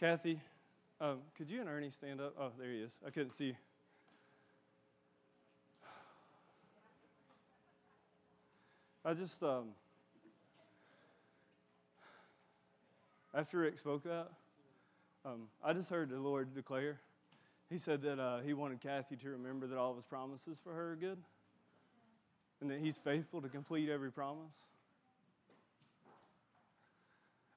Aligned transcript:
Kathy, 0.00 0.40
um, 0.98 1.18
could 1.36 1.50
you 1.50 1.60
and 1.60 1.68
Ernie 1.68 1.90
stand 1.90 2.22
up? 2.22 2.34
Oh, 2.40 2.48
there 2.58 2.72
he 2.72 2.78
is. 2.78 2.90
I 3.06 3.10
couldn't 3.10 3.36
see 3.36 3.48
you. 3.48 3.54
I 9.04 9.12
just, 9.12 9.42
um, 9.42 9.64
after 13.34 13.58
Rick 13.58 13.76
spoke 13.76 14.04
that, 14.04 14.30
um, 15.26 15.48
I 15.62 15.74
just 15.74 15.90
heard 15.90 16.08
the 16.08 16.18
Lord 16.18 16.54
declare. 16.54 16.98
He 17.68 17.76
said 17.76 18.00
that 18.00 18.18
uh, 18.18 18.38
he 18.38 18.54
wanted 18.54 18.80
Kathy 18.80 19.16
to 19.16 19.28
remember 19.28 19.66
that 19.66 19.76
all 19.76 19.90
of 19.90 19.96
his 19.96 20.06
promises 20.06 20.56
for 20.64 20.72
her 20.72 20.92
are 20.92 20.96
good 20.96 21.18
and 22.62 22.70
that 22.70 22.80
he's 22.80 22.96
faithful 22.96 23.42
to 23.42 23.50
complete 23.50 23.90
every 23.90 24.10
promise. 24.10 24.54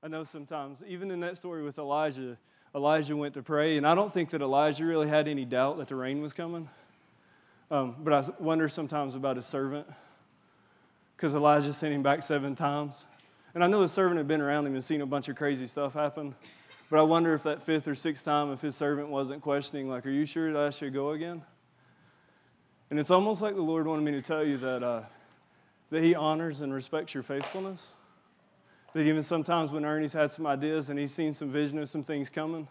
I 0.04 0.10
know 0.10 0.26
sometimes, 0.26 0.80
even 0.86 1.12
in 1.12 1.22
that 1.22 1.38
story 1.38 1.64
with 1.64 1.78
Elijah, 1.78 2.38
Elijah 2.76 3.16
went 3.16 3.36
to 3.36 3.42
pray, 3.42 3.78
and 3.78 3.88
I 3.88 3.96
don't 3.96 4.12
think 4.12 4.32
that 4.32 4.42
Elijah 4.42 4.84
really 4.84 5.08
had 5.08 5.30
any 5.30 5.46
doubt 5.46 5.78
that 5.78 5.88
the 5.88 5.96
rain 5.96 6.22
was 6.22 6.34
coming. 6.34 6.68
Um, 7.72 7.96
but 8.00 8.12
I 8.12 8.30
wonder 8.38 8.68
sometimes 8.68 9.16
about 9.16 9.38
his 9.38 9.46
servant, 9.46 9.88
because 11.16 11.34
Elijah 11.34 11.72
sent 11.72 11.94
him 11.94 12.04
back 12.04 12.22
seven 12.22 12.54
times. 12.54 13.06
And 13.56 13.64
I 13.64 13.68
know 13.68 13.82
his 13.82 13.94
servant 13.94 14.18
had 14.18 14.28
been 14.28 14.42
around 14.42 14.68
him 14.68 14.74
and 14.74 14.84
seen 14.84 15.00
a 15.00 15.06
bunch 15.06 15.30
of 15.30 15.38
crazy 15.38 15.68
stuff 15.68 15.94
happen. 15.94 16.36
But 16.90 17.00
I 17.00 17.04
wonder 17.04 17.34
if 17.34 17.44
that 17.44 17.64
fifth 17.64 17.88
or 17.88 17.96
sixth 17.96 18.26
time, 18.26 18.52
if 18.52 18.60
his 18.60 18.76
servant 18.76 19.08
wasn't 19.08 19.42
questioning, 19.42 19.88
like, 19.88 20.06
Are 20.06 20.12
you 20.12 20.26
sure 20.26 20.52
that 20.52 20.62
I 20.62 20.70
should 20.72 20.94
go 20.94 21.12
again? 21.12 21.44
And 22.90 23.00
it's 23.00 23.10
almost 23.10 23.42
like 23.42 23.56
the 23.56 23.62
Lord 23.62 23.88
wanted 23.88 24.04
me 24.04 24.12
to 24.12 24.22
tell 24.22 24.44
you 24.44 24.58
that, 24.58 24.84
uh, 24.84 25.04
that 25.92 26.04
He 26.04 26.14
honors 26.14 26.60
and 26.60 26.74
respects 26.74 27.14
your 27.14 27.24
faithfulness. 27.24 27.88
That 28.94 29.02
even 29.02 29.24
sometimes 29.24 29.72
when 29.72 29.86
Ernie's 29.86 30.14
had 30.14 30.32
some 30.32 30.46
ideas 30.46 30.90
and 30.90 31.00
he's 31.00 31.12
seen 31.12 31.34
some 31.34 31.50
vision 31.50 31.80
of 31.80 31.90
some 31.90 32.04
things 32.04 32.30
coming, 32.30 32.68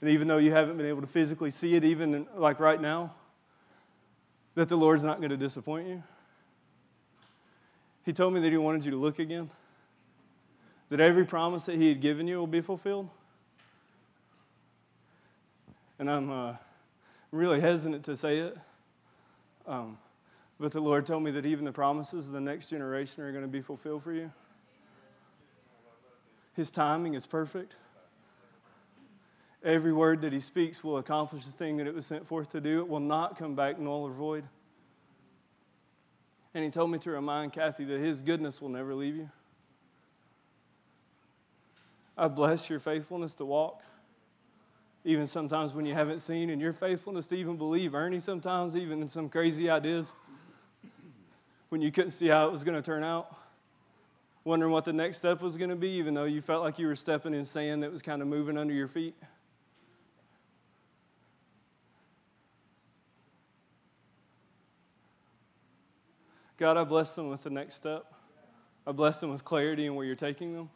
and 0.00 0.10
even 0.10 0.28
though 0.28 0.36
you 0.36 0.52
haven't 0.52 0.76
been 0.76 0.86
able 0.86 1.00
to 1.00 1.06
physically 1.06 1.50
see 1.50 1.74
it, 1.74 1.84
even 1.84 2.26
like 2.36 2.60
right 2.60 2.80
now, 2.80 3.14
that 4.54 4.68
the 4.68 4.76
Lord's 4.76 5.02
not 5.02 5.18
going 5.18 5.30
to 5.30 5.36
disappoint 5.36 5.88
you. 5.88 6.02
He 8.04 8.12
told 8.12 8.34
me 8.34 8.40
that 8.40 8.50
He 8.50 8.56
wanted 8.56 8.84
you 8.84 8.90
to 8.90 8.96
look 8.96 9.18
again, 9.18 9.50
that 10.90 11.00
every 11.00 11.24
promise 11.24 11.64
that 11.64 11.76
He 11.76 11.88
had 11.88 12.00
given 12.00 12.26
you 12.26 12.38
will 12.38 12.46
be 12.46 12.60
fulfilled. 12.60 13.08
And 15.98 16.10
I'm 16.10 16.30
uh, 16.30 16.54
really 17.32 17.60
hesitant 17.60 18.04
to 18.04 18.16
say 18.16 18.38
it, 18.38 18.56
um, 19.66 19.96
but 20.60 20.72
the 20.72 20.80
Lord 20.80 21.06
told 21.06 21.22
me 21.22 21.30
that 21.32 21.46
even 21.46 21.64
the 21.64 21.72
promises 21.72 22.26
of 22.26 22.32
the 22.32 22.40
next 22.40 22.68
generation 22.68 23.22
are 23.22 23.32
going 23.32 23.44
to 23.44 23.48
be 23.48 23.62
fulfilled 23.62 24.02
for 24.02 24.12
you. 24.12 24.30
His 26.56 26.70
timing 26.70 27.12
is 27.12 27.26
perfect. 27.26 27.74
Every 29.62 29.92
word 29.92 30.22
that 30.22 30.32
he 30.32 30.40
speaks 30.40 30.82
will 30.82 30.96
accomplish 30.96 31.44
the 31.44 31.52
thing 31.52 31.76
that 31.76 31.86
it 31.86 31.94
was 31.94 32.06
sent 32.06 32.26
forth 32.26 32.50
to 32.52 32.60
do. 32.62 32.80
It 32.80 32.88
will 32.88 33.00
not 33.00 33.38
come 33.38 33.54
back 33.54 33.78
null 33.78 34.04
or 34.04 34.10
void. 34.10 34.44
And 36.54 36.64
he 36.64 36.70
told 36.70 36.90
me 36.90 36.98
to 37.00 37.10
remind 37.10 37.52
Kathy 37.52 37.84
that 37.84 38.00
his 38.00 38.22
goodness 38.22 38.62
will 38.62 38.70
never 38.70 38.94
leave 38.94 39.16
you. 39.16 39.28
I 42.16 42.28
bless 42.28 42.70
your 42.70 42.80
faithfulness 42.80 43.34
to 43.34 43.44
walk, 43.44 43.82
even 45.04 45.26
sometimes 45.26 45.74
when 45.74 45.84
you 45.84 45.92
haven't 45.92 46.20
seen, 46.20 46.48
and 46.48 46.62
your 46.62 46.72
faithfulness 46.72 47.26
to 47.26 47.34
even 47.34 47.58
believe. 47.58 47.94
Ernie, 47.94 48.20
sometimes 48.20 48.74
even 48.74 49.02
in 49.02 49.08
some 49.08 49.28
crazy 49.28 49.68
ideas, 49.68 50.10
when 51.68 51.82
you 51.82 51.92
couldn't 51.92 52.12
see 52.12 52.28
how 52.28 52.46
it 52.46 52.52
was 52.52 52.64
going 52.64 52.80
to 52.80 52.82
turn 52.82 53.04
out 53.04 53.36
wondering 54.46 54.70
what 54.70 54.84
the 54.84 54.92
next 54.92 55.16
step 55.18 55.42
was 55.42 55.56
going 55.56 55.70
to 55.70 55.76
be, 55.76 55.88
even 55.90 56.14
though 56.14 56.24
you 56.24 56.40
felt 56.40 56.62
like 56.62 56.78
you 56.78 56.86
were 56.86 56.94
stepping 56.94 57.34
in 57.34 57.44
sand 57.44 57.82
that 57.82 57.90
was 57.90 58.00
kind 58.00 58.22
of 58.22 58.28
moving 58.28 58.56
under 58.56 58.72
your 58.72 58.86
feet? 58.86 59.16
God, 66.58 66.76
I 66.76 66.84
bless 66.84 67.14
them 67.14 67.28
with 67.28 67.42
the 67.42 67.50
next 67.50 67.74
step. 67.74 68.06
I 68.86 68.92
bless 68.92 69.18
them 69.18 69.30
with 69.30 69.44
clarity 69.44 69.84
in 69.84 69.96
where 69.96 70.06
you're 70.06 70.14
taking 70.14 70.54
them. 70.54 70.70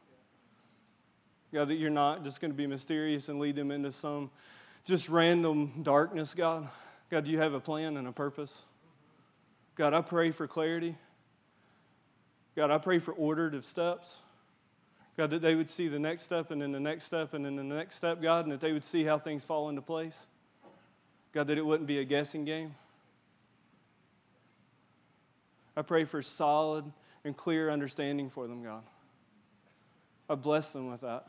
God, 1.55 1.69
that 1.69 1.77
you're 1.77 1.91
not 1.91 2.25
just 2.25 2.41
going 2.41 2.51
to 2.51 2.57
be 2.57 2.67
mysterious 2.67 3.29
and 3.29 3.39
lead 3.39 3.55
them 3.55 3.71
into 3.71 3.93
some 3.93 4.31
just 4.85 5.09
random 5.09 5.85
darkness, 5.85 6.35
God. 6.35 6.69
God, 7.09 7.25
do 7.25 7.31
you 7.31 7.39
have 7.39 7.55
a 7.55 7.61
plan 7.61 7.97
and 7.97 8.09
a 8.09 8.13
purpose? 8.13 8.63
God, 9.77 9.95
I 9.95 10.01
pray 10.01 10.33
for 10.33 10.49
clarity. 10.49 10.97
God, 12.57 12.71
I 12.71 12.79
pray 12.79 12.99
for 12.99 13.13
ordered 13.13 13.65
steps. 13.65 14.17
God, 15.17 15.31
that 15.31 15.43
they 15.43 15.55
would 15.55 15.71
see 15.71 15.89
the 15.89 15.99
next 15.99 16.25
step 16.25 16.51
and 16.51 16.63
then 16.63 16.73
the 16.73 16.81
next 16.81 17.05
step 17.05 17.35
and 17.35 17.45
then 17.45 17.57
the 17.57 17.63
next 17.63 17.97
step, 17.97 18.23
God, 18.23 18.45
and 18.45 18.53
that 18.53 18.61
they 18.61 18.73
would 18.73 18.85
see 18.85 19.05
how 19.05 19.19
things 19.19 19.45
fall 19.45 19.69
into 19.69 19.83
place. 19.83 20.27
God, 21.33 21.47
that 21.49 21.59
it 21.59 21.65
wouldn't 21.65 21.87
be 21.87 21.99
a 21.99 22.05
guessing 22.05 22.45
game. 22.45 22.75
I 25.77 25.83
pray 25.83 26.05
for 26.05 26.23
solid 26.23 26.85
and 27.25 27.37
clear 27.37 27.71
understanding 27.71 28.31
for 28.31 28.47
them, 28.47 28.63
God. 28.63 28.83
I 30.29 30.35
bless 30.35 30.71
them 30.71 30.91
with 30.91 31.03
that. 31.03 31.27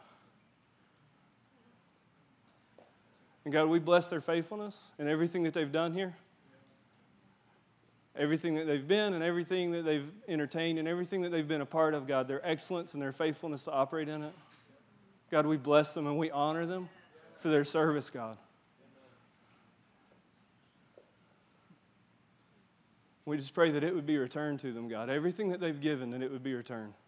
And 3.44 3.54
God, 3.54 3.66
we 3.66 3.80
bless 3.80 4.08
their 4.08 4.22
faithfulness 4.22 4.78
and 5.00 5.10
everything 5.10 5.44
that 5.44 5.54
they've 5.54 5.72
done 5.72 5.94
here 5.94 6.16
everything 8.16 8.56
that 8.56 8.68
they've 8.68 8.88
been 8.88 9.14
and 9.14 9.24
everything 9.24 9.72
that 9.72 9.84
they've 9.84 10.10
entertained 10.28 10.80
and 10.80 10.88
everything 10.88 11.22
that 11.22 11.30
they've 11.30 11.48
been 11.48 11.62
a 11.62 11.66
part 11.66 11.94
of, 11.94 12.08
God, 12.08 12.28
their 12.28 12.46
excellence 12.48 12.94
and 12.94 13.02
their 13.02 13.14
faithfulness 13.14 13.64
to 13.64 13.72
operate 13.72 14.10
in 14.10 14.24
it. 14.24 14.34
God, 15.30 15.46
we 15.46 15.58
bless 15.58 15.94
them 15.94 16.08
and 16.08 16.18
we 16.18 16.30
honor 16.30 16.66
them 16.66 16.90
for 17.40 17.50
their 17.50 17.64
service, 17.64 18.10
God. 18.10 18.38
We 23.24 23.38
just 23.38 23.54
pray 23.54 23.72
that 23.72 23.84
it 23.84 23.96
would 23.96 24.06
be 24.06 24.18
returned 24.18 24.60
to 24.62 24.74
them, 24.74 24.90
God. 24.90 25.10
Everything 25.10 25.50
that 25.50 25.60
they've 25.60 25.80
given, 25.80 26.12
that 26.12 26.22
it 26.22 26.32
would 26.32 26.44
be 26.44 26.54
returned. 26.54 26.94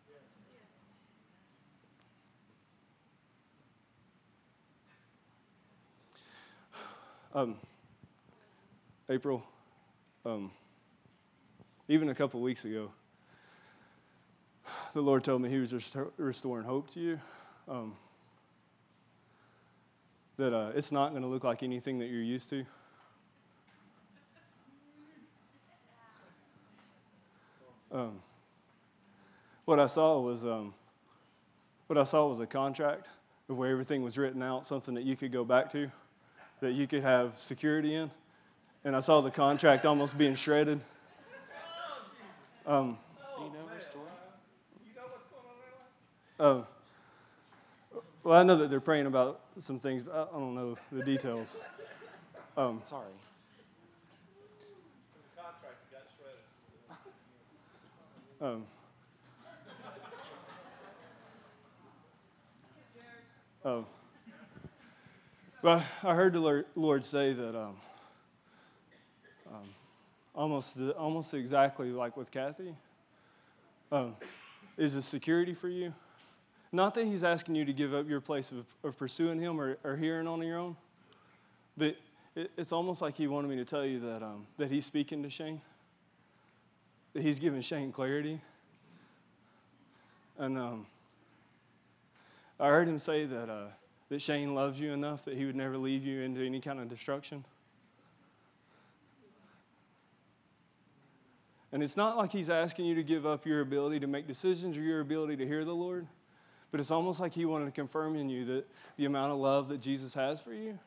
Um, 7.36 7.56
April, 9.10 9.44
um, 10.24 10.52
even 11.88 12.10
a 12.10 12.16
couple 12.16 12.40
weeks 12.42 12.66
ago, 12.66 12.92
the 14.94 15.02
Lord 15.02 15.24
told 15.24 15.42
me 15.42 15.50
He 15.50 15.60
was 15.60 15.74
restoring 16.18 16.66
hope 16.66 16.92
to 16.94 17.00
you. 17.00 17.20
Um, 17.68 17.96
that 20.38 20.54
uh, 20.54 20.72
it's 20.76 20.92
not 20.92 21.12
going 21.12 21.22
to 21.22 21.28
look 21.28 21.44
like 21.44 21.62
anything 21.62 22.00
that 22.00 22.08
you're 22.08 22.22
used 22.22 22.50
to. 22.50 22.66
Um, 27.92 28.20
what 29.66 29.80
I 29.80 29.86
saw 29.86 30.20
was 30.20 30.44
um, 30.44 30.74
what 31.86 32.00
I 32.00 32.04
saw 32.04 32.28
was 32.28 32.40
a 32.40 32.48
contract 32.48 33.08
of 33.48 33.58
where 33.58 33.70
everything 33.70 34.02
was 34.02 34.18
written 34.18 34.42
out, 34.42 34.66
something 34.66 34.96
that 34.96 35.04
you 35.04 35.16
could 35.16 35.32
go 35.32 35.46
back 35.46 35.72
to, 35.74 35.92
that 36.62 36.72
you 36.72 36.88
could 36.88 37.04
have 37.04 37.38
security 37.38 37.94
in. 37.94 38.10
And 38.84 38.96
I 38.96 39.00
saw 39.00 39.22
the 39.22 39.30
contract 39.30 39.86
almost 39.86 40.18
being 40.18 40.36
shredded. 40.36 40.82
Um, 42.66 42.98
Do 43.38 43.44
you 43.44 43.50
know 43.50 43.68
her 43.68 43.82
story? 43.82 44.10
Oh. 46.40 46.66
Well, 48.24 48.40
I 48.40 48.44
know 48.44 48.56
that 48.58 48.70
they're 48.70 48.80
praying 48.80 49.06
about 49.06 49.42
some 49.60 49.80
things, 49.80 50.02
but 50.02 50.30
I 50.34 50.38
don't 50.38 50.56
know 50.56 50.78
the 50.92 51.04
details. 51.04 51.54
Um, 52.56 52.82
Sorry. 52.90 53.12
Um, 58.42 58.66
oh. 63.64 63.86
Well, 65.62 65.86
I 66.04 66.14
heard 66.14 66.34
the 66.34 66.66
Lord 66.76 67.06
say 67.06 67.32
that 67.32 67.56
um, 67.56 67.76
um, 69.48 69.70
almost, 70.36 70.78
almost 70.98 71.34
exactly 71.34 71.92
like 71.92 72.18
with 72.18 72.32
Kathy, 72.32 72.76
um, 73.92 74.16
is 74.78 74.96
a 74.96 75.02
security 75.02 75.54
for 75.54 75.70
you. 75.70 75.94
Not 76.72 76.96
that 76.96 77.06
he's 77.06 77.24
asking 77.24 77.56
you 77.56 77.66
to 77.66 77.74
give 77.74 77.94
up 77.94 78.10
your 78.10 78.20
place 78.22 78.52
of, 78.52 78.66
of 78.84 78.98
pursuing 78.98 79.40
him 79.40 79.62
or, 79.62 79.78
or 79.84 79.96
hearing 79.96 80.28
on 80.28 80.42
your 80.42 80.58
own, 80.58 80.76
but 81.78 81.96
it, 82.36 82.50
it's 82.58 82.72
almost 82.72 83.02
like 83.02 83.16
he 83.16 83.28
wanted 83.28 83.50
me 83.50 83.58
to 83.58 83.66
tell 83.66 83.86
you 83.86 84.00
that, 84.00 84.24
um, 84.24 84.48
that 84.58 84.72
he's 84.72 84.86
speaking 84.86 85.22
to 85.22 85.30
Shane, 85.30 85.62
that 87.14 87.22
he's 87.22 87.38
giving 87.38 87.62
Shane 87.62 87.92
clarity. 87.92 88.42
And 90.40 90.58
um, 90.58 90.88
I 92.60 92.70
heard 92.70 92.88
him 92.88 92.98
say 92.98 93.26
that, 93.26 93.50
uh, 93.50 93.68
that 94.10 94.22
Shane 94.22 94.56
loves 94.56 94.80
you 94.80 94.94
enough 94.94 95.26
that 95.26 95.38
he 95.38 95.46
would 95.46 95.56
never 95.56 95.78
leave 95.78 96.04
you 96.04 96.22
into 96.22 96.44
any 96.44 96.60
kind 96.60 96.80
of 96.80 96.90
destruction. 96.90 97.46
And 101.74 101.82
it's 101.82 101.98
not 101.98 102.16
like 102.16 102.32
he's 102.32 102.52
asking 102.52 102.86
you 102.86 102.94
to 102.96 103.04
give 103.04 103.26
up 103.26 103.48
your 103.48 103.60
ability 103.60 104.00
to 104.02 104.08
make 104.08 104.28
decisions 104.28 104.78
or 104.78 104.82
your 104.82 105.00
ability 105.00 105.38
to 105.38 105.48
hear 105.48 105.66
the 105.66 105.74
Lord, 105.74 106.06
But 106.74 106.80
it's 106.80 106.90
almost 106.90 107.20
like 107.20 107.34
he 107.34 107.46
wanted 107.46 107.66
to 107.66 107.72
confirm 107.72 108.16
in 108.16 108.30
you 108.30 108.46
that 108.46 108.66
the 108.98 109.06
amount 109.06 109.32
of 109.32 109.38
love 109.38 109.70
that 109.70 109.80
Jesus 109.80 110.16
has 110.16 110.42
for 110.42 110.54
you, 110.54 110.80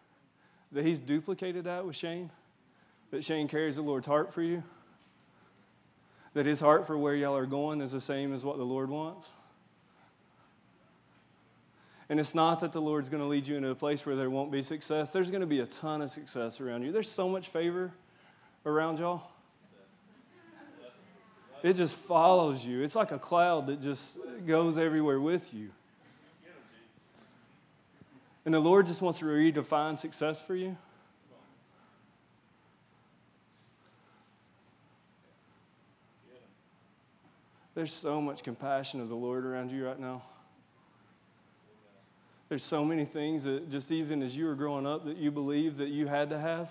that 0.72 0.84
he's 0.84 0.98
duplicated 0.98 1.62
that 1.64 1.86
with 1.86 1.94
Shane, 1.94 2.30
that 3.12 3.24
Shane 3.24 3.46
carries 3.46 3.76
the 3.76 3.82
Lord's 3.82 4.08
heart 4.08 4.34
for 4.34 4.42
you, 4.42 4.64
that 6.34 6.44
his 6.44 6.58
heart 6.58 6.88
for 6.88 6.98
where 6.98 7.14
y'all 7.14 7.36
are 7.36 7.46
going 7.46 7.80
is 7.80 7.92
the 7.92 8.00
same 8.00 8.34
as 8.34 8.44
what 8.44 8.56
the 8.56 8.64
Lord 8.64 8.90
wants. 8.90 9.28
And 12.08 12.18
it's 12.18 12.34
not 12.34 12.58
that 12.60 12.72
the 12.72 12.80
Lord's 12.80 13.08
going 13.08 13.22
to 13.22 13.28
lead 13.28 13.46
you 13.46 13.56
into 13.56 13.70
a 13.70 13.74
place 13.76 14.04
where 14.04 14.16
there 14.16 14.28
won't 14.28 14.50
be 14.50 14.64
success. 14.64 15.12
There's 15.12 15.30
going 15.30 15.40
to 15.40 15.46
be 15.46 15.60
a 15.60 15.66
ton 15.66 16.02
of 16.02 16.10
success 16.10 16.60
around 16.60 16.82
you. 16.82 16.90
There's 16.90 17.10
so 17.10 17.28
much 17.28 17.48
favor 17.48 17.92
around 18.64 18.98
y'all. 18.98 19.30
It 21.66 21.74
just 21.74 21.96
follows 21.96 22.64
you. 22.64 22.84
It's 22.84 22.94
like 22.94 23.10
a 23.10 23.18
cloud 23.18 23.66
that 23.66 23.82
just 23.82 24.16
goes 24.46 24.78
everywhere 24.78 25.18
with 25.18 25.52
you. 25.52 25.70
And 28.44 28.54
the 28.54 28.60
Lord 28.60 28.86
just 28.86 29.02
wants 29.02 29.18
to 29.18 29.24
redefine 29.24 29.98
success 29.98 30.40
for 30.40 30.54
you. 30.54 30.76
There's 37.74 37.92
so 37.92 38.20
much 38.20 38.44
compassion 38.44 39.00
of 39.00 39.08
the 39.08 39.16
Lord 39.16 39.44
around 39.44 39.72
you 39.72 39.88
right 39.88 39.98
now. 39.98 40.22
There's 42.48 42.62
so 42.62 42.84
many 42.84 43.04
things 43.04 43.42
that 43.42 43.72
just 43.72 43.90
even 43.90 44.22
as 44.22 44.36
you 44.36 44.44
were 44.46 44.54
growing 44.54 44.86
up 44.86 45.04
that 45.06 45.16
you 45.16 45.32
believed 45.32 45.78
that 45.78 45.88
you 45.88 46.06
had 46.06 46.30
to 46.30 46.38
have 46.38 46.70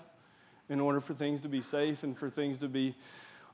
in 0.70 0.80
order 0.80 1.02
for 1.02 1.12
things 1.12 1.42
to 1.42 1.50
be 1.50 1.60
safe 1.60 2.02
and 2.02 2.16
for 2.16 2.30
things 2.30 2.56
to 2.58 2.68
be 2.68 2.94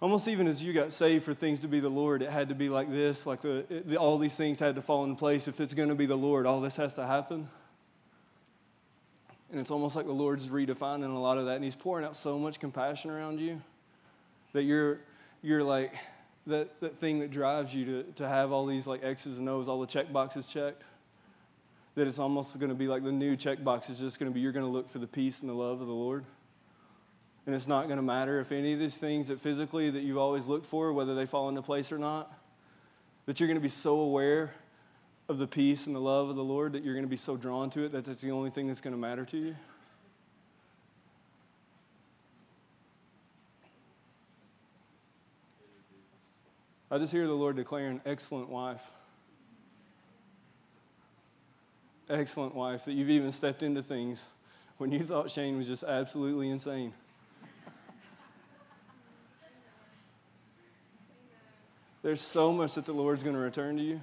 almost 0.03 0.27
even 0.27 0.49
as 0.49 0.63
you 0.63 0.73
got 0.73 0.93
saved 0.93 1.25
for 1.25 1.33
things 1.33 1.61
to 1.61 1.69
be 1.69 1.79
the 1.79 1.89
Lord, 1.89 2.23
it 2.23 2.31
had 2.31 2.49
to 2.49 2.57
be 2.57 2.69
like 2.69 2.91
this, 2.91 3.25
like 3.25 3.41
the, 3.41 3.65
it, 3.71 3.97
all 3.97 4.19
these 4.19 4.35
things 4.35 4.59
had 4.59 4.75
to 4.75 4.83
fall 4.83 5.05
in 5.05 5.15
place. 5.15 5.47
If 5.47 5.61
it's 5.61 5.75
going 5.75 5.91
to 5.91 5.95
be 5.95 6.07
the 6.07 6.17
Lord, 6.17 6.45
all 6.45 6.61
this 6.61 6.75
has 6.77 6.95
to 6.95 7.07
happen. 7.07 7.49
And 9.53 9.61
it's 9.61 9.71
almost 9.71 9.95
like 9.95 10.07
the 10.07 10.13
Lord's 10.13 10.49
redefining 10.49 11.15
a 11.15 11.19
lot 11.19 11.39
of 11.39 11.47
that, 11.47 11.55
and 11.55 11.65
He's 11.65 11.77
pouring 11.77 12.05
out 12.05 12.17
so 12.17 12.37
much 12.37 12.59
compassion 12.59 13.11
around 13.11 13.39
you 13.39 13.63
that 14.55 14.65
you're, 14.65 14.99
you're 15.41 15.63
like 15.63 15.95
that, 16.49 16.81
that 16.81 16.97
thing 16.97 17.21
that 17.21 17.31
drives 17.31 17.73
you 17.73 17.85
to, 17.85 18.03
to 18.15 18.29
have 18.29 18.51
all 18.51 18.67
these 18.67 18.89
like 18.89 19.05
X's 19.05 19.39
and 19.39 19.49
O's, 19.49 19.69
all 19.69 19.81
the 19.81 19.87
check 19.87 20.13
boxes 20.13 20.49
checked. 20.49 20.83
That 21.95 22.09
it's 22.09 22.19
almost 22.19 22.59
going 22.59 22.71
to 22.71 22.75
be 22.75 22.89
like 22.89 23.05
the 23.05 23.13
new 23.13 23.37
check 23.37 23.63
box 23.63 23.89
is 23.89 24.01
just 24.01 24.19
going 24.19 24.31
to 24.31 24.35
be 24.35 24.41
you're 24.41 24.53
going 24.53 24.65
to 24.65 24.73
look 24.73 24.91
for 24.91 24.99
the 24.99 25.07
peace 25.07 25.41
and 25.41 25.49
the 25.49 25.55
love 25.55 25.81
of 25.81 25.87
the 25.87 25.93
Lord. 25.93 26.25
And 27.45 27.55
it's 27.55 27.67
not 27.67 27.87
going 27.87 27.97
to 27.97 28.03
matter 28.03 28.39
if 28.41 28.53
any 28.53 28.73
of 28.73 28.79
these 28.79 28.97
things 28.97 29.29
that 29.29 29.41
physically 29.41 29.91
that 29.91 30.03
you've 30.03 30.19
always 30.19 30.47
looked 30.47 30.67
for, 30.67 30.93
whether 30.93 31.15
they 31.15 31.27
fall 31.27 31.49
into 31.49 31.63
place 31.63 31.91
or 31.91 31.99
not, 31.99 32.33
that 33.27 33.41
you're 33.41 33.49
going 33.49 33.59
to 33.59 33.63
be 33.63 33.69
so 33.69 33.99
aware 33.99 34.55
of 35.29 35.39
the 35.39 35.47
peace 35.47 35.87
and 35.87 35.95
the 35.97 36.01
love 36.01 36.29
of 36.29 36.37
the 36.37 36.45
Lord 36.45 36.73
that 36.73 36.85
you're 36.85 36.95
going 36.95 37.05
to 37.05 37.11
be 37.11 37.17
so 37.17 37.37
drawn 37.37 37.71
to 37.71 37.85
it 37.85 37.93
that 37.93 38.05
that's 38.05 38.21
the 38.21 38.31
only 38.31 38.51
thing 38.51 38.69
that's 38.69 38.81
going 38.81 38.95
to 38.95 39.01
matter 39.01 39.25
to 39.25 39.37
you. 39.37 39.57
I 46.91 46.99
just 46.99 47.11
hear 47.11 47.27
the 47.27 47.33
Lord 47.33 47.57
declaring, 47.57 48.03
excellent 48.05 48.51
wife. 48.51 48.83
Excellent 52.11 52.55
wife, 52.55 52.85
that 52.85 52.93
you've 52.93 53.09
even 53.09 53.33
stepped 53.33 53.63
into 53.63 53.83
things 53.83 54.27
when 54.77 54.93
you 54.93 55.03
thought 55.03 55.31
Shane 55.31 55.57
was 55.57 55.67
just 55.67 55.85
absolutely 55.85 56.51
insane. 56.51 56.93
There's 62.03 62.21
so 62.21 62.53
much 62.53 62.75
that 62.75 62.85
the 62.85 62.93
Lord's 62.93 63.23
going 63.23 63.37
to 63.37 63.41
return 63.41 63.77
to 63.77 63.83
you. 63.83 64.01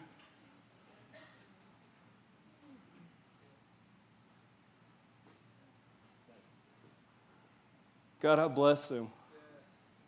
God, 8.21 8.39
I 8.39 8.47
bless 8.47 8.87
them. 8.87 9.09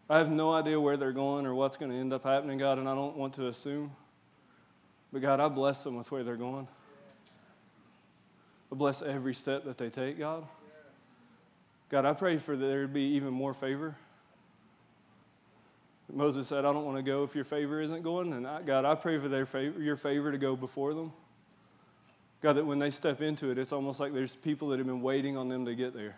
I 0.09 0.17
have 0.17 0.29
no 0.29 0.53
idea 0.53 0.79
where 0.79 0.97
they're 0.97 1.13
going 1.13 1.45
or 1.45 1.55
what's 1.55 1.77
going 1.77 1.91
to 1.91 1.97
end 1.97 2.11
up 2.11 2.23
happening, 2.23 2.57
God, 2.57 2.77
and 2.77 2.87
I 2.87 2.95
don't 2.95 3.15
want 3.15 3.33
to 3.35 3.47
assume. 3.47 3.91
But 5.13 5.21
God, 5.21 5.39
I 5.39 5.47
bless 5.47 5.83
them 5.83 5.95
with 5.95 6.11
where 6.11 6.23
they're 6.23 6.35
going. 6.35 6.67
I 8.71 8.75
bless 8.75 9.01
every 9.01 9.33
step 9.33 9.65
that 9.65 9.77
they 9.77 9.89
take, 9.89 10.17
God. 10.17 10.45
God, 11.89 12.05
I 12.05 12.13
pray 12.13 12.37
for 12.37 12.55
there 12.55 12.83
to 12.83 12.87
be 12.87 13.01
even 13.01 13.33
more 13.33 13.53
favor. 13.53 13.95
Moses 16.13 16.47
said, 16.47 16.59
I 16.65 16.73
don't 16.73 16.85
want 16.85 16.97
to 16.97 17.03
go 17.03 17.23
if 17.23 17.35
your 17.35 17.43
favor 17.43 17.81
isn't 17.81 18.03
going. 18.03 18.33
And 18.33 18.45
I, 18.45 18.61
God, 18.61 18.85
I 18.85 18.95
pray 18.95 19.17
for 19.19 19.29
their 19.29 19.45
favor, 19.45 19.81
your 19.81 19.95
favor 19.95 20.31
to 20.31 20.37
go 20.37 20.55
before 20.55 20.93
them. 20.93 21.13
God, 22.41 22.53
that 22.53 22.65
when 22.65 22.79
they 22.79 22.89
step 22.89 23.21
into 23.21 23.51
it, 23.51 23.57
it's 23.57 23.71
almost 23.71 23.99
like 23.99 24.13
there's 24.13 24.35
people 24.35 24.69
that 24.69 24.79
have 24.79 24.87
been 24.87 25.01
waiting 25.01 25.37
on 25.37 25.47
them 25.47 25.65
to 25.65 25.75
get 25.75 25.93
there. 25.93 26.15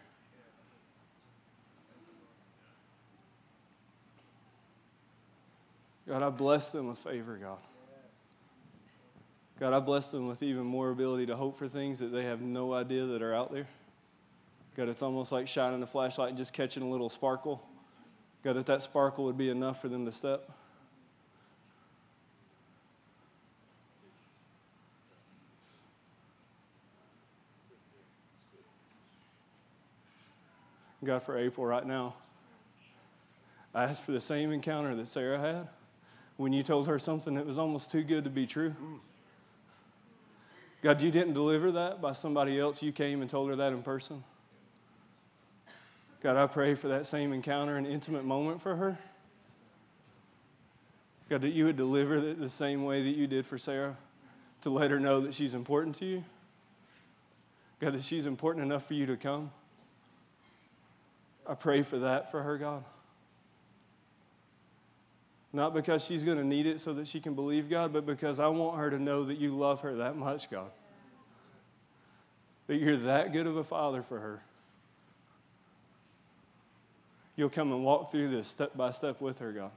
God, 6.07 6.23
I 6.23 6.29
bless 6.29 6.69
them 6.69 6.89
with 6.89 6.97
favor, 6.97 7.37
God. 7.37 7.57
God, 9.59 9.73
I 9.73 9.79
bless 9.79 10.07
them 10.07 10.27
with 10.27 10.43
even 10.43 10.63
more 10.63 10.89
ability 10.89 11.27
to 11.27 11.35
hope 11.35 11.57
for 11.57 11.67
things 11.67 11.99
that 11.99 12.11
they 12.11 12.25
have 12.25 12.41
no 12.41 12.73
idea 12.73 13.05
that 13.05 13.21
are 13.21 13.33
out 13.33 13.51
there. 13.51 13.67
God, 14.75 14.89
it's 14.89 15.01
almost 15.01 15.31
like 15.31 15.47
shining 15.47 15.83
a 15.83 15.87
flashlight 15.87 16.29
and 16.29 16.37
just 16.37 16.51
catching 16.51 16.83
a 16.83 16.89
little 16.89 17.09
sparkle. 17.09 17.63
God, 18.43 18.57
that 18.57 18.65
that 18.65 18.83
sparkle 18.83 19.23
would 19.25 19.37
be 19.37 19.49
enough 19.49 19.81
for 19.81 19.87
them 19.87 20.05
to 20.05 20.11
step. 20.11 20.49
God, 31.03 31.21
for 31.23 31.37
April 31.37 31.65
right 31.65 31.85
now, 31.85 32.15
I 33.73 33.83
asked 33.85 34.03
for 34.03 34.11
the 34.11 34.19
same 34.19 34.51
encounter 34.51 34.95
that 34.95 35.07
Sarah 35.07 35.39
had 35.39 35.67
when 36.37 36.53
you 36.53 36.63
told 36.63 36.87
her 36.87 36.97
something 36.97 37.35
that 37.35 37.45
was 37.45 37.57
almost 37.57 37.91
too 37.91 38.03
good 38.03 38.23
to 38.23 38.29
be 38.29 38.45
true. 38.45 38.75
God, 40.81 41.01
you 41.01 41.11
didn't 41.11 41.33
deliver 41.33 41.71
that 41.71 42.01
by 42.01 42.13
somebody 42.13 42.59
else. 42.59 42.81
You 42.81 42.91
came 42.91 43.21
and 43.21 43.29
told 43.29 43.49
her 43.49 43.55
that 43.55 43.73
in 43.73 43.83
person. 43.83 44.23
God, 46.23 46.37
I 46.37 46.47
pray 46.47 46.73
for 46.73 46.87
that 46.87 47.05
same 47.05 47.33
encounter 47.33 47.75
and 47.75 47.85
intimate 47.85 48.23
moment 48.23 48.61
for 48.61 48.77
her. 48.77 48.97
God, 51.29 51.41
that 51.41 51.49
you 51.49 51.65
would 51.65 51.75
deliver 51.75 52.15
it 52.15 52.39
the 52.39 52.47
same 52.47 52.85
way 52.85 53.03
that 53.03 53.17
you 53.17 53.27
did 53.27 53.45
for 53.45 53.57
Sarah 53.57 53.97
to 54.61 54.69
let 54.69 54.89
her 54.89 55.01
know 55.01 55.19
that 55.19 55.33
she's 55.33 55.53
important 55.53 55.97
to 55.97 56.05
you. 56.05 56.23
God, 57.81 57.93
that 57.93 58.03
she's 58.03 58.25
important 58.25 58.63
enough 58.65 58.87
for 58.87 58.93
you 58.93 59.05
to 59.05 59.17
come. 59.17 59.51
I 61.45 61.55
pray 61.55 61.83
for 61.83 62.00
that 62.00 62.31
for 62.31 62.41
her, 62.41 62.57
God. 62.57 62.86
Not 65.51 65.74
because 65.74 66.05
she's 66.05 66.24
going 66.24 66.38
to 66.38 66.45
need 66.45 66.65
it 66.65 66.79
so 66.79 66.93
that 66.93 67.07
she 67.07 67.19
can 67.19 67.33
believe 67.33 67.69
God, 67.69 67.91
but 67.91 68.05
because 68.05 68.39
I 68.39 68.48
want 68.48 68.77
her 68.77 68.89
to 68.89 68.98
know 68.98 69.25
that 69.25 69.38
you 69.38 69.57
love 69.57 69.81
her 69.81 69.95
that 69.95 70.15
much, 70.15 70.50
God. 70.50 70.71
That 72.67 72.77
you're 72.77 72.95
that 72.95 73.33
good 73.33 73.45
of 73.45 73.57
a 73.57 73.63
father 73.63 74.01
for 74.01 74.21
her 74.21 74.41
you'll 77.35 77.49
come 77.49 77.71
and 77.71 77.83
walk 77.83 78.11
through 78.11 78.29
this 78.29 78.47
step 78.47 78.75
by 78.75 78.91
step 78.91 79.19
with 79.21 79.39
her, 79.39 79.51
God. 79.51 79.71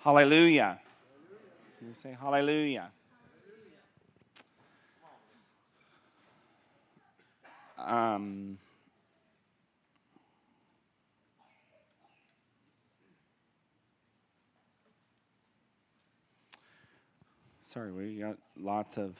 Hallelujah. 0.00 0.80
Can 1.78 1.88
you 1.88 1.94
say 1.94 2.16
hallelujah? 2.20 2.90
Um, 7.78 8.58
Sorry, 17.72 17.90
we 17.90 18.16
got 18.16 18.36
lots 18.60 18.98
of 18.98 19.14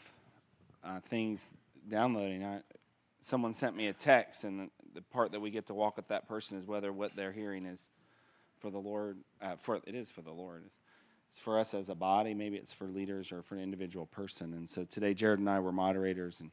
uh, 0.85 1.01
things 1.09 1.53
downloading. 1.91 2.45
I, 2.45 2.61
someone 3.19 3.55
sent 3.55 3.75
me 3.75 3.87
a 3.87 3.95
text, 3.95 4.45
and 4.45 4.61
the, 4.61 4.71
the, 4.97 5.01
part 5.01 5.33
that 5.33 5.41
we 5.41 5.49
get 5.51 5.69
to 5.69 5.75
walk 5.75 5.97
with 5.97 6.09
that 6.09 6.29
person 6.29 6.59
is 6.59 6.67
whether 6.67 6.93
what 6.93 7.17
they're 7.17 7.33
hearing 7.33 7.65
is 7.65 7.89
for 8.59 8.69
the 8.71 8.77
Lord. 8.77 9.17
Uh, 9.41 9.57
for 9.59 9.77
it 9.87 9.95
is 9.95 10.11
for 10.11 10.21
the 10.21 10.33
Lord. 10.33 10.65
It's 11.31 11.41
for 11.41 11.59
us 11.59 11.73
as 11.73 11.89
a 11.89 11.95
body. 11.95 12.35
Maybe 12.35 12.59
it's 12.59 12.75
for 12.75 12.87
leaders 12.89 13.33
or 13.33 13.41
for 13.41 13.55
an 13.55 13.63
individual 13.63 14.05
person. 14.05 14.53
And 14.53 14.69
so 14.69 14.85
today, 14.85 15.15
Jared 15.15 15.39
and 15.39 15.49
I 15.49 15.59
were 15.59 15.73
moderators, 15.73 16.39
and 16.39 16.51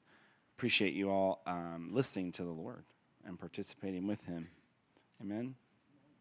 appreciate 0.58 0.94
you 0.94 1.10
all 1.10 1.42
um, 1.46 1.90
listening 1.92 2.32
to 2.32 2.46
the 2.46 2.52
Lord 2.52 2.86
and 3.26 3.38
participating 3.38 4.08
with 4.08 4.24
Him. 4.24 4.48
Amen. 5.22 5.56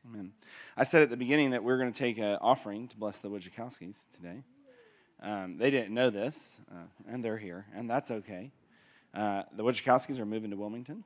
Amen. 0.05 0.33
I 0.77 0.83
said 0.83 1.03
at 1.03 1.11
the 1.11 1.17
beginning 1.17 1.53
that 1.53 1.63
we're 1.63 1.79
going 1.79 1.93
to 1.93 1.99
take 1.99 2.19
an 2.19 2.37
offering 2.41 2.89
to 2.89 2.97
bless 2.97 3.21
the 3.21 3.31
Wojciechowskis 3.31 4.09
today. 4.13 4.43
Um, 5.21 5.59
they 5.59 5.71
didn't 5.71 5.93
know 5.93 6.11
this, 6.11 6.61
uh, 6.71 6.87
and 7.09 7.25
they're 7.25 7.39
here, 7.39 7.67
and 7.75 7.91
that's 7.91 8.11
okay. 8.11 8.53
Uh, 9.13 9.43
the 9.57 9.65
Wojciechowskis 9.65 10.21
are 10.21 10.27
moving 10.27 10.51
to 10.51 10.57
Wilmington. 10.57 11.05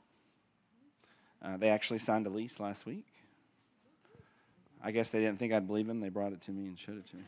Uh, 1.42 1.56
they 1.56 1.70
actually 1.70 1.98
signed 1.98 2.26
a 2.26 2.30
lease 2.30 2.60
last 2.60 2.84
week. 2.84 3.06
I 4.84 4.90
guess 4.90 5.10
they 5.10 5.20
didn't 5.20 5.38
think 5.38 5.52
I'd 5.52 5.66
believe 5.66 5.86
them. 5.86 6.00
They 6.00 6.08
brought 6.08 6.32
it 6.32 6.42
to 6.42 6.50
me 6.50 6.66
and 6.66 6.78
showed 6.78 6.98
it 6.98 7.06
to 7.06 7.16
me. 7.16 7.24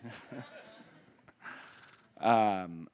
um, 2.21 2.89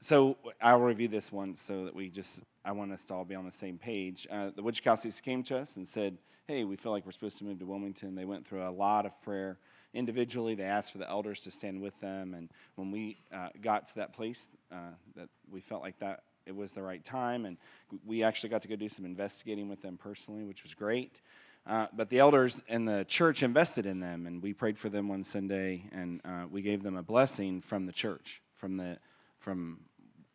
so 0.00 0.36
I'll 0.60 0.80
review 0.80 1.08
this 1.08 1.32
once 1.32 1.60
so 1.60 1.84
that 1.86 1.94
we 1.94 2.10
just, 2.10 2.42
I 2.64 2.72
want 2.72 2.92
us 2.92 3.04
to 3.04 3.14
all 3.14 3.24
be 3.24 3.34
on 3.34 3.46
the 3.46 3.52
same 3.52 3.78
page. 3.78 4.26
Uh, 4.30 4.50
the 4.54 4.62
Wojciechowskis 4.62 5.22
came 5.22 5.42
to 5.44 5.58
us 5.58 5.76
and 5.76 5.88
said, 5.88 6.18
hey, 6.46 6.64
we 6.64 6.76
feel 6.76 6.92
like 6.92 7.06
we're 7.06 7.12
supposed 7.12 7.38
to 7.38 7.44
move 7.44 7.58
to 7.60 7.66
Wilmington. 7.66 8.14
They 8.14 8.24
went 8.24 8.46
through 8.46 8.66
a 8.66 8.70
lot 8.70 9.06
of 9.06 9.20
prayer 9.22 9.58
individually. 9.94 10.54
They 10.54 10.64
asked 10.64 10.92
for 10.92 10.98
the 10.98 11.08
elders 11.08 11.40
to 11.40 11.50
stand 11.50 11.80
with 11.80 11.98
them. 12.00 12.34
And 12.34 12.48
when 12.76 12.90
we 12.90 13.18
uh, 13.32 13.48
got 13.60 13.86
to 13.88 13.94
that 13.96 14.12
place, 14.12 14.48
uh, 14.70 14.92
that 15.16 15.28
we 15.50 15.60
felt 15.60 15.82
like 15.82 15.98
that 16.00 16.22
it 16.46 16.56
was 16.56 16.72
the 16.72 16.82
right 16.82 17.02
time. 17.02 17.44
And 17.44 17.56
we 18.04 18.22
actually 18.22 18.50
got 18.50 18.62
to 18.62 18.68
go 18.68 18.76
do 18.76 18.88
some 18.88 19.04
investigating 19.04 19.68
with 19.68 19.82
them 19.82 19.96
personally, 19.96 20.44
which 20.44 20.62
was 20.62 20.74
great. 20.74 21.20
Uh, 21.64 21.86
but 21.92 22.10
the 22.10 22.18
elders 22.18 22.60
and 22.68 22.88
the 22.88 23.04
church 23.04 23.42
invested 23.42 23.86
in 23.86 24.00
them, 24.00 24.26
and 24.26 24.42
we 24.42 24.52
prayed 24.52 24.76
for 24.76 24.88
them 24.88 25.08
one 25.08 25.22
Sunday, 25.22 25.84
and 25.92 26.20
uh, 26.24 26.44
we 26.50 26.60
gave 26.60 26.82
them 26.82 26.96
a 26.96 27.02
blessing 27.04 27.60
from 27.60 27.86
the 27.86 27.92
church, 27.92 28.42
from 28.56 28.76
the 28.76 28.98
from 29.38 29.78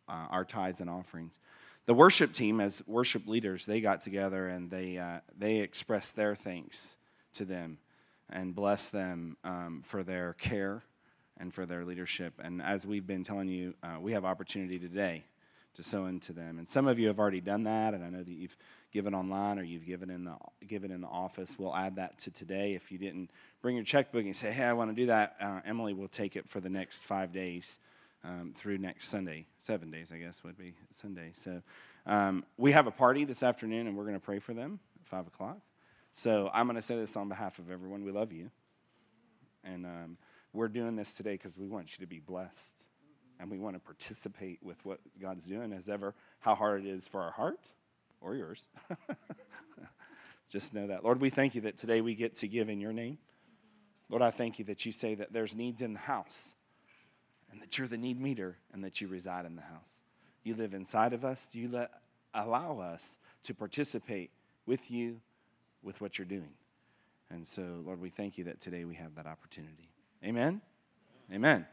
uh, 0.08 0.26
our 0.30 0.44
tithes 0.44 0.80
and 0.80 0.88
offerings. 0.88 1.38
The 1.84 1.94
worship 1.94 2.32
team, 2.32 2.60
as 2.60 2.82
worship 2.86 3.26
leaders, 3.26 3.66
they 3.66 3.80
got 3.80 4.02
together 4.02 4.48
and 4.48 4.70
they 4.70 4.96
uh, 4.96 5.20
they 5.36 5.58
expressed 5.58 6.16
their 6.16 6.34
thanks 6.34 6.96
to 7.34 7.44
them 7.44 7.78
and 8.30 8.54
bless 8.54 8.90
them 8.90 9.36
um, 9.44 9.82
for 9.84 10.02
their 10.02 10.34
care 10.34 10.82
and 11.38 11.52
for 11.54 11.66
their 11.66 11.84
leadership. 11.84 12.34
And 12.42 12.60
as 12.60 12.86
we've 12.86 13.06
been 13.06 13.24
telling 13.24 13.48
you, 13.48 13.74
uh, 13.82 13.98
we 14.00 14.12
have 14.12 14.24
opportunity 14.24 14.78
today 14.78 15.24
to 15.74 15.82
sow 15.82 16.06
into 16.06 16.32
them. 16.32 16.58
And 16.58 16.68
some 16.68 16.86
of 16.88 16.98
you 16.98 17.06
have 17.06 17.18
already 17.20 17.40
done 17.40 17.64
that, 17.64 17.94
and 17.94 18.04
I 18.04 18.10
know 18.10 18.22
that 18.22 18.32
you've 18.32 18.56
given 18.90 19.14
online 19.14 19.58
or 19.58 19.62
you've 19.62 19.86
given 19.86 20.10
in 20.10 20.24
the 20.24 20.36
given 20.66 20.90
in 20.90 21.00
the 21.00 21.08
office. 21.08 21.56
We'll 21.58 21.74
add 21.74 21.96
that 21.96 22.18
to 22.20 22.30
today. 22.30 22.74
If 22.74 22.90
you 22.90 22.98
didn't 22.98 23.30
bring 23.62 23.76
your 23.76 23.84
checkbook 23.84 24.24
and 24.24 24.34
say, 24.34 24.50
"Hey, 24.50 24.64
I 24.64 24.72
want 24.72 24.90
to 24.90 24.96
do 24.96 25.06
that," 25.06 25.36
uh, 25.40 25.60
Emily 25.64 25.94
will 25.94 26.08
take 26.08 26.36
it 26.36 26.48
for 26.48 26.60
the 26.60 26.68
next 26.68 27.04
five 27.04 27.32
days 27.32 27.78
um, 28.24 28.54
through 28.56 28.78
next 28.78 29.08
Sunday. 29.08 29.46
Seven 29.60 29.90
days, 29.90 30.10
I 30.12 30.18
guess, 30.18 30.42
would 30.42 30.58
be 30.58 30.74
Sunday. 30.92 31.32
So 31.36 31.62
um, 32.06 32.44
we 32.56 32.72
have 32.72 32.86
a 32.86 32.90
party 32.90 33.24
this 33.24 33.42
afternoon, 33.42 33.86
and 33.86 33.96
we're 33.96 34.04
going 34.04 34.16
to 34.16 34.20
pray 34.20 34.40
for 34.40 34.54
them 34.54 34.80
at 35.00 35.06
five 35.06 35.26
o'clock. 35.26 35.58
So 36.18 36.50
I'm 36.52 36.66
going 36.66 36.74
to 36.74 36.82
say 36.82 36.96
this 36.96 37.16
on 37.16 37.28
behalf 37.28 37.60
of 37.60 37.70
everyone. 37.70 38.02
We 38.02 38.10
love 38.10 38.32
you, 38.32 38.50
and 39.62 39.86
um, 39.86 40.18
we're 40.52 40.66
doing 40.66 40.96
this 40.96 41.14
today 41.14 41.34
because 41.34 41.56
we 41.56 41.68
want 41.68 41.92
you 41.92 42.04
to 42.04 42.08
be 42.08 42.18
blessed 42.18 42.84
and 43.38 43.48
we 43.48 43.56
want 43.56 43.76
to 43.76 43.80
participate 43.80 44.58
with 44.60 44.84
what 44.84 44.98
God's 45.22 45.46
doing 45.46 45.72
as 45.72 45.88
ever, 45.88 46.16
how 46.40 46.56
hard 46.56 46.84
it 46.84 46.88
is 46.88 47.06
for 47.06 47.22
our 47.22 47.30
heart 47.30 47.60
or 48.20 48.34
yours. 48.34 48.66
Just 50.48 50.74
know 50.74 50.88
that. 50.88 51.04
Lord, 51.04 51.20
we 51.20 51.30
thank 51.30 51.54
you 51.54 51.60
that 51.60 51.76
today 51.76 52.00
we 52.00 52.16
get 52.16 52.34
to 52.38 52.48
give 52.48 52.68
in 52.68 52.80
your 52.80 52.92
name. 52.92 53.18
Lord, 54.08 54.20
I 54.20 54.32
thank 54.32 54.58
you 54.58 54.64
that 54.64 54.84
you 54.84 54.90
say 54.90 55.14
that 55.14 55.32
there's 55.32 55.54
needs 55.54 55.82
in 55.82 55.92
the 55.92 56.00
house 56.00 56.56
and 57.52 57.62
that 57.62 57.78
you're 57.78 57.86
the 57.86 57.96
need 57.96 58.20
meter 58.20 58.56
and 58.72 58.82
that 58.82 59.00
you 59.00 59.06
reside 59.06 59.46
in 59.46 59.54
the 59.54 59.62
house. 59.62 60.02
You 60.42 60.56
live 60.56 60.74
inside 60.74 61.12
of 61.12 61.24
us. 61.24 61.48
You 61.52 61.68
let 61.68 61.92
allow 62.34 62.80
us 62.80 63.18
to 63.44 63.54
participate 63.54 64.32
with 64.66 64.90
you 64.90 65.20
with 65.88 66.02
what 66.02 66.18
you're 66.18 66.26
doing. 66.26 66.52
And 67.30 67.48
so, 67.48 67.62
Lord, 67.84 67.98
we 67.98 68.10
thank 68.10 68.36
you 68.36 68.44
that 68.44 68.60
today 68.60 68.84
we 68.84 68.94
have 68.96 69.14
that 69.14 69.26
opportunity. 69.26 69.88
Amen. 70.22 70.60
Amen. 71.32 71.66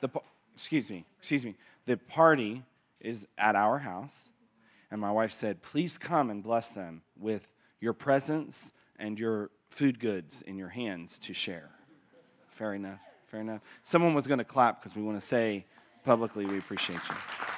The 0.00 0.08
excuse 0.54 0.88
me, 0.88 1.04
excuse 1.18 1.44
me. 1.44 1.56
The 1.84 1.96
party 1.96 2.62
is 3.00 3.26
at 3.36 3.56
our 3.56 3.80
house. 3.80 4.28
And 4.92 5.00
my 5.00 5.10
wife 5.10 5.32
said, 5.32 5.62
Please 5.62 5.98
come 5.98 6.30
and 6.30 6.44
bless 6.44 6.70
them 6.70 7.02
with 7.18 7.50
your 7.80 7.92
presence 7.92 8.72
and 9.00 9.18
your 9.18 9.50
food 9.68 9.98
goods 9.98 10.42
in 10.42 10.56
your 10.56 10.68
hands 10.68 11.18
to 11.20 11.34
share. 11.34 11.70
Fair 12.50 12.74
enough. 12.74 13.00
Fair 13.26 13.40
enough. 13.40 13.62
Someone 13.82 14.14
was 14.14 14.28
going 14.28 14.38
to 14.38 14.44
clap 14.44 14.80
because 14.80 14.94
we 14.94 15.02
want 15.02 15.20
to 15.20 15.26
say 15.26 15.64
publicly 16.04 16.46
we 16.46 16.58
appreciate 16.58 17.00
you. 17.08 17.49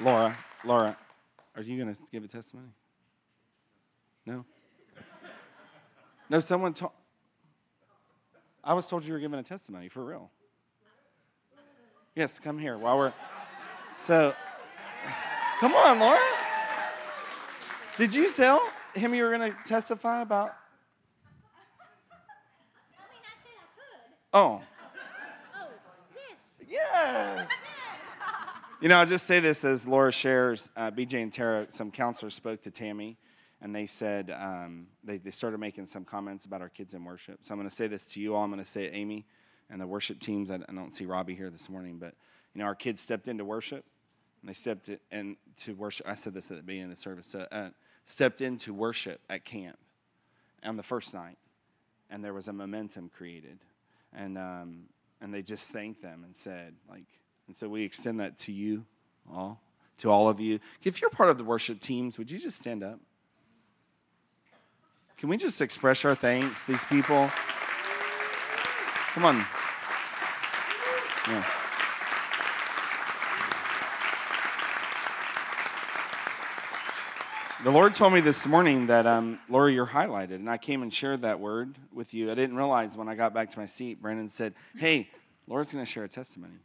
Laura, 0.00 0.36
Laura, 0.64 0.96
are 1.56 1.62
you 1.62 1.76
going 1.82 1.94
to 1.94 2.00
give 2.10 2.24
a 2.24 2.28
testimony? 2.28 2.70
No? 4.24 4.46
No, 6.30 6.40
someone 6.40 6.72
told. 6.72 6.92
I 8.64 8.72
was 8.72 8.88
told 8.88 9.04
you 9.04 9.12
were 9.12 9.18
giving 9.18 9.38
a 9.38 9.42
testimony 9.42 9.88
for 9.88 10.04
real. 10.04 10.30
Yes, 12.14 12.38
come 12.38 12.58
here 12.58 12.78
while 12.78 12.96
we're. 12.96 13.12
So, 13.98 14.34
come 15.60 15.74
on, 15.74 15.98
Laura. 15.98 16.20
Did 17.98 18.14
you 18.14 18.32
tell 18.32 18.66
him 18.94 19.12
you 19.14 19.24
were 19.24 19.36
going 19.36 19.52
to 19.52 19.58
testify 19.66 20.22
about? 20.22 20.56
I 22.90 23.02
mean, 23.10 23.20
I 23.22 23.36
said 23.42 23.52
I 23.58 23.66
could. 23.76 24.00
Oh. 24.32 24.62
Oh, 25.54 25.68
yes. 26.14 26.38
Yes. 26.70 27.48
You 28.80 28.88
know, 28.88 28.96
I'll 28.96 29.04
just 29.04 29.26
say 29.26 29.40
this 29.40 29.62
as 29.62 29.86
Laura 29.86 30.10
shares. 30.10 30.70
Uh, 30.74 30.90
BJ 30.90 31.22
and 31.22 31.30
Tara, 31.30 31.66
some 31.68 31.90
counselors 31.90 32.34
spoke 32.34 32.62
to 32.62 32.70
Tammy, 32.70 33.18
and 33.60 33.76
they 33.76 33.84
said 33.84 34.30
um, 34.30 34.86
they, 35.04 35.18
they 35.18 35.30
started 35.30 35.58
making 35.58 35.84
some 35.84 36.02
comments 36.02 36.46
about 36.46 36.62
our 36.62 36.70
kids 36.70 36.94
in 36.94 37.04
worship. 37.04 37.40
So 37.42 37.52
I'm 37.52 37.58
going 37.58 37.68
to 37.68 37.74
say 37.74 37.88
this 37.88 38.06
to 38.06 38.20
you 38.20 38.34
all. 38.34 38.42
I'm 38.42 38.50
going 38.50 38.64
to 38.64 38.68
say 38.68 38.84
it, 38.84 38.92
Amy, 38.94 39.26
and 39.68 39.78
the 39.78 39.86
worship 39.86 40.18
teams. 40.18 40.50
I, 40.50 40.54
I 40.54 40.72
don't 40.72 40.94
see 40.94 41.04
Robbie 41.04 41.34
here 41.34 41.50
this 41.50 41.68
morning, 41.68 41.98
but 41.98 42.14
you 42.54 42.60
know, 42.60 42.64
our 42.64 42.74
kids 42.74 43.02
stepped 43.02 43.28
into 43.28 43.44
worship, 43.44 43.84
and 44.40 44.48
they 44.48 44.54
stepped 44.54 44.88
and 45.12 45.36
to 45.64 45.74
worship. 45.74 46.08
I 46.08 46.14
said 46.14 46.32
this 46.32 46.50
at 46.50 46.56
the 46.56 46.62
beginning 46.62 46.90
of 46.90 46.96
the 46.96 47.02
service. 47.02 47.34
Uh, 47.34 47.70
stepped 48.06 48.40
into 48.40 48.72
worship 48.72 49.20
at 49.28 49.44
camp 49.44 49.78
on 50.64 50.78
the 50.78 50.82
first 50.82 51.12
night, 51.12 51.36
and 52.08 52.24
there 52.24 52.32
was 52.32 52.48
a 52.48 52.52
momentum 52.54 53.10
created, 53.14 53.58
and 54.10 54.38
um, 54.38 54.84
and 55.20 55.34
they 55.34 55.42
just 55.42 55.70
thanked 55.70 56.00
them 56.00 56.24
and 56.24 56.34
said 56.34 56.76
like 56.88 57.04
and 57.50 57.56
so 57.56 57.68
we 57.68 57.82
extend 57.82 58.20
that 58.20 58.38
to 58.38 58.52
you 58.52 58.84
all, 59.28 59.60
to 59.98 60.08
all 60.08 60.28
of 60.28 60.38
you. 60.38 60.60
If 60.84 61.00
you're 61.00 61.10
part 61.10 61.30
of 61.30 61.36
the 61.36 61.42
worship 61.42 61.80
teams, 61.80 62.16
would 62.16 62.30
you 62.30 62.38
just 62.38 62.56
stand 62.56 62.84
up? 62.84 63.00
Can 65.18 65.28
we 65.28 65.36
just 65.36 65.60
express 65.60 66.04
our 66.04 66.14
thanks, 66.14 66.62
these 66.62 66.84
people? 66.84 67.28
Come 69.14 69.24
on. 69.24 69.44
Yeah. 71.26 71.44
The 77.64 77.72
Lord 77.72 77.94
told 77.94 78.12
me 78.12 78.20
this 78.20 78.46
morning 78.46 78.86
that, 78.86 79.08
um, 79.08 79.40
Laura, 79.48 79.72
you're 79.72 79.88
highlighted. 79.88 80.36
And 80.36 80.48
I 80.48 80.56
came 80.56 80.82
and 80.82 80.94
shared 80.94 81.22
that 81.22 81.40
word 81.40 81.74
with 81.92 82.14
you. 82.14 82.30
I 82.30 82.36
didn't 82.36 82.54
realize 82.54 82.96
when 82.96 83.08
I 83.08 83.16
got 83.16 83.34
back 83.34 83.50
to 83.50 83.58
my 83.58 83.66
seat, 83.66 84.00
Brandon 84.00 84.28
said, 84.28 84.54
Hey, 84.78 85.10
Laura's 85.48 85.72
going 85.72 85.84
to 85.84 85.90
share 85.90 86.04
a 86.04 86.08
testimony. 86.08 86.60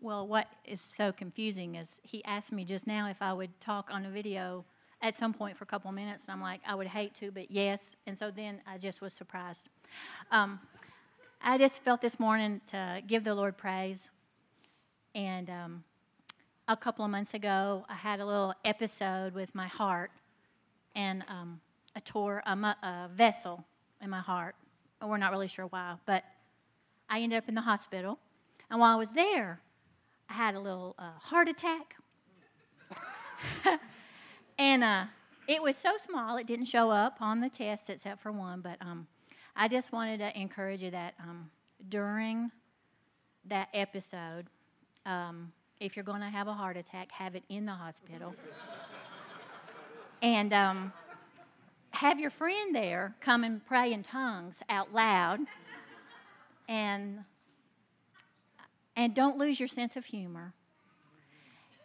Well, 0.00 0.28
what 0.28 0.46
is 0.64 0.80
so 0.80 1.10
confusing 1.10 1.74
is 1.74 1.98
he 2.04 2.24
asked 2.24 2.52
me 2.52 2.64
just 2.64 2.86
now 2.86 3.08
if 3.08 3.20
I 3.20 3.32
would 3.32 3.60
talk 3.60 3.90
on 3.92 4.06
a 4.06 4.10
video 4.10 4.64
at 5.02 5.18
some 5.18 5.34
point 5.34 5.56
for 5.56 5.64
a 5.64 5.66
couple 5.66 5.88
of 5.88 5.94
minutes, 5.96 6.28
and 6.28 6.34
I'm 6.34 6.40
like, 6.40 6.60
I 6.64 6.76
would 6.76 6.86
hate 6.86 7.14
to, 7.16 7.32
but 7.32 7.50
yes. 7.50 7.80
And 8.06 8.16
so 8.16 8.30
then 8.30 8.60
I 8.64 8.78
just 8.78 9.00
was 9.00 9.12
surprised. 9.12 9.68
Um, 10.30 10.60
I 11.42 11.58
just 11.58 11.82
felt 11.82 12.00
this 12.00 12.20
morning 12.20 12.60
to 12.68 13.02
give 13.06 13.24
the 13.24 13.34
Lord 13.34 13.56
praise. 13.56 14.08
And 15.16 15.50
um, 15.50 15.84
a 16.68 16.76
couple 16.76 17.04
of 17.04 17.10
months 17.10 17.34
ago, 17.34 17.84
I 17.88 17.94
had 17.94 18.20
a 18.20 18.26
little 18.26 18.54
episode 18.64 19.34
with 19.34 19.52
my 19.52 19.66
heart 19.66 20.12
and 20.94 21.24
um, 21.28 21.60
a 21.96 22.00
tore 22.00 22.42
a, 22.46 22.52
a 22.52 23.10
vessel 23.12 23.64
in 24.00 24.10
my 24.10 24.20
heart. 24.20 24.54
And 25.00 25.10
We're 25.10 25.16
not 25.16 25.32
really 25.32 25.48
sure 25.48 25.66
why, 25.66 25.94
but 26.06 26.24
I 27.10 27.20
ended 27.20 27.38
up 27.38 27.48
in 27.48 27.56
the 27.56 27.62
hospital. 27.62 28.20
And 28.70 28.78
while 28.78 28.92
I 28.92 28.96
was 28.96 29.10
there, 29.10 29.60
I 30.28 30.34
had 30.34 30.54
a 30.54 30.60
little 30.60 30.94
uh, 30.98 31.12
heart 31.20 31.48
attack. 31.48 31.96
and 34.58 34.84
uh, 34.84 35.04
it 35.46 35.62
was 35.62 35.76
so 35.76 35.92
small, 36.04 36.36
it 36.36 36.46
didn't 36.46 36.66
show 36.66 36.90
up 36.90 37.16
on 37.20 37.40
the 37.40 37.48
test 37.48 37.88
except 37.88 38.20
for 38.22 38.32
one. 38.32 38.60
But 38.60 38.76
um, 38.80 39.06
I 39.56 39.68
just 39.68 39.92
wanted 39.92 40.18
to 40.18 40.38
encourage 40.38 40.82
you 40.82 40.90
that 40.90 41.14
um, 41.20 41.50
during 41.88 42.50
that 43.46 43.68
episode, 43.72 44.46
um, 45.06 45.52
if 45.80 45.96
you're 45.96 46.04
going 46.04 46.20
to 46.20 46.28
have 46.28 46.48
a 46.48 46.52
heart 46.52 46.76
attack, 46.76 47.10
have 47.12 47.34
it 47.34 47.44
in 47.48 47.64
the 47.64 47.72
hospital. 47.72 48.34
and 50.22 50.52
um, 50.52 50.92
have 51.90 52.20
your 52.20 52.30
friend 52.30 52.74
there 52.74 53.14
come 53.20 53.44
and 53.44 53.64
pray 53.64 53.92
in 53.92 54.02
tongues 54.02 54.62
out 54.68 54.92
loud. 54.92 55.40
And 56.68 57.24
and 58.98 59.14
don't 59.14 59.38
lose 59.38 59.60
your 59.60 59.68
sense 59.68 59.96
of 59.96 60.04
humor. 60.04 60.52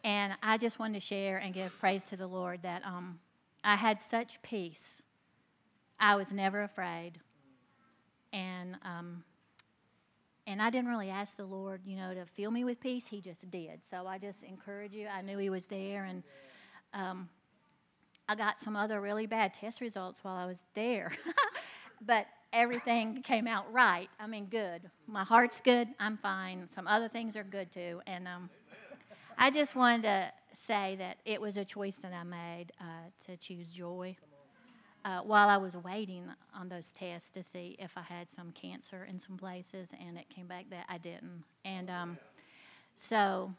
And 0.04 0.34
I 0.42 0.58
just 0.58 0.80
wanted 0.80 0.96
to 0.96 1.00
share 1.00 1.38
and 1.38 1.54
give 1.54 1.72
praise 1.80 2.04
to 2.06 2.18
the 2.18 2.28
Lord 2.28 2.64
that 2.64 2.82
um, 2.84 3.20
I 3.64 3.76
had 3.76 4.02
such 4.02 4.42
peace. 4.42 5.02
I 6.00 6.16
was 6.16 6.34
never 6.34 6.64
afraid. 6.64 7.14
And, 8.34 8.78
um, 8.84 9.24
and 10.48 10.60
I 10.60 10.72
didn't 10.72 10.90
really 10.90 11.12
ask 11.12 11.38
the 11.38 11.46
Lord, 11.46 11.82
you 11.86 11.96
know, 11.96 12.16
to 12.16 12.26
fill 12.26 12.50
me 12.50 12.64
with 12.64 12.82
peace. 12.82 13.08
He 13.08 13.22
just 13.22 13.50
did. 13.50 13.82
So 13.90 14.08
I 14.08 14.18
just 14.18 14.42
encourage 14.42 14.94
you. 14.94 15.08
I 15.08 15.22
knew 15.22 15.38
He 15.38 15.52
was 15.52 15.68
there. 15.68 16.06
And 16.06 16.24
um, 16.96 17.30
I 18.28 18.34
got 18.34 18.60
some 18.60 18.76
other 18.76 19.00
really 19.00 19.28
bad 19.28 19.54
test 19.54 19.82
results 19.82 20.24
while 20.24 20.36
I 20.36 20.48
was 20.48 20.66
there. 20.74 21.12
but 22.06 22.26
everything 22.54 23.22
came 23.24 23.48
out 23.48 23.72
right. 23.74 24.10
I 24.20 24.28
mean, 24.28 24.46
good. 24.46 24.84
My 25.08 25.24
heart's 25.24 25.60
good. 25.60 25.90
I'm 26.00 26.18
fine. 26.18 26.68
Some 26.74 26.88
other 26.88 27.10
things 27.10 27.36
are 27.36 27.44
good 27.44 27.74
too. 27.74 28.02
And 28.08 28.28
um, 28.28 28.50
I 29.38 29.50
just 29.50 29.76
wanted 29.76 30.04
to 30.04 30.32
say 30.54 30.96
that 31.00 31.18
it 31.26 31.42
was 31.42 31.58
a 31.58 31.66
choice 31.66 31.96
that 31.98 32.14
I 32.14 32.24
made 32.24 32.68
uh, 32.80 33.10
to 33.26 33.36
choose 33.36 33.74
joy. 33.74 34.16
Uh, 35.06 35.20
while 35.20 35.50
I 35.50 35.58
was 35.58 35.76
waiting 35.76 36.24
on 36.56 36.70
those 36.70 36.92
tests 36.92 37.30
to 37.32 37.44
see 37.44 37.76
if 37.78 37.92
I 37.98 38.04
had 38.04 38.32
some 38.32 38.52
cancer 38.54 39.04
in 39.04 39.20
some 39.20 39.36
places, 39.36 39.90
and 40.00 40.18
it 40.18 40.30
came 40.34 40.48
back 40.48 40.70
that 40.70 40.86
I 40.88 40.98
didn't. 40.98 41.44
And 41.66 41.90
um, 41.90 42.18
so 42.96 43.54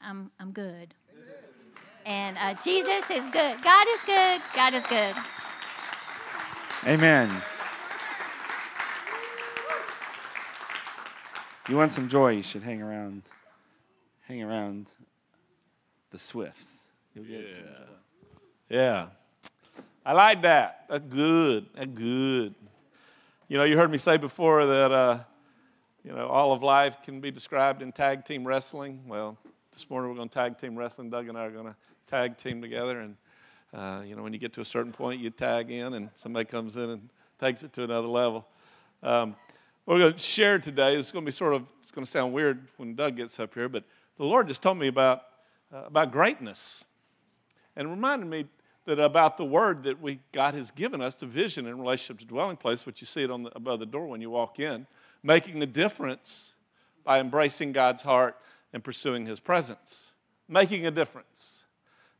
I'm, 0.00 0.30
I'm 0.38 0.52
good. 0.52 0.94
And 2.06 2.38
uh, 2.38 2.54
Jesus 2.54 3.10
is 3.10 3.24
good. 3.32 3.60
God 3.60 3.86
is 3.88 4.00
good. 4.06 4.40
God 4.54 4.74
is 4.74 4.86
good. 4.86 5.16
Amen. 6.86 7.42
If 11.62 11.68
you 11.68 11.76
want 11.76 11.92
some 11.92 12.08
joy, 12.08 12.32
you 12.32 12.42
should 12.42 12.64
hang 12.64 12.82
around. 12.82 13.22
Hang 14.26 14.42
around 14.42 14.86
the 16.10 16.18
Swifts. 16.18 16.86
You'll 17.14 17.24
get 17.24 17.48
some 17.48 17.60
joy. 17.60 17.92
Yeah. 18.68 19.06
I 20.04 20.12
like 20.12 20.42
that. 20.42 20.86
That's 20.88 21.04
good. 21.06 21.66
That's 21.76 21.90
good. 21.92 22.56
You 23.46 23.58
know, 23.58 23.64
you 23.64 23.76
heard 23.76 23.92
me 23.92 23.98
say 23.98 24.16
before 24.16 24.66
that, 24.66 24.90
uh, 24.90 25.18
you 26.04 26.10
know, 26.10 26.26
all 26.26 26.52
of 26.52 26.64
life 26.64 26.96
can 27.04 27.20
be 27.20 27.30
described 27.30 27.80
in 27.80 27.92
tag 27.92 28.24
team 28.24 28.44
wrestling. 28.44 29.00
Well, 29.06 29.38
this 29.72 29.88
morning 29.88 30.10
we're 30.10 30.16
going 30.16 30.30
to 30.30 30.34
tag 30.34 30.58
team 30.58 30.74
wrestling. 30.74 31.10
Doug 31.10 31.28
and 31.28 31.38
I 31.38 31.44
are 31.44 31.50
going 31.52 31.66
to 31.66 31.76
tag 32.10 32.38
team 32.38 32.60
together. 32.60 32.98
And, 32.98 33.16
uh, 33.72 34.02
you 34.04 34.16
know, 34.16 34.24
when 34.24 34.32
you 34.32 34.40
get 34.40 34.52
to 34.54 34.62
a 34.62 34.64
certain 34.64 34.90
point, 34.90 35.20
you 35.20 35.30
tag 35.30 35.70
in 35.70 35.94
and 35.94 36.10
somebody 36.16 36.44
comes 36.44 36.76
in 36.76 36.90
and 36.90 37.08
takes 37.38 37.62
it 37.62 37.72
to 37.74 37.84
another 37.84 38.08
level. 38.08 38.48
Um, 39.04 39.36
what 39.84 39.94
we're 39.94 40.00
going 40.00 40.12
to 40.12 40.18
share 40.18 40.58
today 40.58 40.94
is 40.94 41.10
going 41.10 41.24
to 41.24 41.28
be 41.28 41.32
sort 41.32 41.54
of, 41.54 41.66
it's 41.82 41.90
going 41.90 42.04
to 42.04 42.10
sound 42.10 42.32
weird 42.32 42.68
when 42.76 42.94
Doug 42.94 43.16
gets 43.16 43.40
up 43.40 43.54
here, 43.54 43.68
but 43.68 43.84
the 44.16 44.24
Lord 44.24 44.46
just 44.46 44.62
told 44.62 44.78
me 44.78 44.86
about, 44.86 45.22
uh, 45.74 45.84
about 45.86 46.12
greatness 46.12 46.84
and 47.74 47.90
reminded 47.90 48.28
me 48.28 48.46
that 48.84 48.98
about 48.98 49.36
the 49.36 49.44
word 49.44 49.84
that 49.84 50.00
we 50.00 50.20
God 50.32 50.54
has 50.54 50.70
given 50.70 51.00
us, 51.00 51.14
the 51.14 51.26
vision 51.26 51.66
in 51.66 51.78
relationship 51.78 52.18
to 52.18 52.24
dwelling 52.24 52.56
place, 52.56 52.84
which 52.84 53.00
you 53.00 53.06
see 53.06 53.22
it 53.22 53.30
on 53.30 53.44
the, 53.44 53.50
above 53.56 53.78
the 53.80 53.86
door 53.86 54.06
when 54.06 54.20
you 54.20 54.30
walk 54.30 54.58
in, 54.58 54.86
making 55.22 55.60
the 55.60 55.66
difference 55.66 56.52
by 57.04 57.18
embracing 57.20 57.72
God's 57.72 58.02
heart 58.02 58.36
and 58.72 58.82
pursuing 58.82 59.26
His 59.26 59.40
presence, 59.40 60.10
making 60.48 60.86
a 60.86 60.90
difference. 60.90 61.64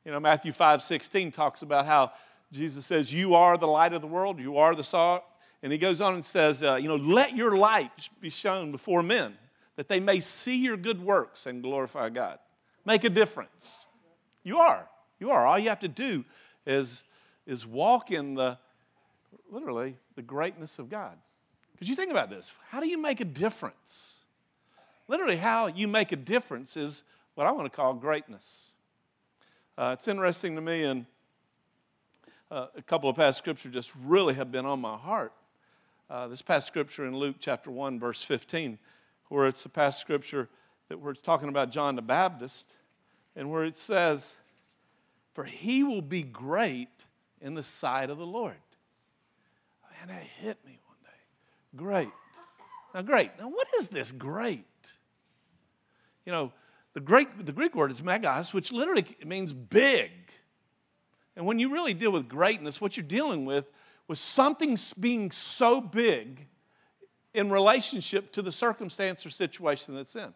You 0.04 0.12
know, 0.12 0.20
Matthew 0.20 0.52
five 0.52 0.82
sixteen 0.82 1.30
talks 1.32 1.62
about 1.62 1.86
how 1.86 2.12
Jesus 2.52 2.86
says, 2.86 3.12
"You 3.12 3.34
are 3.34 3.58
the 3.58 3.66
light 3.66 3.92
of 3.92 4.00
the 4.00 4.06
world. 4.06 4.38
You 4.38 4.56
are 4.58 4.74
the 4.74 4.84
salt." 4.84 5.24
And 5.62 5.70
he 5.70 5.78
goes 5.78 6.00
on 6.00 6.14
and 6.14 6.24
says, 6.24 6.62
uh, 6.62 6.76
"You 6.76 6.88
know, 6.88 6.96
let 6.96 7.36
your 7.36 7.56
light 7.56 8.08
be 8.20 8.30
shown 8.30 8.72
before 8.72 9.02
men, 9.02 9.38
that 9.76 9.88
they 9.88 10.00
may 10.00 10.20
see 10.20 10.56
your 10.56 10.76
good 10.76 11.00
works 11.00 11.46
and 11.46 11.62
glorify 11.62 12.08
God. 12.08 12.38
Make 12.84 13.04
a 13.04 13.10
difference. 13.10 13.86
You 14.42 14.58
are. 14.58 14.88
You 15.20 15.30
are. 15.30 15.46
All 15.46 15.58
you 15.58 15.68
have 15.68 15.80
to 15.80 15.88
do 15.88 16.24
is, 16.66 17.04
is 17.46 17.66
walk 17.66 18.10
in 18.10 18.34
the, 18.34 18.58
literally, 19.50 19.96
the 20.16 20.22
greatness 20.22 20.78
of 20.78 20.90
God. 20.90 21.16
Because 21.72 21.88
you 21.88 21.96
think 21.96 22.10
about 22.10 22.30
this 22.30 22.52
how 22.70 22.80
do 22.80 22.88
you 22.88 22.98
make 22.98 23.20
a 23.20 23.24
difference? 23.24 24.18
Literally, 25.08 25.36
how 25.36 25.66
you 25.66 25.88
make 25.88 26.12
a 26.12 26.16
difference 26.16 26.76
is 26.76 27.02
what 27.34 27.46
I 27.46 27.52
want 27.52 27.70
to 27.70 27.76
call 27.76 27.94
greatness. 27.94 28.70
Uh, 29.76 29.96
it's 29.98 30.06
interesting 30.06 30.54
to 30.54 30.60
me, 30.60 30.84
and 30.84 31.06
uh, 32.50 32.66
a 32.76 32.82
couple 32.82 33.08
of 33.08 33.16
past 33.16 33.38
scriptures 33.38 33.72
just 33.72 33.90
really 34.04 34.34
have 34.34 34.52
been 34.52 34.66
on 34.66 34.80
my 34.80 34.96
heart. 34.96 35.32
Uh, 36.12 36.28
this 36.28 36.42
past 36.42 36.66
scripture 36.66 37.06
in 37.06 37.16
Luke 37.16 37.36
chapter 37.40 37.70
1, 37.70 37.98
verse 37.98 38.22
15, 38.22 38.78
where 39.30 39.46
it's 39.46 39.64
a 39.64 39.70
past 39.70 39.98
scripture 39.98 40.50
that 40.90 41.00
where 41.00 41.10
it's 41.10 41.22
talking 41.22 41.48
about 41.48 41.70
John 41.70 41.96
the 41.96 42.02
Baptist, 42.02 42.74
and 43.34 43.50
where 43.50 43.64
it 43.64 43.78
says, 43.78 44.34
for 45.32 45.44
he 45.44 45.82
will 45.82 46.02
be 46.02 46.22
great 46.22 46.90
in 47.40 47.54
the 47.54 47.62
sight 47.62 48.10
of 48.10 48.18
the 48.18 48.26
Lord. 48.26 48.56
And 50.02 50.10
that 50.10 50.22
hit 50.22 50.58
me 50.66 50.78
one 50.86 50.98
day. 51.02 51.76
Great. 51.76 52.10
Now, 52.94 53.00
great. 53.00 53.30
Now, 53.38 53.48
what 53.48 53.68
is 53.78 53.88
this 53.88 54.12
great? 54.12 54.66
You 56.26 56.32
know, 56.32 56.52
the, 56.92 57.00
great, 57.00 57.46
the 57.46 57.52
Greek 57.52 57.74
word 57.74 57.90
is 57.90 58.02
megas, 58.02 58.52
which 58.52 58.70
literally 58.70 59.06
means 59.24 59.54
big. 59.54 60.10
And 61.36 61.46
when 61.46 61.58
you 61.58 61.72
really 61.72 61.94
deal 61.94 62.10
with 62.10 62.28
greatness, 62.28 62.82
what 62.82 62.98
you're 62.98 63.06
dealing 63.06 63.46
with 63.46 63.64
was 64.12 64.20
something 64.20 64.78
being 65.00 65.30
so 65.30 65.80
big 65.80 66.46
in 67.32 67.48
relationship 67.50 68.30
to 68.32 68.42
the 68.42 68.52
circumstance 68.52 69.24
or 69.24 69.30
situation 69.30 69.94
that's 69.94 70.14
in. 70.14 70.34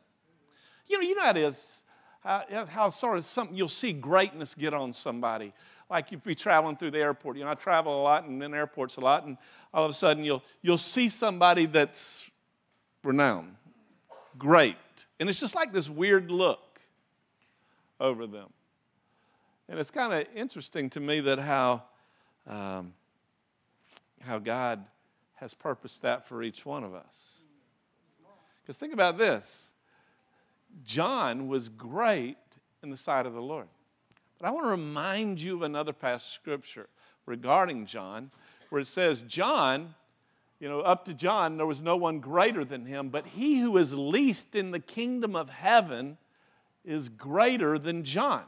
You 0.86 0.96
know, 0.96 1.06
you 1.06 1.14
know 1.14 1.22
how 1.22 1.30
it 1.30 1.36
is 1.36 1.84
how, 2.26 2.66
how 2.68 2.88
sort 2.88 3.18
of 3.18 3.24
something 3.24 3.54
you'll 3.54 3.68
see 3.68 3.92
greatness 3.92 4.54
get 4.54 4.74
on 4.74 4.92
somebody. 4.92 5.52
Like 5.88 6.10
you'd 6.10 6.24
be 6.24 6.34
traveling 6.34 6.76
through 6.76 6.92
the 6.92 6.98
airport. 6.98 7.36
You 7.36 7.44
know, 7.44 7.50
I 7.50 7.54
travel 7.54 8.00
a 8.00 8.02
lot 8.02 8.24
and 8.24 8.42
in 8.42 8.54
airports 8.54 8.96
a 8.96 9.00
lot, 9.00 9.24
and 9.24 9.36
all 9.72 9.84
of 9.84 9.90
a 9.90 9.94
sudden 9.94 10.24
you'll, 10.24 10.42
you'll 10.62 10.78
see 10.78 11.10
somebody 11.10 11.66
that's 11.66 12.28
renowned, 13.04 13.56
great. 14.36 14.76
And 15.20 15.28
it's 15.28 15.38
just 15.38 15.54
like 15.54 15.72
this 15.72 15.88
weird 15.88 16.30
look 16.30 16.80
over 18.00 18.26
them. 18.26 18.48
And 19.68 19.78
it's 19.78 19.90
kind 19.90 20.12
of 20.12 20.26
interesting 20.34 20.90
to 20.90 21.00
me 21.00 21.20
that 21.20 21.38
how, 21.38 21.82
um, 22.46 22.94
how 24.26 24.38
God 24.38 24.84
has 25.36 25.54
purposed 25.54 26.02
that 26.02 26.26
for 26.26 26.42
each 26.42 26.66
one 26.66 26.84
of 26.84 26.94
us. 26.94 27.38
Because 28.62 28.76
think 28.76 28.92
about 28.92 29.16
this 29.18 29.70
John 30.84 31.48
was 31.48 31.68
great 31.68 32.36
in 32.82 32.90
the 32.90 32.96
sight 32.96 33.26
of 33.26 33.32
the 33.32 33.40
Lord. 33.40 33.68
But 34.38 34.48
I 34.48 34.50
want 34.50 34.66
to 34.66 34.70
remind 34.70 35.40
you 35.40 35.56
of 35.56 35.62
another 35.62 35.92
past 35.92 36.32
scripture 36.32 36.88
regarding 37.24 37.86
John, 37.86 38.30
where 38.68 38.80
it 38.80 38.86
says, 38.86 39.22
John, 39.22 39.94
you 40.60 40.68
know, 40.68 40.80
up 40.80 41.04
to 41.06 41.14
John, 41.14 41.56
there 41.56 41.66
was 41.66 41.80
no 41.80 41.96
one 41.96 42.20
greater 42.20 42.64
than 42.64 42.84
him, 42.84 43.08
but 43.08 43.26
he 43.26 43.60
who 43.60 43.76
is 43.78 43.92
least 43.92 44.54
in 44.54 44.70
the 44.70 44.80
kingdom 44.80 45.34
of 45.34 45.48
heaven 45.48 46.18
is 46.84 47.08
greater 47.08 47.78
than 47.78 48.04
John. 48.04 48.44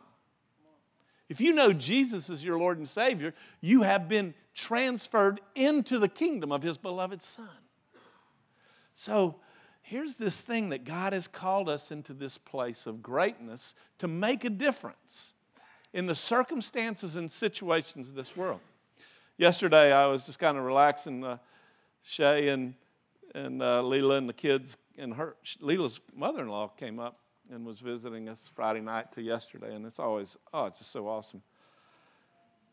If 1.28 1.40
you 1.40 1.52
know 1.52 1.72
Jesus 1.72 2.30
is 2.30 2.42
your 2.42 2.58
Lord 2.58 2.78
and 2.78 2.88
Savior, 2.88 3.34
you 3.60 3.82
have 3.82 4.08
been 4.08 4.34
transferred 4.58 5.40
into 5.54 5.98
the 5.98 6.08
kingdom 6.08 6.50
of 6.50 6.62
his 6.62 6.76
beloved 6.76 7.22
Son. 7.22 7.48
So, 8.96 9.36
here's 9.82 10.16
this 10.16 10.40
thing 10.40 10.70
that 10.70 10.84
God 10.84 11.12
has 11.12 11.28
called 11.28 11.68
us 11.68 11.92
into 11.92 12.12
this 12.12 12.36
place 12.36 12.84
of 12.84 13.00
greatness 13.00 13.74
to 13.98 14.08
make 14.08 14.44
a 14.44 14.50
difference 14.50 15.34
in 15.92 16.06
the 16.06 16.14
circumstances 16.16 17.14
and 17.14 17.30
situations 17.30 18.08
of 18.08 18.16
this 18.16 18.36
world. 18.36 18.60
Yesterday, 19.36 19.92
I 19.92 20.06
was 20.06 20.26
just 20.26 20.40
kind 20.40 20.58
of 20.58 20.64
relaxing. 20.64 21.24
Uh, 21.24 21.38
Shay 22.02 22.48
and, 22.48 22.74
and 23.34 23.62
uh, 23.62 23.82
Leela 23.82 24.18
and 24.18 24.28
the 24.28 24.32
kids, 24.32 24.76
and 24.96 25.14
her, 25.14 25.36
Leela's 25.60 26.00
mother 26.16 26.42
in 26.42 26.48
law 26.48 26.68
came 26.68 26.98
up 26.98 27.18
and 27.50 27.64
was 27.64 27.80
visiting 27.80 28.28
us 28.28 28.50
Friday 28.54 28.80
night 28.80 29.12
to 29.12 29.22
yesterday, 29.22 29.74
and 29.74 29.86
it's 29.86 29.98
always, 29.98 30.36
oh, 30.52 30.66
it's 30.66 30.78
just 30.78 30.90
so 30.90 31.06
awesome. 31.06 31.42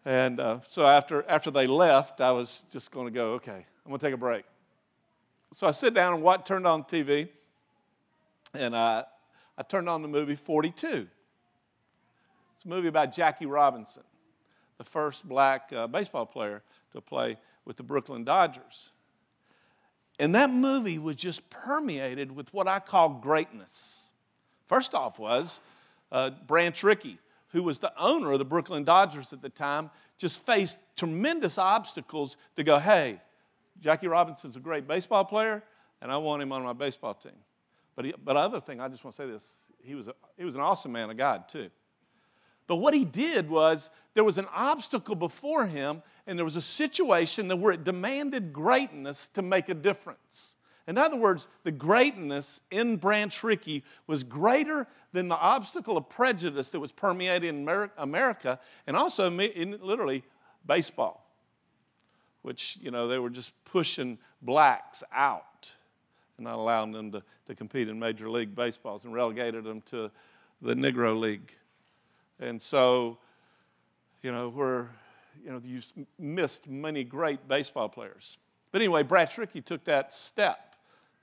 And 0.05 0.39
uh, 0.39 0.59
so 0.69 0.85
after, 0.85 1.25
after 1.27 1.49
they 1.49 1.67
left, 1.67 2.21
I 2.21 2.31
was 2.31 2.63
just 2.71 2.91
going 2.91 3.07
to 3.07 3.11
go, 3.11 3.33
okay, 3.33 3.65
I'm 3.85 3.89
going 3.89 3.99
to 3.99 4.05
take 4.05 4.13
a 4.13 4.17
break 4.17 4.45
so 5.55 5.67
I 5.67 5.71
sit 5.71 5.93
down 5.93 6.13
and 6.13 6.21
what 6.21 6.45
turned 6.45 6.67
on 6.67 6.83
TV, 6.83 7.29
and 8.53 8.75
I, 8.75 9.05
I 9.57 9.63
turned 9.63 9.87
on 9.87 10.01
the 10.01 10.07
movie 10.09 10.35
42. 10.35 11.07
It's 12.55 12.65
a 12.65 12.67
movie 12.67 12.89
about 12.89 13.13
Jackie 13.13 13.45
Robinson, 13.45 14.03
the 14.77 14.83
first 14.83 15.27
black 15.27 15.71
uh, 15.73 15.87
baseball 15.87 16.25
player 16.25 16.61
to 16.91 16.99
play 16.99 17.37
with 17.63 17.77
the 17.77 17.83
Brooklyn 17.83 18.25
Dodgers. 18.25 18.91
And 20.19 20.35
that 20.35 20.49
movie 20.49 20.97
was 20.97 21.15
just 21.15 21.49
permeated 21.49 22.33
with 22.33 22.53
what 22.53 22.67
I 22.67 22.79
call 22.79 23.09
greatness. 23.09 24.09
First 24.65 24.93
off, 24.93 25.19
was 25.19 25.61
uh, 26.11 26.31
Branch 26.47 26.83
Rickey, 26.83 27.17
who 27.55 27.63
was 27.63 27.79
the 27.79 27.93
owner 27.97 28.33
of 28.33 28.39
the 28.39 28.43
Brooklyn 28.43 28.83
Dodgers 28.83 29.31
at 29.31 29.41
the 29.41 29.47
time, 29.47 29.89
just 30.17 30.45
faced 30.45 30.77
tremendous 30.97 31.57
obstacles 31.57 32.35
to 32.57 32.65
go, 32.65 32.79
hey, 32.79 33.21
Jackie 33.79 34.09
Robinson's 34.09 34.57
a 34.57 34.59
great 34.59 34.85
baseball 34.85 35.23
player, 35.23 35.63
and 36.01 36.11
I 36.11 36.17
want 36.17 36.41
him 36.41 36.51
on 36.51 36.63
my 36.63 36.73
baseball 36.73 37.13
team. 37.13 37.31
But, 37.95 38.05
he, 38.05 38.13
but 38.21 38.35
other 38.35 38.59
thing, 38.59 38.81
I 38.81 38.89
just 38.89 39.05
want 39.05 39.15
to 39.15 39.23
say 39.23 39.31
this 39.31 39.47
he 39.81 39.95
was, 39.95 40.09
a, 40.09 40.15
he 40.37 40.43
was 40.43 40.55
an 40.55 40.61
awesome 40.61 40.91
man 40.91 41.09
of 41.09 41.15
God, 41.15 41.47
too. 41.47 41.69
But 42.67 42.75
what 42.75 42.93
he 42.93 43.05
did 43.05 43.49
was 43.49 43.89
there 44.15 44.25
was 44.25 44.37
an 44.37 44.47
obstacle 44.53 45.15
before 45.15 45.65
him, 45.65 46.03
and 46.27 46.37
there 46.37 46.43
was 46.43 46.57
a 46.57 46.61
situation 46.61 47.47
that 47.47 47.55
where 47.55 47.71
it 47.71 47.85
demanded 47.85 48.51
greatness 48.51 49.29
to 49.29 49.41
make 49.41 49.69
a 49.69 49.73
difference. 49.73 50.57
In 50.87 50.97
other 50.97 51.15
words, 51.15 51.47
the 51.63 51.71
greatness 51.71 52.61
in 52.69 52.97
Branch 52.97 53.43
Rickey 53.43 53.83
was 54.05 54.23
greater 54.23 54.87
than 55.13 55.29
the 55.29 55.35
obstacle 55.35 55.97
of 55.97 56.09
prejudice 56.09 56.69
that 56.69 56.79
was 56.79 56.91
permeating 56.91 57.67
America, 57.97 58.59
and 58.85 58.95
also 58.95 59.27
in 59.39 59.79
literally 59.81 60.23
baseball, 60.65 61.27
which, 62.43 62.77
you 62.81 62.91
know, 62.91 63.07
they 63.07 63.17
were 63.17 63.29
just 63.29 63.51
pushing 63.65 64.19
blacks 64.41 65.01
out 65.11 65.71
and 66.37 66.45
not 66.45 66.55
allowing 66.55 66.91
them 66.91 67.11
to, 67.11 67.23
to 67.47 67.55
compete 67.55 67.89
in 67.89 67.97
Major 67.97 68.29
League 68.29 68.55
Baseballs 68.55 69.05
and 69.05 69.13
relegated 69.13 69.63
them 69.63 69.81
to 69.89 70.11
the 70.61 70.75
Negro 70.75 71.19
League. 71.19 71.53
And 72.39 72.61
so, 72.61 73.17
you 74.21 74.31
know, 74.31 74.49
we're, 74.49 74.87
you 75.43 75.51
know, 75.51 75.61
you 75.63 75.81
missed 76.19 76.67
many 76.67 77.03
great 77.03 77.47
baseball 77.47 77.89
players. 77.89 78.37
But 78.71 78.81
anyway, 78.81 79.03
Branch 79.03 79.37
Rickey 79.37 79.61
took 79.61 79.85
that 79.85 80.13
step. 80.13 80.64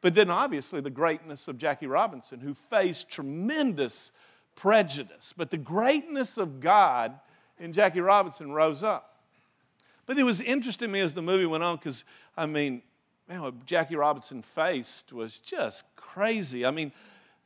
But 0.02 0.14
then 0.14 0.30
obviously 0.30 0.82
the 0.82 0.90
greatness 0.90 1.48
of 1.48 1.56
Jackie 1.56 1.86
Robinson, 1.86 2.40
who 2.40 2.52
faced 2.52 3.08
tremendous 3.08 4.12
prejudice. 4.54 5.32
But 5.34 5.50
the 5.50 5.56
greatness 5.56 6.36
of 6.36 6.60
God 6.60 7.18
in 7.58 7.72
Jackie 7.72 8.00
Robinson 8.00 8.52
rose 8.52 8.84
up. 8.84 9.16
But 10.04 10.18
it 10.18 10.24
was 10.24 10.40
interesting 10.42 10.88
to 10.88 10.92
me 10.92 11.00
as 11.00 11.14
the 11.14 11.22
movie 11.22 11.46
went 11.46 11.64
on 11.64 11.76
because, 11.76 12.04
I 12.36 12.44
mean, 12.44 12.82
man, 13.28 13.40
what 13.40 13.64
Jackie 13.64 13.96
Robinson 13.96 14.42
faced 14.42 15.12
was 15.12 15.38
just 15.38 15.84
crazy. 15.96 16.66
I 16.66 16.70
mean, 16.70 16.92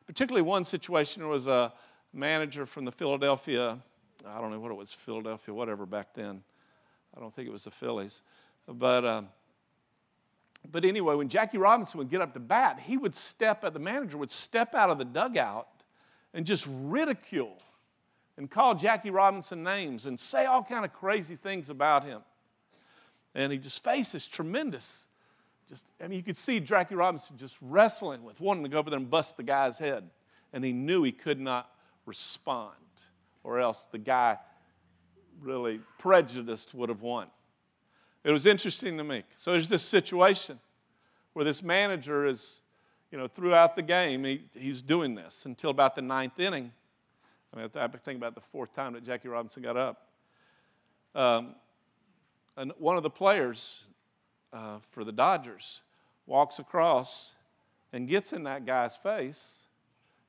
particularly 0.06 0.42
one 0.42 0.64
situation, 0.64 1.20
there 1.20 1.28
was 1.28 1.46
a, 1.46 1.72
manager 2.16 2.66
from 2.66 2.84
the 2.84 2.92
Philadelphia, 2.92 3.78
I 4.26 4.40
don't 4.40 4.50
know 4.50 4.58
what 4.58 4.70
it 4.70 4.76
was, 4.76 4.92
Philadelphia, 4.92 5.54
whatever 5.54 5.86
back 5.86 6.14
then. 6.14 6.42
I 7.16 7.20
don't 7.20 7.34
think 7.34 7.46
it 7.46 7.52
was 7.52 7.64
the 7.64 7.70
Phillies. 7.70 8.22
But, 8.66 9.04
um, 9.04 9.28
but 10.72 10.84
anyway, 10.84 11.14
when 11.14 11.28
Jackie 11.28 11.58
Robinson 11.58 11.98
would 11.98 12.10
get 12.10 12.20
up 12.20 12.32
to 12.34 12.40
bat, 12.40 12.80
he 12.84 12.96
would 12.96 13.14
step, 13.14 13.60
the 13.72 13.78
manager 13.78 14.16
would 14.16 14.30
step 14.30 14.74
out 14.74 14.90
of 14.90 14.98
the 14.98 15.04
dugout 15.04 15.68
and 16.32 16.46
just 16.46 16.66
ridicule 16.68 17.58
and 18.36 18.50
call 18.50 18.74
Jackie 18.74 19.10
Robinson 19.10 19.62
names 19.62 20.06
and 20.06 20.18
say 20.18 20.44
all 20.44 20.62
kind 20.62 20.84
of 20.84 20.92
crazy 20.92 21.36
things 21.36 21.70
about 21.70 22.04
him. 22.04 22.22
And 23.34 23.52
he 23.52 23.58
just 23.58 23.82
faces 23.84 24.26
tremendous, 24.26 25.06
just, 25.68 25.84
I 26.00 26.06
mean, 26.06 26.18
you 26.18 26.22
could 26.22 26.36
see 26.36 26.60
Jackie 26.60 26.94
Robinson 26.94 27.36
just 27.36 27.56
wrestling 27.60 28.22
with 28.22 28.40
wanting 28.40 28.62
to 28.62 28.68
go 28.68 28.78
over 28.78 28.88
there 28.88 28.98
and 28.98 29.10
bust 29.10 29.36
the 29.36 29.42
guy's 29.42 29.78
head. 29.78 30.08
And 30.52 30.64
he 30.64 30.72
knew 30.72 31.02
he 31.02 31.12
could 31.12 31.40
not 31.40 31.70
respond, 32.06 32.76
or 33.42 33.58
else 33.58 33.86
the 33.90 33.98
guy 33.98 34.38
really 35.40 35.80
prejudiced 35.98 36.72
would 36.72 36.88
have 36.88 37.02
won. 37.02 37.26
It 38.26 38.32
was 38.32 38.44
interesting 38.44 38.98
to 38.98 39.04
me. 39.04 39.22
So 39.36 39.52
there's 39.52 39.68
this 39.68 39.84
situation 39.84 40.58
where 41.32 41.44
this 41.44 41.62
manager 41.62 42.26
is, 42.26 42.60
you 43.12 43.18
know, 43.18 43.28
throughout 43.28 43.76
the 43.76 43.82
game, 43.82 44.24
he, 44.24 44.42
he's 44.52 44.82
doing 44.82 45.14
this 45.14 45.46
until 45.46 45.70
about 45.70 45.94
the 45.94 46.02
ninth 46.02 46.40
inning. 46.40 46.72
I 47.54 47.56
mean, 47.56 47.70
I 47.76 47.86
think 47.86 48.18
about 48.18 48.34
the 48.34 48.40
fourth 48.40 48.74
time 48.74 48.94
that 48.94 49.04
Jackie 49.04 49.28
Robinson 49.28 49.62
got 49.62 49.76
up. 49.76 50.08
Um, 51.14 51.54
and 52.56 52.72
one 52.78 52.96
of 52.96 53.04
the 53.04 53.10
players 53.10 53.84
uh, 54.52 54.78
for 54.80 55.04
the 55.04 55.12
Dodgers 55.12 55.82
walks 56.26 56.58
across 56.58 57.30
and 57.92 58.08
gets 58.08 58.32
in 58.32 58.42
that 58.42 58.66
guy's 58.66 58.96
face 58.96 59.66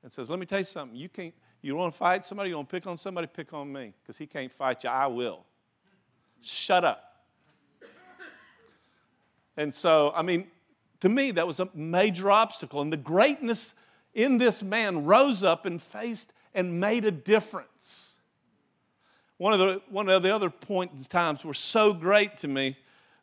and 0.03 0.13
says, 0.13 0.29
Let 0.29 0.38
me 0.38 0.45
tell 0.45 0.60
you 0.60 0.65
something. 0.65 0.95
You 0.95 1.10
can't, 1.10 1.33
you 1.63 1.75
want 1.75 1.95
to 1.95 1.97
fight 1.97 2.27
somebody? 2.27 2.51
You 2.51 2.57
want 2.57 2.69
to 2.69 2.75
pick 2.75 2.86
on 2.86 2.99
somebody? 2.99 3.25
Pick 3.25 3.53
on 3.53 3.73
me 3.73 3.95
because 4.03 4.19
he 4.19 4.27
can't 4.27 4.51
fight 4.51 4.83
you. 4.83 4.91
I 4.91 5.07
will. 5.07 5.45
Shut 6.43 6.86
up. 6.86 7.07
And 9.58 9.74
so, 9.74 10.13
I 10.15 10.22
mean, 10.22 10.48
to 11.02 11.10
me, 11.10 11.32
that 11.32 11.48
was 11.48 11.60
a 11.60 11.70
major 11.74 12.32
obstacle. 12.32 12.82
And 12.82 12.93
the 12.93 12.98
greatness 12.98 13.74
in 14.13 14.38
this 14.38 14.63
man 14.63 15.06
rose 15.06 15.43
up 15.43 15.65
and 15.65 15.82
faced 15.82 16.32
and 16.54 16.80
made 16.80 17.04
a 17.06 17.12
difference. 17.12 18.15
One 19.38 19.54
of 19.54 19.60
the, 19.60 19.82
one 19.89 20.10
of 20.10 20.24
the 20.24 20.34
other 20.34 20.50
points 20.50 20.96
in 20.98 21.04
times 21.04 21.43
were 21.43 21.54
so 21.54 21.93
great 21.93 22.38
to 22.38 22.48
me, 22.48 22.78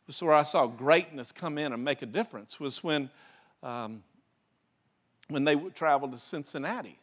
was 0.07 0.23
where 0.23 0.35
I 0.35 0.43
saw 0.43 0.67
greatness 0.67 1.33
come 1.33 1.57
in 1.57 1.73
and 1.73 1.83
make 1.83 2.03
a 2.03 2.07
difference, 2.07 2.61
was 2.61 2.85
when, 2.85 3.09
um, 3.63 4.03
when 5.29 5.45
they 5.45 5.57
traveled 5.57 6.13
to 6.13 6.19
Cincinnati 6.19 6.99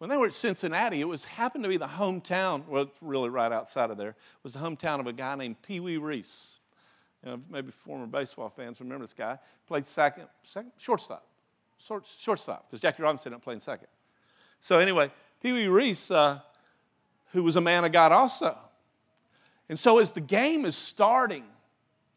when 0.00 0.08
they 0.08 0.16
were 0.16 0.26
at 0.26 0.32
Cincinnati, 0.32 1.02
it 1.02 1.04
was 1.04 1.24
happened 1.24 1.62
to 1.62 1.68
be 1.68 1.76
the 1.76 1.86
hometown, 1.86 2.66
well, 2.66 2.84
it's 2.84 2.96
really 3.02 3.28
right 3.28 3.52
outside 3.52 3.90
of 3.90 3.98
there, 3.98 4.16
was 4.42 4.54
the 4.54 4.58
hometown 4.58 4.98
of 4.98 5.06
a 5.06 5.12
guy 5.12 5.34
named 5.34 5.60
Pee 5.60 5.78
Wee 5.78 5.98
Reese. 5.98 6.56
You 7.24 7.30
know, 7.30 7.40
maybe 7.50 7.70
former 7.70 8.06
baseball 8.06 8.48
fans 8.48 8.80
remember 8.80 9.04
this 9.04 9.14
guy. 9.14 9.38
Played 9.66 9.86
second, 9.86 10.26
second 10.44 10.72
shortstop, 10.78 11.26
Short, 11.78 12.08
shortstop, 12.18 12.66
because 12.68 12.80
Jackie 12.80 13.02
Robinson 13.02 13.28
ended 13.28 13.38
up 13.38 13.44
playing 13.44 13.60
second. 13.60 13.88
So 14.60 14.78
anyway, 14.78 15.10
Pee 15.42 15.52
Wee 15.52 15.66
Reese, 15.66 16.10
uh, 16.10 16.40
who 17.32 17.42
was 17.42 17.56
a 17.56 17.60
man 17.60 17.84
of 17.84 17.92
God 17.92 18.12
also. 18.12 18.56
And 19.68 19.78
so 19.78 19.98
as 19.98 20.12
the 20.12 20.20
game 20.20 20.64
is 20.66 20.76
starting 20.76 21.44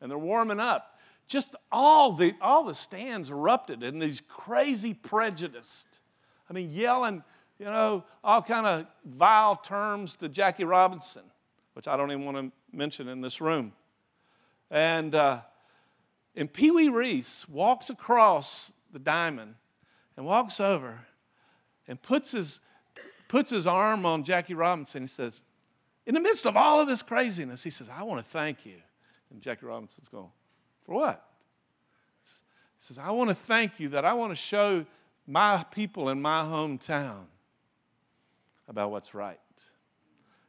and 0.01 0.11
they're 0.11 0.17
warming 0.17 0.59
up, 0.59 0.99
just 1.27 1.55
all 1.71 2.11
the, 2.11 2.33
all 2.41 2.65
the 2.65 2.73
stands 2.73 3.29
erupted 3.29 3.83
in 3.83 3.99
these 3.99 4.21
crazy 4.27 4.93
prejudiced. 4.93 5.87
I 6.49 6.53
mean, 6.53 6.71
yelling 6.71 7.23
you 7.59 7.65
know, 7.65 8.03
all 8.23 8.41
kind 8.41 8.65
of 8.65 8.87
vile 9.05 9.55
terms 9.55 10.15
to 10.17 10.29
Jackie 10.29 10.65
Robinson, 10.65 11.23
which 11.73 11.87
I 11.87 11.95
don't 11.95 12.11
even 12.11 12.25
want 12.25 12.37
to 12.37 12.51
mention 12.75 13.07
in 13.07 13.21
this 13.21 13.39
room. 13.39 13.73
And, 14.71 15.13
uh, 15.13 15.41
and 16.35 16.51
Pee 16.51 16.71
Wee 16.71 16.89
Reese 16.89 17.47
walks 17.47 17.89
across 17.89 18.71
the 18.91 18.99
diamond 18.99 19.55
and 20.17 20.25
walks 20.25 20.59
over 20.59 21.01
and 21.87 22.01
puts 22.01 22.31
his, 22.31 22.59
puts 23.27 23.51
his 23.51 23.67
arm 23.67 24.05
on 24.05 24.23
Jackie 24.23 24.53
Robinson. 24.53 25.03
He 25.03 25.07
says, 25.07 25.41
in 26.05 26.15
the 26.15 26.21
midst 26.21 26.45
of 26.45 26.57
all 26.57 26.81
of 26.81 26.87
this 26.87 27.01
craziness, 27.01 27.63
he 27.63 27.69
says, 27.69 27.89
I 27.89 28.03
want 28.03 28.23
to 28.23 28.29
thank 28.29 28.65
you. 28.65 28.77
And 29.31 29.41
Jackie 29.41 29.65
Robinson's 29.65 30.09
going, 30.09 30.31
For 30.85 30.95
what? 30.95 31.25
He 32.23 32.87
says, 32.87 32.97
I 32.97 33.11
want 33.11 33.29
to 33.29 33.35
thank 33.35 33.79
you 33.79 33.89
that 33.89 34.05
I 34.05 34.13
want 34.13 34.31
to 34.31 34.35
show 34.35 34.85
my 35.25 35.63
people 35.71 36.09
in 36.09 36.21
my 36.21 36.41
hometown 36.41 37.25
about 38.67 38.91
what's 38.91 39.13
right. 39.13 39.39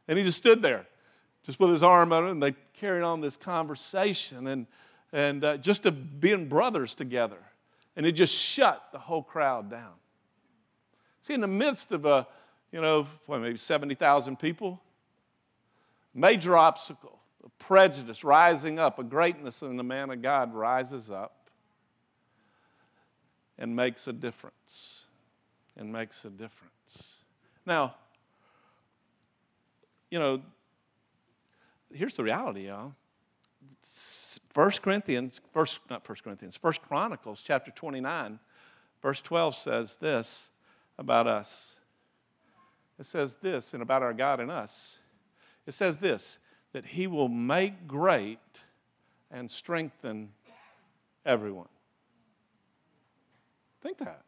And 0.09 0.19
he 0.19 0.25
just 0.25 0.39
stood 0.39 0.61
there, 0.61 0.87
just 1.45 1.61
with 1.61 1.71
his 1.71 1.83
arm 1.83 2.13
out, 2.13 2.25
and 2.25 2.43
they 2.43 2.55
carried 2.75 3.03
on 3.03 3.21
this 3.21 3.37
conversation 3.37 4.47
and, 4.47 4.67
and 5.13 5.45
uh, 5.45 5.57
just 5.59 5.87
of 5.87 6.21
being 6.21 6.49
brothers 6.49 6.95
together. 6.95 7.39
And 7.97 8.05
it 8.05 8.13
just 8.13 8.35
shut 8.35 8.83
the 8.93 8.99
whole 8.99 9.23
crowd 9.23 9.71
down. 9.71 9.93
See, 11.21 11.35
in 11.35 11.41
the 11.41 11.47
midst 11.47 11.93
of 11.93 12.05
a, 12.05 12.27
you 12.73 12.81
know, 12.81 13.07
maybe 13.29 13.57
70,000 13.57 14.39
people, 14.39 14.81
major 16.13 16.57
obstacle, 16.57 17.19
a 17.45 17.49
prejudice 17.63 18.25
rising 18.25 18.79
up, 18.79 18.99
a 18.99 19.05
greatness 19.05 19.63
in 19.63 19.77
the 19.77 19.85
man 19.85 20.11
of 20.11 20.23
God 20.23 20.53
rises 20.55 21.11
up 21.11 21.51
and 23.59 23.77
makes 23.77 24.07
a 24.09 24.13
difference. 24.13 25.05
And 25.77 25.93
makes 25.93 26.25
a 26.25 26.31
difference. 26.31 27.17
Now, 27.67 27.97
you 30.09 30.21
know, 30.21 30.41
here's 31.95 32.15
the 32.15 32.23
reality, 32.23 32.69
y'all. 32.69 32.95
First 34.51 34.83
Corinthians, 34.83 35.41
first, 35.53 35.81
not 35.89 36.05
First 36.05 36.25
Corinthians, 36.25 36.57
First 36.57 36.83
Chronicles 36.83 37.43
chapter 37.45 37.71
29, 37.71 38.39
verse 39.03 39.21
12 39.21 39.55
says 39.55 39.97
this 40.01 40.51
about 40.99 41.27
us. 41.27 41.77
It 42.99 43.07
says 43.07 43.37
this, 43.41 43.73
and 43.73 43.83
about 43.83 44.03
our 44.03 44.13
God 44.13 44.41
and 44.41 44.51
us. 44.51 44.99
It 45.67 45.75
says 45.75 45.99
this 45.99 46.39
that 46.73 46.85
he 46.85 47.07
will 47.07 47.29
make 47.29 47.87
great 47.87 48.39
and 49.31 49.49
strengthen 49.49 50.31
everyone. 51.25 51.69
Think 53.81 53.99
that. 53.99 54.23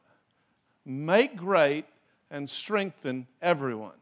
Make 0.85 1.37
great 1.37 1.87
and 2.31 2.49
strengthen 2.49 3.27
everyone. 3.43 3.97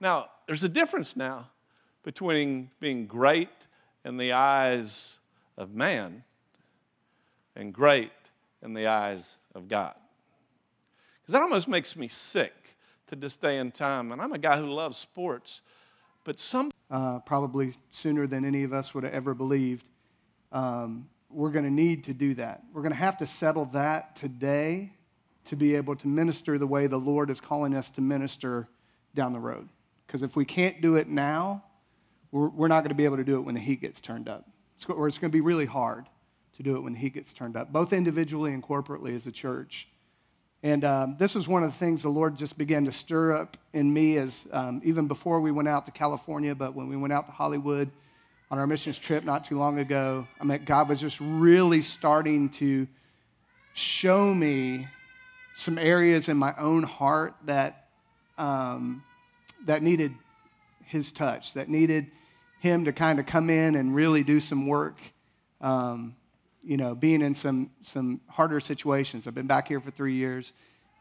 Now, 0.00 0.28
there's 0.46 0.62
a 0.62 0.68
difference 0.68 1.16
now 1.16 1.50
between 2.02 2.70
being 2.80 3.06
great 3.06 3.48
in 4.04 4.16
the 4.16 4.32
eyes 4.32 5.18
of 5.56 5.74
man 5.74 6.24
and 7.56 7.74
great 7.74 8.12
in 8.62 8.74
the 8.74 8.86
eyes 8.86 9.36
of 9.54 9.68
God. 9.68 9.94
Because 11.20 11.32
that 11.32 11.42
almost 11.42 11.68
makes 11.68 11.96
me 11.96 12.08
sick 12.08 12.54
to 13.08 13.16
this 13.16 13.36
day 13.36 13.58
and 13.58 13.74
time. 13.74 14.12
And 14.12 14.20
I'm 14.20 14.32
a 14.32 14.38
guy 14.38 14.58
who 14.58 14.66
loves 14.66 14.96
sports, 14.96 15.62
but 16.24 16.40
some. 16.40 16.70
Uh, 16.90 17.18
probably 17.18 17.76
sooner 17.90 18.26
than 18.26 18.46
any 18.46 18.64
of 18.64 18.72
us 18.72 18.94
would 18.94 19.04
have 19.04 19.12
ever 19.12 19.34
believed. 19.34 19.84
Um, 20.52 21.06
we're 21.28 21.50
going 21.50 21.66
to 21.66 21.70
need 21.70 22.04
to 22.04 22.14
do 22.14 22.32
that. 22.34 22.62
We're 22.72 22.80
going 22.80 22.92
to 22.92 22.98
have 22.98 23.18
to 23.18 23.26
settle 23.26 23.66
that 23.66 24.16
today 24.16 24.94
to 25.44 25.56
be 25.56 25.74
able 25.74 25.96
to 25.96 26.08
minister 26.08 26.56
the 26.56 26.66
way 26.66 26.86
the 26.86 26.96
Lord 26.96 27.28
is 27.28 27.42
calling 27.42 27.74
us 27.74 27.90
to 27.90 28.00
minister 28.00 28.68
down 29.14 29.34
the 29.34 29.38
road. 29.38 29.68
Because 30.06 30.22
if 30.22 30.34
we 30.34 30.46
can't 30.46 30.80
do 30.80 30.96
it 30.96 31.08
now, 31.08 31.62
we're, 32.32 32.68
not 32.68 32.80
going 32.80 32.90
to 32.90 32.94
be 32.94 33.04
able 33.04 33.16
to 33.16 33.24
do 33.24 33.36
it 33.36 33.40
when 33.40 33.54
the 33.54 33.60
heat 33.60 33.80
gets 33.80 34.00
turned 34.00 34.28
up. 34.28 34.46
Or 34.88 35.08
it's 35.08 35.18
going 35.18 35.30
to 35.30 35.36
be 35.36 35.40
really 35.40 35.66
hard 35.66 36.06
to 36.56 36.62
do 36.62 36.76
it 36.76 36.80
when 36.80 36.92
the 36.92 36.98
heat 36.98 37.14
gets 37.14 37.32
turned 37.32 37.56
up, 37.56 37.72
both 37.72 37.92
individually 37.92 38.52
and 38.52 38.62
corporately 38.62 39.14
as 39.14 39.26
a 39.26 39.32
church. 39.32 39.88
And 40.62 40.84
um, 40.84 41.16
this 41.18 41.34
was 41.34 41.46
one 41.46 41.62
of 41.62 41.70
the 41.70 41.78
things 41.78 42.02
the 42.02 42.08
Lord 42.08 42.36
just 42.36 42.58
began 42.58 42.84
to 42.84 42.92
stir 42.92 43.32
up 43.32 43.56
in 43.72 43.92
me 43.92 44.18
as 44.18 44.46
um, 44.52 44.80
even 44.84 45.06
before 45.06 45.40
we 45.40 45.52
went 45.52 45.68
out 45.68 45.86
to 45.86 45.92
California, 45.92 46.54
but 46.54 46.74
when 46.74 46.88
we 46.88 46.96
went 46.96 47.12
out 47.12 47.26
to 47.26 47.32
Hollywood 47.32 47.90
on 48.50 48.58
our 48.58 48.66
missions 48.66 48.98
trip 48.98 49.24
not 49.24 49.44
too 49.44 49.56
long 49.56 49.78
ago, 49.78 50.26
I 50.40 50.44
mean, 50.44 50.64
God 50.64 50.88
was 50.88 51.00
just 51.00 51.18
really 51.20 51.80
starting 51.80 52.48
to 52.50 52.88
show 53.74 54.34
me 54.34 54.88
some 55.54 55.78
areas 55.78 56.28
in 56.28 56.36
my 56.36 56.54
own 56.58 56.82
heart 56.82 57.34
that, 57.44 57.88
um, 58.36 59.04
that 59.66 59.82
needed 59.82 60.12
His 60.88 61.12
touch, 61.12 61.54
that 61.54 61.68
needed 61.68 62.10
Him 62.60 62.84
to 62.86 62.92
kind 62.92 63.18
of 63.18 63.26
come 63.26 63.50
in 63.50 63.76
and 63.76 63.94
really 63.94 64.24
do 64.24 64.40
some 64.40 64.66
work. 64.66 64.98
Um, 65.60 66.16
you 66.62 66.76
know, 66.76 66.94
being 66.94 67.22
in 67.22 67.34
some, 67.34 67.70
some 67.82 68.20
harder 68.26 68.60
situations. 68.60 69.26
I've 69.26 69.34
been 69.34 69.46
back 69.46 69.68
here 69.68 69.80
for 69.80 69.90
three 69.90 70.14
years. 70.14 70.52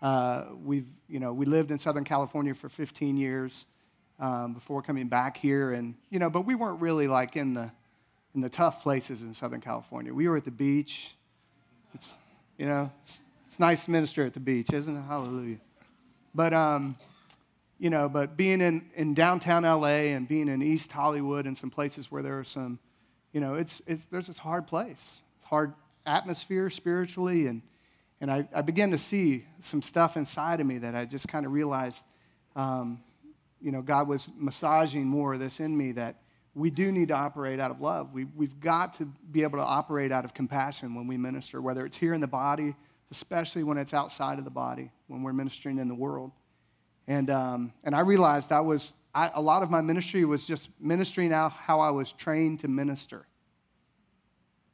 Uh, 0.02 0.46
we've, 0.64 0.88
you 1.10 1.20
know, 1.20 1.34
we 1.34 1.46
lived 1.46 1.72
in 1.72 1.78
Southern 1.78 2.04
California 2.04 2.54
for 2.54 2.70
15 2.70 3.18
years 3.18 3.66
um, 4.20 4.54
before 4.54 4.82
coming 4.82 5.08
back 5.08 5.36
here. 5.38 5.74
And, 5.74 5.96
you 6.10 6.20
know, 6.20 6.30
but 6.30 6.42
we 6.42 6.56
weren't 6.56 6.80
really 6.80 7.08
like 7.08 7.36
in 7.36 7.54
the, 7.54 7.72
in 8.36 8.42
the 8.42 8.50
tough 8.50 8.84
places 8.84 9.24
in 9.24 9.34
Southern 9.34 9.62
California. 9.62 10.14
We 10.14 10.28
were 10.28 10.38
at 10.38 10.46
the 10.46 10.52
beach. 10.52 11.16
It's, 11.94 12.16
you 12.58 12.66
know, 12.66 12.92
it's, 13.02 13.20
it's 13.48 13.60
nice 13.60 13.86
to 13.86 13.92
minister 13.92 14.26
at 14.26 14.34
the 14.34 14.40
beach, 14.40 14.72
isn't 14.72 14.96
it? 14.96 15.02
Hallelujah. 15.08 15.58
But, 16.36 16.54
um, 16.54 16.96
you 17.80 17.90
know, 17.90 18.10
but 18.10 18.36
being 18.36 18.62
in, 18.62 18.90
in 18.96 19.14
downtown 19.14 19.64
LA 19.64 20.14
and 20.16 20.28
being 20.28 20.48
in 20.48 20.62
East 20.62 20.92
Hollywood 20.92 21.46
and 21.46 21.56
some 21.56 21.70
places 21.70 22.12
where 22.12 22.24
there 22.24 22.40
are 22.40 22.44
some, 22.44 22.80
you 23.34 23.42
know, 23.42 23.56
it's, 23.56 23.82
it's, 23.86 24.06
there's 24.06 24.28
this 24.28 24.40
hard 24.40 24.66
place 24.66 25.22
It's 25.38 25.46
hard 25.46 25.74
atmosphere 26.06 26.70
spiritually. 26.70 27.48
And, 27.48 27.62
and 28.20 28.32
I, 28.32 28.48
I 28.54 28.62
began 28.62 28.92
to 28.92 28.98
see 28.98 29.46
some 29.60 29.82
stuff 29.82 30.18
inside 30.18 30.60
of 30.60 30.66
me 30.66 30.80
that 30.80 30.96
I 30.96 31.06
just 31.06 31.28
kind 31.28 31.46
of 31.46 31.52
realized, 31.52 32.04
um, 32.56 33.04
you 33.62 33.72
know, 33.72 33.82
God 33.82 34.08
was 34.08 34.30
massaging 34.36 35.06
more 35.06 35.36
of 35.36 35.40
this 35.40 35.60
in 35.60 35.78
me 35.78 35.92
that 35.94 36.22
we 36.56 36.72
do 36.72 36.92
need 36.92 37.10
to 37.10 37.16
operate 37.16 37.60
out 37.60 37.70
of 37.70 37.82
love. 37.82 38.12
We, 38.14 38.26
we've 38.26 38.60
got 38.60 38.96
to 38.96 39.06
be 39.32 39.44
able 39.44 39.60
to 39.60 39.64
operate 39.64 40.12
out 40.12 40.26
of 40.26 40.34
compassion 40.34 40.96
when 40.96 41.06
we 41.06 41.16
minister, 41.16 41.62
whether 41.62 41.86
it's 41.86 41.98
here 41.98 42.16
in 42.16 42.22
the 42.22 42.28
body, 42.28 42.76
especially 43.12 43.62
when 43.62 43.78
it's 43.78 43.94
outside 43.94 44.40
of 44.40 44.46
the 44.46 44.52
body, 44.52 44.92
when 45.08 45.22
we're 45.22 45.34
ministering 45.34 45.78
in 45.78 45.88
the 45.88 45.96
world. 45.96 46.32
And, 47.08 47.30
um, 47.30 47.74
and 47.84 47.96
I 47.96 48.02
realized 48.02 48.52
I 48.52 48.60
was, 48.60 48.94
I, 49.16 49.32
a 49.34 49.42
lot 49.42 49.64
of 49.64 49.70
my 49.70 49.82
ministry 49.82 50.26
was 50.26 50.44
just 50.44 50.70
ministering 50.80 51.32
out 51.32 51.52
how 51.54 51.80
I 51.80 51.90
was 51.90 52.12
trained 52.12 52.60
to 52.62 52.68
minister 52.68 53.26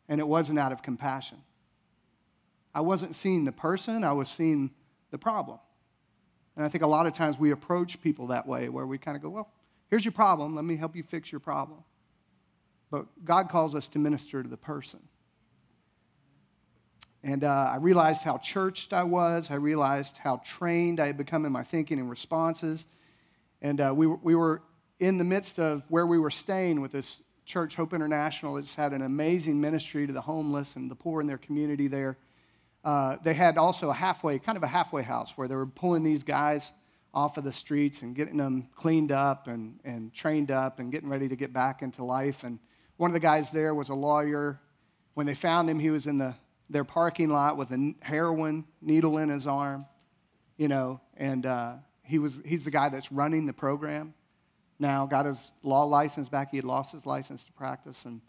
and 0.09 0.19
it 0.19 0.27
wasn't 0.27 0.59
out 0.59 0.71
of 0.71 0.81
compassion. 0.81 1.37
I 2.73 2.81
wasn't 2.81 3.15
seeing 3.15 3.45
the 3.45 3.51
person, 3.51 4.03
I 4.03 4.13
was 4.13 4.29
seeing 4.29 4.71
the 5.11 5.17
problem. 5.17 5.59
And 6.55 6.65
I 6.65 6.69
think 6.69 6.83
a 6.83 6.87
lot 6.87 7.07
of 7.07 7.13
times 7.13 7.37
we 7.37 7.51
approach 7.51 8.01
people 8.01 8.27
that 8.27 8.47
way, 8.47 8.69
where 8.69 8.85
we 8.85 8.97
kind 8.97 9.15
of 9.15 9.23
go, 9.23 9.29
Well, 9.29 9.51
here's 9.89 10.05
your 10.05 10.11
problem, 10.11 10.55
let 10.55 10.65
me 10.65 10.75
help 10.75 10.95
you 10.95 11.03
fix 11.03 11.31
your 11.31 11.39
problem. 11.39 11.83
But 12.91 13.05
God 13.25 13.49
calls 13.49 13.73
us 13.73 13.87
to 13.89 13.99
minister 13.99 14.43
to 14.43 14.49
the 14.49 14.57
person. 14.57 14.99
And 17.23 17.43
uh, 17.43 17.71
I 17.71 17.77
realized 17.77 18.23
how 18.23 18.37
churched 18.37 18.91
I 18.91 19.03
was. 19.03 19.49
I 19.49 19.55
realized 19.55 20.17
how 20.17 20.41
trained 20.45 20.99
I 20.99 21.07
had 21.07 21.17
become 21.17 21.45
in 21.45 21.51
my 21.51 21.63
thinking 21.63 21.99
and 21.99 22.09
responses. 22.09 22.85
And 23.61 23.79
uh, 23.79 23.93
we, 23.95 24.07
we 24.07 24.35
were 24.35 24.61
in 24.99 25.17
the 25.17 25.23
midst 25.23 25.57
of 25.57 25.83
where 25.87 26.05
we 26.05 26.19
were 26.19 26.31
staying 26.31 26.81
with 26.81 26.91
this 26.91 27.23
church, 27.45 27.75
Hope 27.75 27.93
International, 27.93 28.57
It's 28.57 28.75
had 28.75 28.93
an 28.93 29.01
amazing 29.01 29.59
ministry 29.59 30.07
to 30.07 30.13
the 30.13 30.21
homeless 30.21 30.75
and 30.75 30.89
the 30.89 30.95
poor 30.95 31.21
in 31.21 31.27
their 31.27 31.37
community 31.37 31.87
there. 31.87 32.17
Uh, 32.83 33.17
they 33.23 33.33
had 33.33 33.57
also 33.57 33.89
a 33.89 33.93
halfway, 33.93 34.39
kind 34.39 34.57
of 34.57 34.63
a 34.63 34.67
halfway 34.67 35.03
house 35.03 35.31
where 35.35 35.47
they 35.47 35.55
were 35.55 35.65
pulling 35.65 36.03
these 36.03 36.23
guys 36.23 36.71
off 37.13 37.37
of 37.37 37.43
the 37.43 37.53
streets 37.53 38.01
and 38.01 38.15
getting 38.15 38.37
them 38.37 38.67
cleaned 38.75 39.11
up 39.11 39.47
and, 39.47 39.79
and 39.83 40.13
trained 40.13 40.51
up 40.51 40.79
and 40.79 40.91
getting 40.91 41.09
ready 41.09 41.27
to 41.29 41.35
get 41.35 41.53
back 41.53 41.81
into 41.81 42.03
life. 42.03 42.43
And 42.43 42.59
one 42.97 43.09
of 43.09 43.13
the 43.13 43.19
guys 43.19 43.51
there 43.51 43.73
was 43.73 43.89
a 43.89 43.93
lawyer. 43.93 44.59
When 45.13 45.25
they 45.25 45.35
found 45.35 45.69
him, 45.69 45.79
he 45.79 45.89
was 45.89 46.07
in 46.07 46.17
the, 46.17 46.33
their 46.69 46.83
parking 46.83 47.29
lot 47.29 47.57
with 47.57 47.71
a 47.71 47.93
heroin 48.01 48.65
needle 48.81 49.17
in 49.17 49.29
his 49.29 49.47
arm, 49.47 49.85
you 50.57 50.67
know, 50.67 50.99
and 51.17 51.45
uh, 51.45 51.73
he 52.03 52.19
was, 52.19 52.39
he's 52.45 52.63
the 52.63 52.71
guy 52.71 52.89
that's 52.89 53.11
running 53.11 53.45
the 53.45 53.53
program 53.53 54.13
now, 54.79 55.05
got 55.05 55.25
his 55.25 55.51
law 55.61 55.83
license 55.83 56.29
back. 56.29 56.51
He 56.51 56.57
had 56.57 56.65
lost 56.65 56.91
his 56.91 57.05
license 57.05 57.45
to 57.45 57.51
practice, 57.53 58.05
and, 58.05 58.21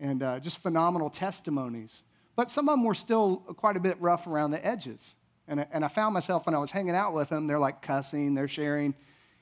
and 0.00 0.22
uh, 0.22 0.38
just 0.40 0.58
phenomenal 0.58 1.10
testimonies. 1.10 2.02
But 2.36 2.50
some 2.50 2.68
of 2.68 2.74
them 2.74 2.84
were 2.84 2.94
still 2.94 3.38
quite 3.56 3.76
a 3.76 3.80
bit 3.80 4.00
rough 4.00 4.26
around 4.26 4.52
the 4.52 4.64
edges. 4.64 5.14
And, 5.48 5.66
and 5.72 5.84
I 5.84 5.88
found 5.88 6.14
myself 6.14 6.46
when 6.46 6.54
I 6.54 6.58
was 6.58 6.70
hanging 6.70 6.94
out 6.94 7.14
with 7.14 7.30
them, 7.30 7.46
they're 7.46 7.58
like 7.58 7.82
cussing, 7.82 8.34
they're 8.34 8.48
sharing, 8.48 8.94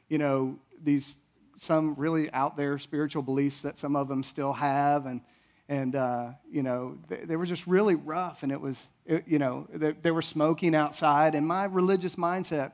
you 0.08 0.18
know, 0.18 0.58
these 0.82 1.16
some 1.58 1.94
really 1.94 2.30
out 2.32 2.56
there 2.56 2.78
spiritual 2.78 3.22
beliefs 3.22 3.62
that 3.62 3.78
some 3.78 3.96
of 3.96 4.08
them 4.08 4.22
still 4.22 4.52
have. 4.52 5.06
And, 5.06 5.20
and 5.68 5.96
uh, 5.96 6.30
you 6.50 6.62
know, 6.62 6.98
they, 7.08 7.16
they, 7.24 7.36
were 7.36 7.46
just 7.46 7.66
really 7.66 7.96
rough. 7.96 8.42
And 8.42 8.52
it 8.52 8.60
was, 8.60 8.88
it, 9.04 9.24
you 9.26 9.38
know, 9.38 9.66
they, 9.72 9.92
they 9.92 10.10
were 10.12 10.22
smoking 10.22 10.74
outside. 10.74 11.34
And 11.34 11.46
my 11.46 11.64
religious 11.64 12.14
mindset, 12.14 12.72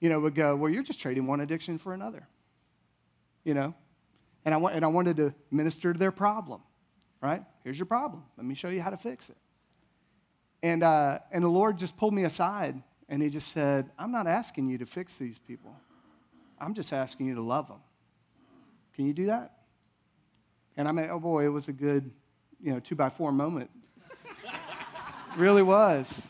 you 0.00 0.10
know, 0.10 0.18
would 0.18 0.34
go, 0.34 0.56
well, 0.56 0.70
you're 0.70 0.82
just 0.82 0.98
trading 0.98 1.26
one 1.26 1.40
addiction 1.40 1.78
for 1.78 1.94
another 1.94 2.26
you 3.44 3.54
know, 3.54 3.74
and 4.44 4.54
I, 4.54 4.56
want, 4.56 4.74
and 4.74 4.84
I 4.84 4.88
wanted 4.88 5.16
to 5.16 5.34
minister 5.50 5.92
to 5.92 5.98
their 5.98 6.12
problem, 6.12 6.60
right? 7.20 7.42
Here's 7.64 7.78
your 7.78 7.86
problem. 7.86 8.24
Let 8.36 8.46
me 8.46 8.54
show 8.54 8.68
you 8.68 8.82
how 8.82 8.90
to 8.90 8.96
fix 8.96 9.30
it. 9.30 9.36
And, 10.62 10.82
uh, 10.82 11.18
and 11.32 11.42
the 11.42 11.48
Lord 11.48 11.76
just 11.76 11.96
pulled 11.96 12.14
me 12.14 12.24
aside 12.24 12.80
and 13.08 13.22
He 13.22 13.28
just 13.28 13.52
said, 13.52 13.90
I'm 13.98 14.12
not 14.12 14.26
asking 14.26 14.68
you 14.68 14.78
to 14.78 14.86
fix 14.86 15.16
these 15.18 15.38
people, 15.38 15.74
I'm 16.60 16.74
just 16.74 16.92
asking 16.92 17.26
you 17.26 17.34
to 17.34 17.42
love 17.42 17.68
them. 17.68 17.80
Can 18.94 19.06
you 19.06 19.12
do 19.12 19.26
that? 19.26 19.52
And 20.76 20.88
I 20.88 20.92
mean, 20.92 21.08
oh 21.10 21.20
boy, 21.20 21.44
it 21.44 21.48
was 21.48 21.68
a 21.68 21.72
good, 21.72 22.10
you 22.62 22.72
know, 22.72 22.80
two 22.80 22.94
by 22.94 23.10
four 23.10 23.32
moment. 23.32 23.70
really 25.36 25.62
was. 25.62 26.20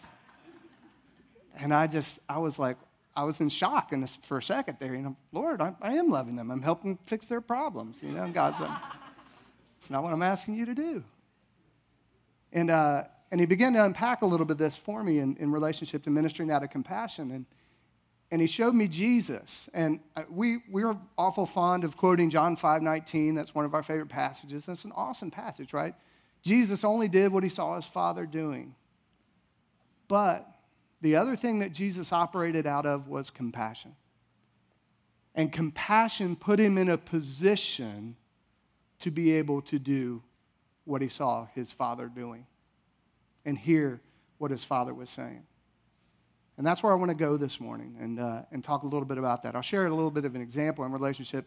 And 1.58 1.72
I 1.72 1.86
just, 1.86 2.18
I 2.28 2.38
was 2.38 2.58
like, 2.58 2.76
I 3.14 3.24
was 3.24 3.40
in 3.40 3.48
shock 3.48 3.92
in 3.92 4.00
this, 4.00 4.16
for 4.22 4.38
a 4.38 4.42
second 4.42 4.78
there. 4.80 4.94
You 4.94 5.02
know, 5.02 5.16
Lord, 5.32 5.60
I, 5.60 5.74
I 5.80 5.92
am 5.94 6.08
loving 6.08 6.34
them. 6.34 6.50
I'm 6.50 6.62
helping 6.62 6.98
fix 7.06 7.26
their 7.26 7.40
problems. 7.40 7.98
You 8.02 8.10
know, 8.10 8.22
and 8.22 8.34
God's 8.34 8.60
like, 8.60 8.78
it's 9.80 9.90
not 9.90 10.02
what 10.02 10.12
I'm 10.12 10.22
asking 10.22 10.54
you 10.54 10.66
to 10.66 10.74
do. 10.74 11.04
And, 12.52 12.70
uh, 12.70 13.04
and 13.30 13.40
he 13.40 13.46
began 13.46 13.72
to 13.74 13.84
unpack 13.84 14.22
a 14.22 14.26
little 14.26 14.46
bit 14.46 14.52
of 14.52 14.58
this 14.58 14.76
for 14.76 15.02
me 15.02 15.18
in, 15.18 15.36
in 15.36 15.50
relationship 15.50 16.02
to 16.04 16.10
ministering 16.10 16.50
out 16.50 16.62
of 16.62 16.70
compassion. 16.70 17.30
And, 17.30 17.46
and 18.32 18.40
he 18.40 18.46
showed 18.46 18.74
me 18.74 18.88
Jesus. 18.88 19.68
And 19.74 20.00
uh, 20.16 20.22
we, 20.30 20.60
we 20.70 20.84
were 20.84 20.96
awful 21.18 21.44
fond 21.44 21.84
of 21.84 21.98
quoting 21.98 22.30
John 22.30 22.56
5 22.56 22.82
19. 22.82 23.34
That's 23.34 23.54
one 23.54 23.66
of 23.66 23.74
our 23.74 23.82
favorite 23.82 24.08
passages. 24.08 24.64
That's 24.64 24.86
an 24.86 24.92
awesome 24.96 25.30
passage, 25.30 25.74
right? 25.74 25.94
Jesus 26.42 26.82
only 26.82 27.08
did 27.08 27.30
what 27.30 27.42
he 27.42 27.50
saw 27.50 27.76
his 27.76 27.84
Father 27.84 28.24
doing. 28.24 28.74
But 30.08 30.48
the 31.02 31.16
other 31.16 31.36
thing 31.36 31.58
that 31.58 31.72
Jesus 31.72 32.10
operated 32.10 32.66
out 32.66 32.86
of 32.86 33.06
was 33.06 33.28
compassion. 33.28 33.94
And 35.34 35.52
compassion 35.52 36.34
put 36.34 36.58
him 36.58 36.78
in 36.78 36.88
a 36.88 36.96
position 36.96 38.16
to 39.00 39.10
be 39.10 39.32
able 39.32 39.60
to 39.62 39.78
do 39.78 40.22
what 40.84 41.02
he 41.02 41.08
saw 41.08 41.48
his 41.54 41.70
father 41.70 42.06
doing 42.06 42.46
and 43.44 43.58
hear 43.58 44.00
what 44.38 44.50
his 44.50 44.64
father 44.64 44.94
was 44.94 45.10
saying. 45.10 45.42
And 46.58 46.66
that's 46.66 46.82
where 46.82 46.92
I 46.92 46.96
want 46.96 47.08
to 47.08 47.14
go 47.14 47.36
this 47.36 47.60
morning 47.60 47.96
and, 48.00 48.20
uh, 48.20 48.42
and 48.52 48.62
talk 48.62 48.82
a 48.82 48.86
little 48.86 49.06
bit 49.06 49.18
about 49.18 49.42
that. 49.42 49.56
I'll 49.56 49.62
share 49.62 49.86
a 49.86 49.94
little 49.94 50.10
bit 50.10 50.24
of 50.24 50.34
an 50.34 50.42
example 50.42 50.84
in 50.84 50.92
relationship. 50.92 51.46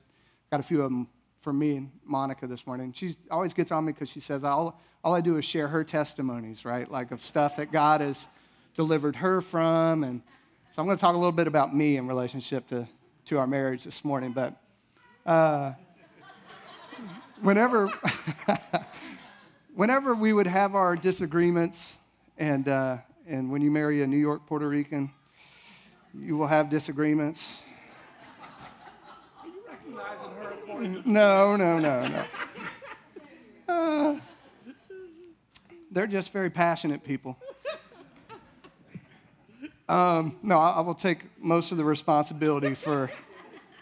Got 0.51 0.59
a 0.59 0.63
few 0.63 0.81
of 0.81 0.89
them 0.89 1.07
for 1.41 1.53
me 1.53 1.77
and 1.77 1.91
Monica 2.03 2.47
this 2.47 2.65
morning. 2.65 2.91
She 2.91 3.15
always 3.29 3.53
gets 3.53 3.71
on 3.71 3.85
me 3.85 3.91
because 3.91 4.09
she 4.09 4.19
says, 4.19 4.43
all, 4.43 4.81
all 5.03 5.13
I 5.13 5.21
do 5.21 5.37
is 5.37 5.45
share 5.45 5.67
her 5.67 5.83
testimonies, 5.83 6.65
right? 6.65 6.89
Like 6.89 7.11
of 7.11 7.21
stuff 7.21 7.55
that 7.57 7.71
God 7.71 8.01
has 8.01 8.27
delivered 8.75 9.15
her 9.17 9.41
from. 9.41 10.03
And 10.03 10.21
so 10.71 10.81
I'm 10.81 10.87
going 10.87 10.97
to 10.97 11.01
talk 11.01 11.13
a 11.13 11.17
little 11.17 11.31
bit 11.31 11.45
about 11.45 11.75
me 11.75 11.97
in 11.97 12.07
relationship 12.07 12.67
to, 12.69 12.87
to 13.25 13.37
our 13.37 13.45
marriage 13.45 13.83
this 13.83 14.03
morning. 14.03 14.31
But 14.31 14.59
uh, 15.23 15.73
whenever, 17.41 17.91
whenever 19.75 20.15
we 20.15 20.33
would 20.33 20.47
have 20.47 20.73
our 20.73 20.95
disagreements, 20.95 21.99
and, 22.39 22.67
uh, 22.67 22.97
and 23.27 23.51
when 23.51 23.61
you 23.61 23.71
marry 23.71 24.01
a 24.01 24.07
New 24.07 24.17
York 24.17 24.45
Puerto 24.45 24.67
Rican, 24.67 25.11
you 26.13 26.37
will 26.37 26.47
have 26.47 26.69
disagreements. 26.69 27.61
Are 29.41 29.47
you 29.47 29.63
recognizing 29.67 30.93
her 30.93 31.01
No, 31.05 31.55
no, 31.55 31.79
no, 31.79 32.07
no. 32.07 32.25
Uh, 33.67 34.19
they're 35.91 36.07
just 36.07 36.31
very 36.31 36.49
passionate 36.49 37.03
people. 37.03 37.37
Um, 39.87 40.37
no, 40.41 40.57
I 40.57 40.81
will 40.81 40.95
take 40.95 41.25
most 41.39 41.71
of 41.71 41.77
the 41.77 41.85
responsibility 41.85 42.73
for, 42.73 43.11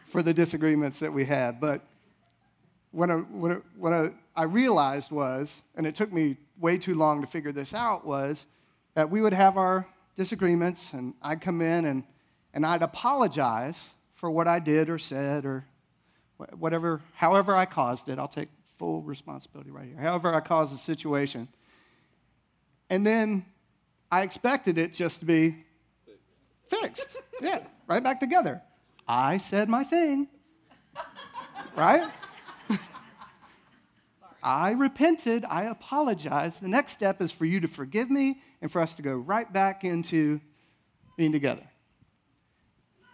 for 0.09 0.21
the 0.21 0.33
disagreements 0.33 0.99
that 0.99 1.11
we 1.11 1.23
had. 1.25 1.61
But 1.61 1.81
what 2.91 3.09
I, 3.09 3.15
what, 3.15 3.51
I, 3.51 3.55
what 3.77 3.93
I, 3.93 4.09
I 4.35 4.43
realized 4.43 5.11
was, 5.11 5.63
and 5.75 5.87
it 5.87 5.95
took 5.95 6.11
me 6.11 6.37
way 6.59 6.77
too 6.77 6.95
long 6.95 7.21
to 7.21 7.27
figure 7.27 7.53
this 7.53 7.73
out, 7.73 8.05
was 8.05 8.45
that 8.95 9.09
we 9.09 9.21
would 9.21 9.33
have 9.33 9.57
our 9.57 9.87
disagreements, 10.15 10.93
and 10.93 11.13
I'd 11.21 11.41
come 11.41 11.61
in 11.61 11.85
and, 11.85 12.03
and 12.53 12.65
I'd 12.65 12.81
apologize 12.81 13.77
for 14.15 14.29
what 14.29 14.47
I 14.47 14.59
did 14.59 14.89
or 14.89 14.99
said 14.99 15.45
or 15.45 15.65
whatever, 16.57 17.01
however 17.15 17.55
I 17.55 17.65
caused 17.65 18.09
it. 18.09 18.19
I'll 18.19 18.27
take 18.27 18.49
full 18.77 19.01
responsibility 19.01 19.71
right 19.71 19.87
here. 19.87 19.97
However, 19.97 20.33
I 20.33 20.39
caused 20.39 20.73
the 20.73 20.77
situation. 20.77 21.47
And 22.89 23.05
then 23.05 23.45
I 24.11 24.21
expected 24.21 24.77
it 24.77 24.93
just 24.93 25.19
to 25.21 25.25
be 25.25 25.63
fixed. 26.69 27.15
Yeah, 27.41 27.59
right 27.87 28.01
back 28.01 28.21
together. 28.21 28.61
I 29.05 29.37
said 29.37 29.67
my 29.67 29.83
thing. 29.83 30.29
Right? 31.75 32.09
I 34.43 34.71
repented. 34.71 35.45
I 35.45 35.63
apologized. 35.63 36.61
The 36.61 36.67
next 36.67 36.91
step 36.91 37.21
is 37.21 37.31
for 37.31 37.45
you 37.45 37.61
to 37.61 37.67
forgive 37.67 38.11
me 38.11 38.41
and 38.61 38.71
for 38.71 38.81
us 38.81 38.93
to 38.95 39.01
go 39.01 39.13
right 39.13 39.51
back 39.51 39.83
into 39.83 40.41
being 41.17 41.31
together. 41.31 41.63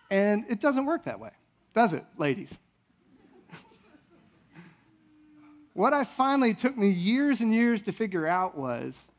And 0.10 0.46
it 0.50 0.60
doesn't 0.60 0.86
work 0.86 1.06
that 1.06 1.20
way, 1.20 1.32
does 1.76 1.94
it, 1.94 2.04
ladies? 2.18 2.58
what 5.74 5.94
I 5.94 6.04
finally 6.04 6.56
took 6.56 6.76
me 6.76 6.90
years 6.90 7.42
and 7.42 7.54
years 7.54 7.84
to 7.84 7.92
figure 7.92 8.26
out 8.26 8.58
was 8.58 9.10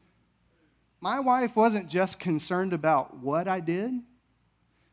my 1.01 1.20
wife 1.20 1.55
wasn't 1.55 1.88
just 1.88 2.18
concerned 2.18 2.73
about 2.73 3.18
what 3.18 3.46
I 3.46 3.61
did, 3.61 3.92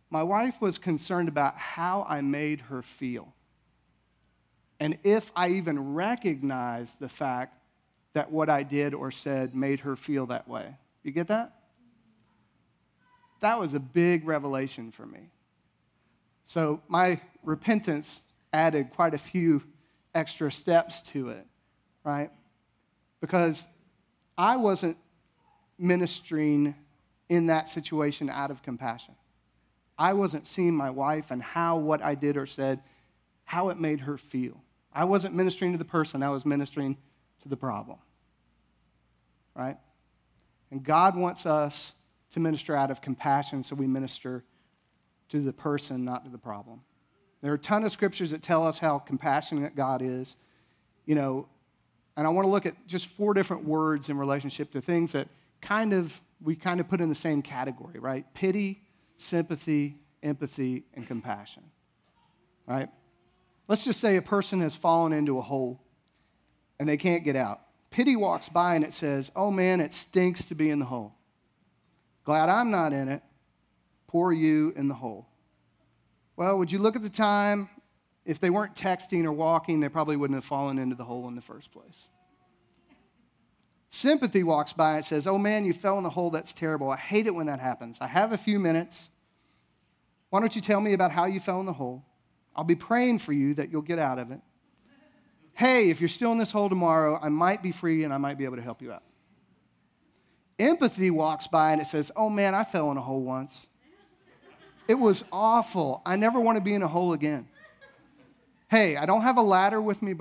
my 0.09 0.23
wife 0.23 0.61
was 0.61 0.77
concerned 0.77 1.27
about 1.27 1.57
how 1.57 2.05
I 2.07 2.21
made 2.21 2.61
her 2.61 2.81
feel. 2.81 3.33
And 4.79 4.97
if 5.03 5.31
I 5.35 5.49
even 5.49 5.93
recognized 5.93 6.99
the 6.99 7.09
fact 7.09 7.57
that 8.17 8.31
what 8.31 8.49
I 8.49 8.63
did 8.63 8.95
or 8.95 9.11
said 9.11 9.53
made 9.53 9.81
her 9.81 9.95
feel 9.95 10.25
that 10.25 10.47
way. 10.47 10.75
You 11.03 11.11
get 11.11 11.27
that? 11.27 11.53
That 13.41 13.59
was 13.59 13.75
a 13.75 13.79
big 13.79 14.25
revelation 14.25 14.91
for 14.91 15.05
me. 15.05 15.29
So 16.45 16.81
my 16.87 17.21
repentance 17.43 18.23
added 18.53 18.89
quite 18.95 19.13
a 19.13 19.19
few 19.19 19.61
extra 20.15 20.51
steps 20.51 21.03
to 21.03 21.29
it, 21.29 21.45
right? 22.03 22.31
Because 23.21 23.67
I 24.35 24.57
wasn't 24.57 24.97
ministering 25.77 26.73
in 27.29 27.47
that 27.47 27.69
situation 27.69 28.29
out 28.29 28.49
of 28.49 28.63
compassion. 28.63 29.13
I 29.95 30.13
wasn't 30.13 30.47
seeing 30.47 30.73
my 30.73 30.89
wife 30.89 31.29
and 31.29 31.43
how 31.43 31.77
what 31.77 32.01
I 32.01 32.15
did 32.15 32.35
or 32.35 32.45
said, 32.45 32.81
how 33.43 33.69
it 33.69 33.79
made 33.79 33.99
her 33.99 34.17
feel. 34.17 34.59
I 34.97 35.03
wasn't 35.03 35.35
ministering 35.35 35.73
to 35.73 35.77
the 35.77 35.85
person, 35.85 36.23
I 36.23 36.29
was 36.29 36.43
ministering 36.43 36.97
to 37.43 37.49
the 37.49 37.55
problem. 37.55 37.99
Right? 39.53 39.77
And 40.71 40.83
God 40.83 41.15
wants 41.15 41.45
us 41.45 41.93
to 42.31 42.39
minister 42.39 42.75
out 42.75 42.89
of 42.89 42.99
compassion, 42.99 43.61
so 43.61 43.75
we 43.75 43.85
minister 43.85 44.43
to 45.29 45.39
the 45.39 45.53
person, 45.53 46.03
not 46.03 46.25
to 46.25 46.31
the 46.31 46.37
problem. 46.39 46.81
There 47.43 47.51
are 47.51 47.55
a 47.55 47.59
ton 47.59 47.83
of 47.83 47.91
scriptures 47.91 48.31
that 48.31 48.41
tell 48.41 48.65
us 48.65 48.79
how 48.79 48.97
compassionate 48.97 49.75
God 49.75 50.01
is. 50.01 50.35
You 51.05 51.13
know, 51.13 51.47
and 52.17 52.25
I 52.25 52.31
want 52.31 52.45
to 52.45 52.49
look 52.49 52.65
at 52.65 52.73
just 52.87 53.05
four 53.05 53.35
different 53.35 53.65
words 53.65 54.09
in 54.09 54.17
relationship 54.17 54.71
to 54.71 54.81
things 54.81 55.11
that 55.11 55.27
kind 55.61 55.93
of 55.93 56.19
we 56.43 56.55
kind 56.55 56.79
of 56.79 56.89
put 56.89 57.01
in 57.01 57.09
the 57.09 57.15
same 57.15 57.43
category, 57.43 57.99
right? 57.99 58.25
Pity, 58.33 58.81
sympathy, 59.17 59.99
empathy, 60.23 60.85
and 60.95 61.05
compassion. 61.05 61.61
Right? 62.65 62.89
Let's 63.67 63.83
just 63.83 63.99
say 63.99 64.15
a 64.15 64.21
person 64.21 64.61
has 64.61 64.75
fallen 64.75 65.13
into 65.13 65.37
a 65.37 65.41
hole 65.41 65.81
and 66.79 66.87
they 66.87 66.97
can't 66.97 67.23
get 67.23 67.35
out. 67.35 67.61
Pity 67.89 68.15
walks 68.15 68.49
by 68.49 68.75
and 68.75 68.83
it 68.83 68.93
says, 68.93 69.31
Oh 69.35 69.51
man, 69.51 69.81
it 69.81 69.93
stinks 69.93 70.45
to 70.45 70.55
be 70.55 70.69
in 70.69 70.79
the 70.79 70.85
hole. 70.85 71.15
Glad 72.23 72.49
I'm 72.49 72.71
not 72.71 72.93
in 72.93 73.09
it. 73.09 73.23
Poor 74.07 74.31
you 74.31 74.73
in 74.75 74.87
the 74.87 74.93
hole. 74.93 75.27
Well, 76.35 76.57
would 76.57 76.71
you 76.71 76.79
look 76.79 76.95
at 76.95 77.01
the 77.01 77.09
time? 77.09 77.69
If 78.25 78.39
they 78.39 78.49
weren't 78.49 78.75
texting 78.75 79.23
or 79.23 79.31
walking, 79.31 79.79
they 79.79 79.89
probably 79.89 80.17
wouldn't 80.17 80.35
have 80.35 80.45
fallen 80.45 80.77
into 80.77 80.95
the 80.95 81.05
hole 81.05 81.27
in 81.29 81.35
the 81.35 81.41
first 81.41 81.71
place. 81.71 81.95
Sympathy 83.89 84.43
walks 84.43 84.73
by 84.73 84.97
and 84.97 85.05
says, 85.05 85.27
Oh 85.27 85.37
man, 85.37 85.65
you 85.65 85.73
fell 85.73 85.97
in 85.97 86.03
the 86.03 86.09
hole. 86.09 86.29
That's 86.29 86.53
terrible. 86.53 86.91
I 86.91 86.97
hate 86.97 87.25
it 87.25 87.33
when 87.33 87.47
that 87.47 87.59
happens. 87.59 87.97
I 88.01 88.07
have 88.07 88.33
a 88.33 88.37
few 88.37 88.59
minutes. 88.59 89.09
Why 90.29 90.41
don't 90.41 90.55
you 90.55 90.61
tell 90.61 90.81
me 90.81 90.93
about 90.93 91.11
how 91.11 91.25
you 91.25 91.39
fell 91.39 91.61
in 91.61 91.65
the 91.65 91.73
hole? 91.73 92.03
I'll 92.57 92.63
be 92.63 92.75
praying 92.75 93.19
for 93.19 93.33
you 93.33 93.53
that 93.55 93.71
you'll 93.71 93.81
get 93.81 93.99
out 93.99 94.17
of 94.17 94.31
it. 94.31 94.41
Hey, 95.53 95.89
if 95.89 96.01
you're 96.01 96.07
still 96.07 96.31
in 96.31 96.37
this 96.37 96.51
hole 96.51 96.69
tomorrow, 96.69 97.19
I 97.21 97.29
might 97.29 97.63
be 97.63 97.71
free 97.71 98.03
and 98.03 98.13
I 98.13 98.17
might 98.17 98.37
be 98.37 98.45
able 98.45 98.57
to 98.57 98.61
help 98.61 98.81
you 98.81 98.91
out. 98.91 99.03
Empathy 100.59 101.11
walks 101.11 101.47
by 101.47 101.71
and 101.71 101.81
it 101.81 101.87
says, 101.87 102.11
Oh 102.15 102.29
man, 102.29 102.55
I 102.55 102.63
fell 102.63 102.91
in 102.91 102.97
a 102.97 103.01
hole 103.01 103.21
once. 103.21 103.67
It 104.87 104.95
was 104.95 105.23
awful. 105.31 106.01
I 106.05 106.15
never 106.15 106.39
want 106.39 106.57
to 106.57 106.61
be 106.61 106.73
in 106.73 106.81
a 106.81 106.87
hole 106.87 107.13
again. 107.13 107.47
Hey, 108.69 108.95
I 108.97 109.05
don't 109.05 109.21
have 109.21 109.37
a 109.37 109.41
ladder 109.41 109.81
with 109.81 110.01
me 110.01 110.13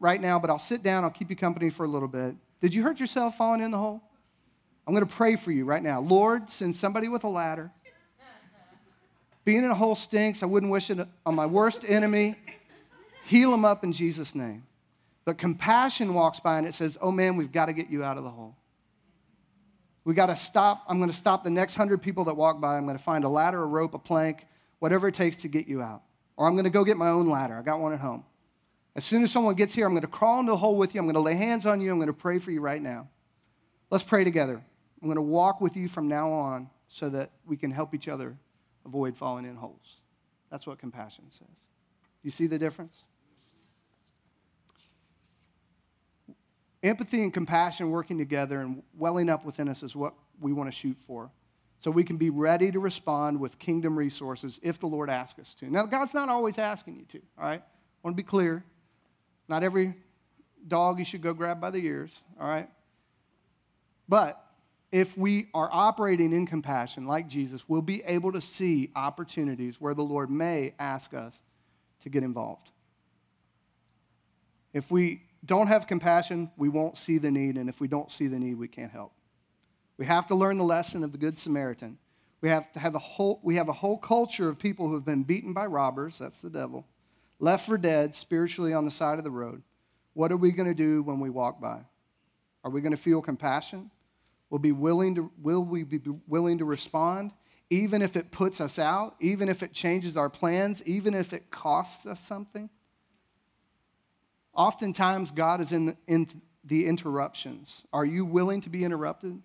right 0.00 0.20
now, 0.20 0.38
but 0.38 0.50
I'll 0.50 0.58
sit 0.58 0.82
down. 0.82 1.04
I'll 1.04 1.10
keep 1.10 1.30
you 1.30 1.36
company 1.36 1.70
for 1.70 1.84
a 1.84 1.88
little 1.88 2.08
bit. 2.08 2.34
Did 2.60 2.74
you 2.74 2.82
hurt 2.82 3.00
yourself 3.00 3.36
falling 3.36 3.60
in 3.60 3.70
the 3.70 3.78
hole? 3.78 4.02
I'm 4.86 4.94
going 4.94 5.06
to 5.06 5.14
pray 5.14 5.36
for 5.36 5.52
you 5.52 5.64
right 5.64 5.82
now. 5.82 6.00
Lord, 6.00 6.48
send 6.48 6.74
somebody 6.74 7.08
with 7.08 7.24
a 7.24 7.28
ladder. 7.28 7.70
Being 9.48 9.64
in 9.64 9.70
a 9.70 9.74
hole 9.74 9.94
stinks. 9.94 10.42
I 10.42 10.46
wouldn't 10.46 10.70
wish 10.70 10.90
it 10.90 10.98
on 11.24 11.34
my 11.34 11.46
worst 11.46 11.82
enemy. 11.88 12.34
Heal 13.24 13.50
them 13.50 13.64
up 13.64 13.82
in 13.82 13.92
Jesus' 13.92 14.34
name. 14.34 14.66
But 15.24 15.38
compassion 15.38 16.12
walks 16.12 16.38
by 16.38 16.58
and 16.58 16.66
it 16.66 16.74
says, 16.74 16.98
Oh 17.00 17.10
man, 17.10 17.34
we've 17.34 17.50
got 17.50 17.64
to 17.64 17.72
get 17.72 17.88
you 17.88 18.04
out 18.04 18.18
of 18.18 18.24
the 18.24 18.28
hole. 18.28 18.54
We 20.04 20.12
got 20.12 20.26
to 20.26 20.36
stop. 20.36 20.84
I'm 20.86 20.98
going 20.98 21.08
to 21.08 21.16
stop 21.16 21.44
the 21.44 21.50
next 21.50 21.76
hundred 21.76 22.02
people 22.02 22.24
that 22.24 22.36
walk 22.36 22.60
by. 22.60 22.76
I'm 22.76 22.84
going 22.84 22.98
to 22.98 23.02
find 23.02 23.24
a 23.24 23.28
ladder, 23.30 23.62
a 23.62 23.66
rope, 23.66 23.94
a 23.94 23.98
plank, 23.98 24.44
whatever 24.80 25.08
it 25.08 25.14
takes 25.14 25.36
to 25.36 25.48
get 25.48 25.66
you 25.66 25.80
out. 25.80 26.02
Or 26.36 26.46
I'm 26.46 26.52
going 26.52 26.64
to 26.64 26.70
go 26.70 26.84
get 26.84 26.98
my 26.98 27.08
own 27.08 27.30
ladder. 27.30 27.56
I 27.56 27.62
got 27.62 27.80
one 27.80 27.94
at 27.94 28.00
home. 28.00 28.24
As 28.96 29.06
soon 29.06 29.22
as 29.22 29.32
someone 29.32 29.54
gets 29.54 29.72
here, 29.72 29.86
I'm 29.86 29.92
going 29.92 30.02
to 30.02 30.08
crawl 30.08 30.40
into 30.40 30.52
the 30.52 30.58
hole 30.58 30.76
with 30.76 30.94
you. 30.94 31.00
I'm 31.00 31.06
going 31.06 31.14
to 31.14 31.20
lay 31.20 31.36
hands 31.36 31.64
on 31.64 31.80
you. 31.80 31.90
I'm 31.90 31.96
going 31.96 32.08
to 32.08 32.12
pray 32.12 32.38
for 32.38 32.50
you 32.50 32.60
right 32.60 32.82
now. 32.82 33.08
Let's 33.90 34.04
pray 34.04 34.24
together. 34.24 34.62
I'm 35.00 35.08
going 35.08 35.16
to 35.16 35.22
walk 35.22 35.62
with 35.62 35.74
you 35.74 35.88
from 35.88 36.06
now 36.06 36.30
on 36.30 36.68
so 36.88 37.08
that 37.08 37.30
we 37.46 37.56
can 37.56 37.70
help 37.70 37.94
each 37.94 38.08
other 38.08 38.36
avoid 38.88 39.16
falling 39.16 39.44
in 39.44 39.54
holes. 39.54 40.00
That's 40.50 40.66
what 40.66 40.78
compassion 40.78 41.24
says. 41.28 41.46
You 42.22 42.30
see 42.30 42.46
the 42.46 42.58
difference? 42.58 42.96
Empathy 46.82 47.22
and 47.22 47.32
compassion 47.32 47.90
working 47.90 48.18
together 48.18 48.60
and 48.60 48.82
welling 48.96 49.28
up 49.28 49.44
within 49.44 49.68
us 49.68 49.82
is 49.82 49.94
what 49.94 50.14
we 50.40 50.52
want 50.52 50.68
to 50.70 50.76
shoot 50.76 50.96
for. 51.06 51.30
So 51.80 51.90
we 51.90 52.02
can 52.02 52.16
be 52.16 52.30
ready 52.30 52.70
to 52.72 52.80
respond 52.80 53.38
with 53.38 53.58
kingdom 53.58 53.96
resources 53.96 54.58
if 54.62 54.80
the 54.80 54.86
Lord 54.86 55.10
asks 55.10 55.38
us 55.38 55.54
to. 55.56 55.70
Now, 55.70 55.86
God's 55.86 56.14
not 56.14 56.28
always 56.28 56.58
asking 56.58 56.96
you 56.96 57.04
to, 57.08 57.20
all 57.38 57.48
right? 57.48 57.60
I 57.60 58.00
want 58.02 58.16
to 58.16 58.22
be 58.22 58.26
clear. 58.26 58.64
Not 59.48 59.62
every 59.62 59.94
dog 60.66 60.98
you 60.98 61.04
should 61.04 61.22
go 61.22 61.34
grab 61.34 61.60
by 61.60 61.70
the 61.70 61.78
ears, 61.78 62.20
all 62.40 62.48
right? 62.48 62.68
But 64.08 64.44
if 64.90 65.16
we 65.18 65.48
are 65.52 65.68
operating 65.70 66.32
in 66.32 66.46
compassion 66.46 67.06
like 67.06 67.28
Jesus, 67.28 67.62
we'll 67.68 67.82
be 67.82 68.02
able 68.04 68.32
to 68.32 68.40
see 68.40 68.90
opportunities 68.96 69.80
where 69.80 69.94
the 69.94 70.02
Lord 70.02 70.30
may 70.30 70.74
ask 70.78 71.12
us 71.12 71.36
to 72.02 72.08
get 72.08 72.22
involved. 72.22 72.70
If 74.72 74.90
we 74.90 75.22
don't 75.44 75.66
have 75.66 75.86
compassion, 75.86 76.50
we 76.56 76.68
won't 76.68 76.96
see 76.96 77.18
the 77.18 77.30
need, 77.30 77.56
and 77.56 77.68
if 77.68 77.80
we 77.80 77.88
don't 77.88 78.10
see 78.10 78.26
the 78.26 78.38
need, 78.38 78.54
we 78.54 78.68
can't 78.68 78.90
help. 78.90 79.12
We 79.98 80.06
have 80.06 80.26
to 80.28 80.34
learn 80.34 80.58
the 80.58 80.64
lesson 80.64 81.04
of 81.04 81.12
the 81.12 81.18
Good 81.18 81.36
Samaritan. 81.36 81.98
We 82.40 82.48
have 82.48 82.72
to 82.72 82.78
have 82.78 82.94
a 82.94 83.00
whole, 83.00 83.40
we 83.42 83.56
have 83.56 83.68
a 83.68 83.72
whole 83.72 83.98
culture 83.98 84.48
of 84.48 84.58
people 84.58 84.88
who 84.88 84.94
have 84.94 85.04
been 85.04 85.22
beaten 85.24 85.52
by 85.52 85.66
robbers, 85.66 86.18
that's 86.18 86.40
the 86.40 86.50
devil, 86.50 86.86
left 87.40 87.66
for 87.66 87.76
dead 87.76 88.14
spiritually 88.14 88.72
on 88.72 88.84
the 88.84 88.90
side 88.90 89.18
of 89.18 89.24
the 89.24 89.30
road. 89.30 89.62
What 90.14 90.32
are 90.32 90.36
we 90.36 90.52
going 90.52 90.68
to 90.68 90.74
do 90.74 91.02
when 91.02 91.20
we 91.20 91.30
walk 91.30 91.60
by? 91.60 91.80
Are 92.64 92.70
we 92.70 92.80
going 92.80 92.92
to 92.92 92.96
feel 92.96 93.20
compassion? 93.20 93.90
Will, 94.50 94.58
be 94.58 94.72
willing 94.72 95.14
to, 95.16 95.30
will 95.42 95.62
we 95.62 95.84
be 95.84 96.00
willing 96.26 96.58
to 96.58 96.64
respond, 96.64 97.32
even 97.70 98.00
if 98.00 98.16
it 98.16 98.30
puts 98.30 98.60
us 98.60 98.78
out, 98.78 99.14
even 99.20 99.48
if 99.48 99.62
it 99.62 99.72
changes 99.72 100.16
our 100.16 100.30
plans, 100.30 100.82
even 100.84 101.14
if 101.14 101.32
it 101.32 101.50
costs 101.50 102.06
us 102.06 102.20
something? 102.20 102.70
Oftentimes, 104.54 105.30
God 105.30 105.60
is 105.60 105.72
in 105.72 105.86
the, 105.86 105.96
in 106.06 106.28
the 106.64 106.86
interruptions. 106.86 107.84
Are 107.92 108.04
you 108.04 108.24
willing 108.24 108.60
to 108.62 108.70
be 108.70 108.84
interrupted? 108.84 109.40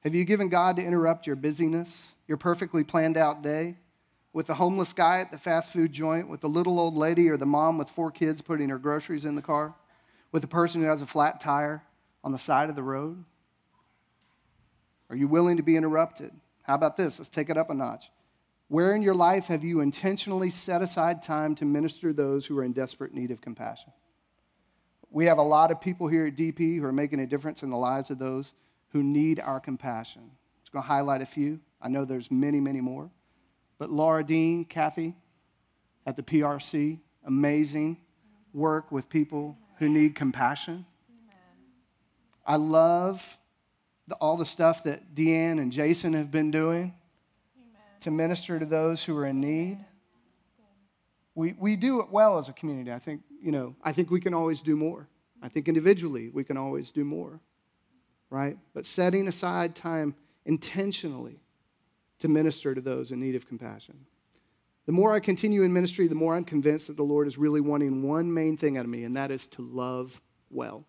Have 0.00 0.14
you 0.14 0.24
given 0.24 0.48
God 0.48 0.76
to 0.76 0.82
interrupt 0.82 1.26
your 1.26 1.36
busyness, 1.36 2.14
your 2.28 2.36
perfectly 2.36 2.84
planned 2.84 3.16
out 3.16 3.42
day? 3.42 3.76
with 4.36 4.46
the 4.46 4.54
homeless 4.54 4.92
guy 4.92 5.20
at 5.20 5.32
the 5.32 5.38
fast 5.38 5.72
food 5.72 5.90
joint, 5.90 6.28
with 6.28 6.42
the 6.42 6.48
little 6.48 6.78
old 6.78 6.94
lady 6.94 7.30
or 7.30 7.38
the 7.38 7.46
mom 7.46 7.78
with 7.78 7.88
four 7.88 8.10
kids 8.10 8.42
putting 8.42 8.68
her 8.68 8.76
groceries 8.76 9.24
in 9.24 9.34
the 9.34 9.40
car, 9.40 9.74
with 10.30 10.42
the 10.42 10.46
person 10.46 10.82
who 10.82 10.86
has 10.86 11.00
a 11.00 11.06
flat 11.06 11.40
tire 11.40 11.82
on 12.22 12.32
the 12.32 12.38
side 12.38 12.68
of 12.68 12.76
the 12.76 12.82
road? 12.82 13.24
Are 15.10 15.16
you 15.16 15.28
willing 15.28 15.56
to 15.56 15.62
be 15.62 15.76
interrupted? 15.76 16.32
How 16.62 16.74
about 16.74 16.96
this? 16.96 17.18
Let's 17.18 17.28
take 17.28 17.48
it 17.48 17.56
up 17.56 17.70
a 17.70 17.74
notch. 17.74 18.10
Where 18.68 18.94
in 18.94 19.02
your 19.02 19.14
life 19.14 19.46
have 19.46 19.62
you 19.62 19.80
intentionally 19.80 20.50
set 20.50 20.82
aside 20.82 21.22
time 21.22 21.54
to 21.56 21.64
minister 21.64 22.12
those 22.12 22.46
who 22.46 22.58
are 22.58 22.64
in 22.64 22.72
desperate 22.72 23.14
need 23.14 23.30
of 23.30 23.40
compassion? 23.40 23.92
We 25.10 25.26
have 25.26 25.38
a 25.38 25.42
lot 25.42 25.70
of 25.70 25.80
people 25.80 26.08
here 26.08 26.26
at 26.26 26.36
DP 26.36 26.78
who 26.78 26.84
are 26.84 26.92
making 26.92 27.20
a 27.20 27.26
difference 27.26 27.62
in 27.62 27.70
the 27.70 27.76
lives 27.76 28.10
of 28.10 28.18
those 28.18 28.52
who 28.88 29.02
need 29.02 29.38
our 29.38 29.60
compassion. 29.60 30.22
I'm 30.22 30.62
just 30.62 30.72
going 30.72 30.82
to 30.82 30.88
highlight 30.88 31.22
a 31.22 31.26
few. 31.26 31.60
I 31.80 31.88
know 31.88 32.04
there's 32.04 32.30
many, 32.30 32.58
many 32.58 32.80
more. 32.80 33.10
But 33.78 33.90
Laura 33.90 34.24
Dean, 34.24 34.64
Kathy 34.64 35.14
at 36.04 36.16
the 36.16 36.22
PRC, 36.22 36.98
amazing 37.24 37.98
work 38.52 38.90
with 38.90 39.08
people 39.08 39.56
who 39.78 39.88
need 39.88 40.14
compassion. 40.14 40.86
I 42.44 42.56
love 42.56 43.38
the, 44.08 44.14
all 44.16 44.36
the 44.36 44.46
stuff 44.46 44.84
that 44.84 45.14
Deanne 45.14 45.60
and 45.60 45.72
Jason 45.72 46.12
have 46.14 46.30
been 46.30 46.50
doing 46.50 46.94
to 48.00 48.10
minister 48.10 48.58
to 48.58 48.66
those 48.66 49.04
who 49.04 49.16
are 49.16 49.26
in 49.26 49.40
need. 49.40 49.78
We, 51.34 51.54
we 51.58 51.76
do 51.76 52.00
it 52.00 52.10
well 52.10 52.38
as 52.38 52.48
a 52.48 52.52
community. 52.52 52.92
I 52.92 52.98
think, 52.98 53.22
you 53.42 53.52
know, 53.52 53.74
I 53.82 53.92
think 53.92 54.10
we 54.10 54.20
can 54.20 54.32
always 54.32 54.62
do 54.62 54.76
more. 54.76 55.08
I 55.42 55.48
think 55.48 55.68
individually 55.68 56.30
we 56.30 56.44
can 56.44 56.56
always 56.56 56.92
do 56.92 57.04
more, 57.04 57.40
right? 58.30 58.56
But 58.74 58.86
setting 58.86 59.28
aside 59.28 59.74
time 59.74 60.14
intentionally 60.44 61.40
to 62.20 62.28
minister 62.28 62.74
to 62.74 62.80
those 62.80 63.10
in 63.10 63.20
need 63.20 63.34
of 63.34 63.46
compassion. 63.46 64.06
The 64.86 64.92
more 64.92 65.12
I 65.12 65.20
continue 65.20 65.62
in 65.62 65.72
ministry, 65.72 66.06
the 66.06 66.14
more 66.14 66.36
I'm 66.36 66.44
convinced 66.44 66.86
that 66.86 66.96
the 66.96 67.02
Lord 67.02 67.26
is 67.26 67.36
really 67.36 67.60
wanting 67.60 68.02
one 68.02 68.32
main 68.32 68.56
thing 68.56 68.78
out 68.78 68.84
of 68.84 68.90
me, 68.90 69.04
and 69.04 69.16
that 69.16 69.30
is 69.30 69.48
to 69.48 69.62
love 69.62 70.22
well, 70.48 70.84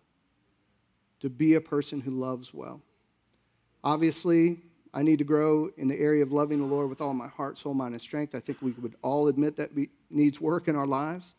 to 1.20 1.28
be 1.28 1.54
a 1.54 1.60
person 1.60 2.00
who 2.00 2.12
loves 2.12 2.54
well. 2.54 2.80
Obviously, 3.88 4.58
I 4.92 5.00
need 5.00 5.18
to 5.18 5.24
grow 5.24 5.70
in 5.78 5.88
the 5.88 5.98
area 5.98 6.22
of 6.22 6.30
loving 6.30 6.58
the 6.58 6.66
Lord 6.66 6.90
with 6.90 7.00
all 7.00 7.14
my 7.14 7.28
heart, 7.28 7.56
soul, 7.56 7.72
mind, 7.72 7.94
and 7.94 8.02
strength. 8.02 8.34
I 8.34 8.40
think 8.40 8.60
we 8.60 8.72
would 8.72 8.94
all 9.00 9.28
admit 9.28 9.56
that 9.56 9.70
needs 10.10 10.38
work 10.42 10.68
in 10.68 10.76
our 10.76 10.86
lives. 10.86 11.34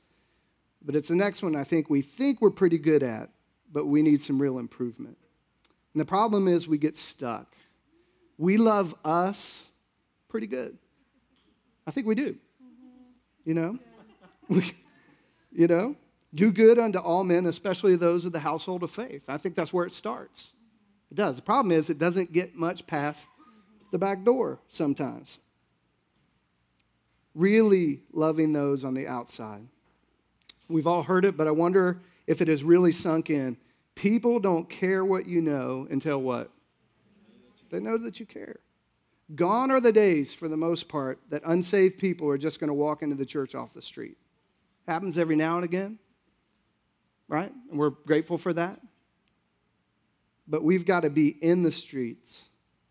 But 0.84 0.96
it's 0.96 1.10
the 1.10 1.16
next 1.16 1.44
one 1.44 1.56
I 1.56 1.64
think 1.64 1.92
we 1.92 2.02
think 2.02 2.42
we're 2.42 2.50
pretty 2.50 2.80
good 2.80 3.04
at, 3.04 3.30
but 3.72 3.86
we 3.86 4.02
need 4.02 4.20
some 4.20 4.42
real 4.42 4.58
improvement. 4.58 5.16
And 5.94 6.02
the 6.02 6.06
problem 6.06 6.48
is 6.48 6.68
we 6.68 6.80
get 6.80 6.98
stuck. 6.98 7.56
We 8.40 8.58
love 8.58 8.96
us 9.06 9.70
pretty 10.28 10.48
good. 10.48 10.76
I 11.86 11.92
think 11.92 12.08
we 12.08 12.16
do. 12.16 12.36
You 13.46 13.54
know? 13.54 13.80
you 15.52 15.68
know? 15.68 15.96
Do 16.34 16.52
good 16.52 16.80
unto 16.80 16.98
all 16.98 17.24
men, 17.24 17.46
especially 17.46 17.96
those 17.96 18.26
of 18.26 18.32
the 18.32 18.40
household 18.40 18.82
of 18.82 18.90
faith. 18.90 19.22
I 19.28 19.38
think 19.38 19.54
that's 19.54 19.72
where 19.72 19.86
it 19.86 19.92
starts. 19.92 20.54
It 21.12 21.16
does. 21.16 21.36
The 21.36 21.42
problem 21.42 21.72
is 21.72 21.90
it 21.90 21.98
doesn't 21.98 22.32
get 22.32 22.56
much 22.56 22.86
past 22.86 23.28
the 23.92 23.98
back 23.98 24.24
door 24.24 24.60
sometimes. 24.68 25.40
Really 27.34 28.02
loving 28.14 28.54
those 28.54 28.84
on 28.84 28.94
the 28.94 29.08
outside. 29.08 29.68
We've 30.68 30.88
all 30.88 31.04
heard 31.04 31.26
it, 31.26 31.36
but 31.36 31.48
I 31.48 31.52
wonder 31.52 32.02
if 32.28 32.42
it 32.42 32.48
has 32.48 32.64
really 32.64 32.92
sunk 32.92 33.30
in. 33.30 33.58
People 33.96 34.40
don't 34.40 34.70
care 34.70 35.04
what 35.04 35.26
you 35.26 35.42
know 35.42 35.88
until 35.90 36.20
what? 36.20 36.52
They 37.72 37.80
know 37.80 37.98
that 37.98 38.20
you 38.20 38.26
care. 38.26 38.60
Gone 39.36 39.72
are 39.72 39.80
the 39.80 39.92
days, 39.92 40.34
for 40.34 40.48
the 40.48 40.58
most 40.58 40.88
part, 40.88 41.20
that 41.30 41.44
unsaved 41.46 42.00
people 42.00 42.28
are 42.30 42.38
just 42.38 42.60
going 42.60 42.70
to 42.70 42.74
walk 42.74 43.04
into 43.04 43.16
the 43.16 43.26
church 43.26 43.54
off 43.54 43.74
the 43.74 43.82
street. 43.82 44.18
Happens 44.88 45.18
every 45.18 45.36
now 45.36 45.56
and 45.56 45.66
again, 45.66 46.00
right? 47.28 47.52
And 47.70 47.80
we're 47.80 47.92
grateful 47.92 48.40
for 48.40 48.54
that. 48.54 48.80
But 50.50 50.64
we've 50.64 50.86
got 50.86 51.02
to 51.02 51.12
be 51.12 51.30
in 51.30 51.62
the 51.62 51.72
streets, 51.72 52.50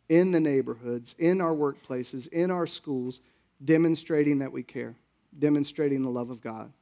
in 0.08 0.30
the 0.30 0.40
neighborhoods, 0.40 1.14
in 1.18 1.40
our 1.40 1.52
workplaces, 1.52 2.28
in 2.28 2.50
our 2.52 2.66
schools, 2.66 3.20
demonstrating 3.64 4.38
that 4.38 4.52
we 4.52 4.62
care, 4.62 4.94
demonstrating 5.36 6.02
the 6.02 6.08
love 6.08 6.30
of 6.30 6.40
God. 6.40 6.72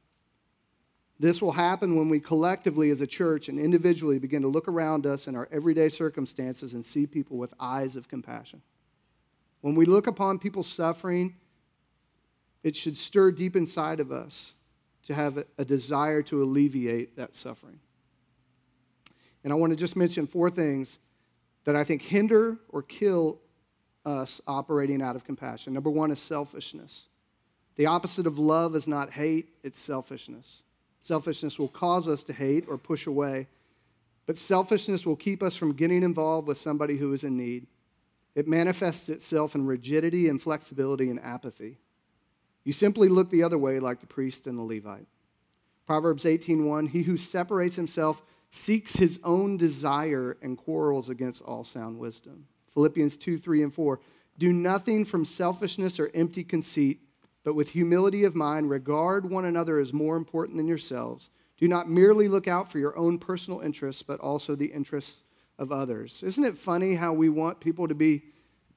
This 1.19 1.41
will 1.41 1.51
happen 1.51 1.95
when 1.95 2.09
we 2.09 2.19
collectively, 2.19 2.91
as 2.91 3.01
a 3.01 3.07
church 3.07 3.49
and 3.49 3.59
individually, 3.59 4.19
begin 4.19 4.43
to 4.43 4.47
look 4.47 4.67
around 4.67 5.07
us 5.07 5.27
in 5.27 5.35
our 5.35 5.49
everyday 5.51 5.89
circumstances 5.89 6.75
and 6.75 6.85
see 6.85 7.07
people 7.07 7.37
with 7.37 7.53
eyes 7.59 7.95
of 7.95 8.07
compassion. 8.07 8.61
When 9.61 9.73
we 9.73 9.85
look 9.85 10.05
upon 10.05 10.37
people 10.37 10.61
suffering, 10.61 11.35
it 12.63 12.75
should 12.75 12.97
stir 12.97 13.31
deep 13.31 13.55
inside 13.55 13.99
of 13.99 14.11
us 14.11 14.53
to 15.05 15.15
have 15.15 15.43
a 15.57 15.65
desire 15.65 16.21
to 16.23 16.43
alleviate 16.43 17.15
that 17.15 17.35
suffering. 17.35 17.79
And 19.43 19.53
I 19.53 19.55
want 19.55 19.71
to 19.71 19.77
just 19.77 19.95
mention 19.95 20.27
four 20.27 20.49
things 20.49 20.99
that 21.65 21.75
I 21.75 21.83
think 21.83 22.01
hinder 22.01 22.57
or 22.69 22.81
kill 22.81 23.39
us 24.05 24.41
operating 24.47 25.01
out 25.01 25.15
of 25.15 25.25
compassion. 25.25 25.73
Number 25.73 25.89
one 25.89 26.11
is 26.11 26.19
selfishness. 26.19 27.07
The 27.75 27.85
opposite 27.85 28.25
of 28.25 28.39
love 28.39 28.75
is 28.75 28.87
not 28.87 29.11
hate, 29.11 29.49
it's 29.63 29.79
selfishness. 29.79 30.63
Selfishness 30.99 31.59
will 31.59 31.67
cause 31.67 32.07
us 32.07 32.23
to 32.23 32.33
hate 32.33 32.65
or 32.67 32.77
push 32.77 33.05
away, 33.05 33.47
but 34.25 34.37
selfishness 34.37 35.05
will 35.05 35.15
keep 35.15 35.43
us 35.43 35.55
from 35.55 35.73
getting 35.73 36.03
involved 36.03 36.47
with 36.47 36.57
somebody 36.57 36.97
who 36.97 37.13
is 37.13 37.23
in 37.23 37.37
need. 37.37 37.67
It 38.33 38.47
manifests 38.47 39.09
itself 39.09 39.55
in 39.55 39.65
rigidity, 39.65 40.27
inflexibility, 40.27 41.09
and 41.09 41.19
apathy. 41.19 41.77
You 42.63 42.73
simply 42.73 43.09
look 43.09 43.29
the 43.29 43.43
other 43.43 43.57
way 43.57 43.79
like 43.79 43.99
the 43.99 44.07
priest 44.07 44.47
and 44.47 44.57
the 44.57 44.63
Levite. 44.63 45.07
Proverbs 45.85 46.25
18:1 46.25 46.89
He 46.89 47.03
who 47.03 47.17
separates 47.17 47.77
himself 47.77 48.21
seeks 48.51 48.95
his 48.95 49.19
own 49.23 49.57
desire 49.57 50.37
and 50.41 50.57
quarrels 50.57 51.09
against 51.09 51.41
all 51.41 51.63
sound 51.63 51.97
wisdom. 51.97 52.47
Philippians 52.73 53.17
2 53.17 53.37
3 53.37 53.63
and 53.63 53.73
4. 53.73 53.99
Do 54.37 54.53
nothing 54.53 55.03
from 55.03 55.25
selfishness 55.25 55.99
or 55.99 56.11
empty 56.13 56.43
conceit, 56.43 56.99
but 57.43 57.55
with 57.55 57.71
humility 57.71 58.23
of 58.23 58.35
mind, 58.35 58.69
regard 58.69 59.29
one 59.29 59.45
another 59.45 59.79
as 59.79 59.93
more 59.93 60.15
important 60.15 60.57
than 60.57 60.67
yourselves. 60.67 61.29
Do 61.57 61.67
not 61.67 61.89
merely 61.89 62.27
look 62.27 62.47
out 62.47 62.71
for 62.71 62.77
your 62.77 62.95
own 62.97 63.17
personal 63.17 63.61
interests, 63.61 64.03
but 64.03 64.19
also 64.19 64.55
the 64.55 64.67
interests 64.67 65.23
of 65.57 65.71
others. 65.71 66.21
Isn't 66.21 66.43
it 66.43 66.55
funny 66.55 66.93
how 66.93 67.13
we 67.13 67.29
want 67.29 67.59
people 67.59 67.87
to 67.87 67.95
be 67.95 68.23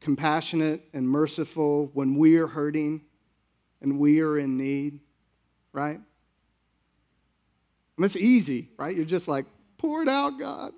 compassionate 0.00 0.88
and 0.94 1.06
merciful 1.06 1.90
when 1.92 2.14
we 2.14 2.36
are 2.36 2.46
hurting 2.46 3.02
and 3.82 3.98
we 3.98 4.20
are 4.20 4.38
in 4.38 4.56
need, 4.56 5.00
right? 5.72 6.00
It's 7.98 8.16
easy, 8.16 8.70
right? 8.78 8.96
You're 8.96 9.04
just 9.04 9.28
like, 9.28 9.44
Pour 9.80 10.02
it 10.02 10.08
out, 10.08 10.38
God. 10.38 10.74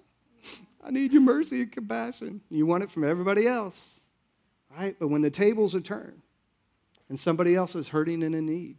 I 0.85 0.91
need 0.93 1.13
your 1.13 1.23
mercy 1.23 1.63
and 1.63 1.73
compassion. 1.73 2.41
You 2.51 2.67
want 2.67 2.85
it 2.85 2.91
from 2.91 3.03
everybody 3.03 3.49
else, 3.49 3.99
right? 4.79 4.95
But 4.97 5.09
when 5.09 5.23
the 5.23 5.31
tables 5.31 5.75
are 5.75 5.81
turned 5.81 6.23
and 7.09 7.19
somebody 7.19 7.57
else 7.57 7.75
is 7.75 7.89
hurting 7.89 8.23
and 8.23 8.33
in 8.33 8.47
need, 8.47 8.77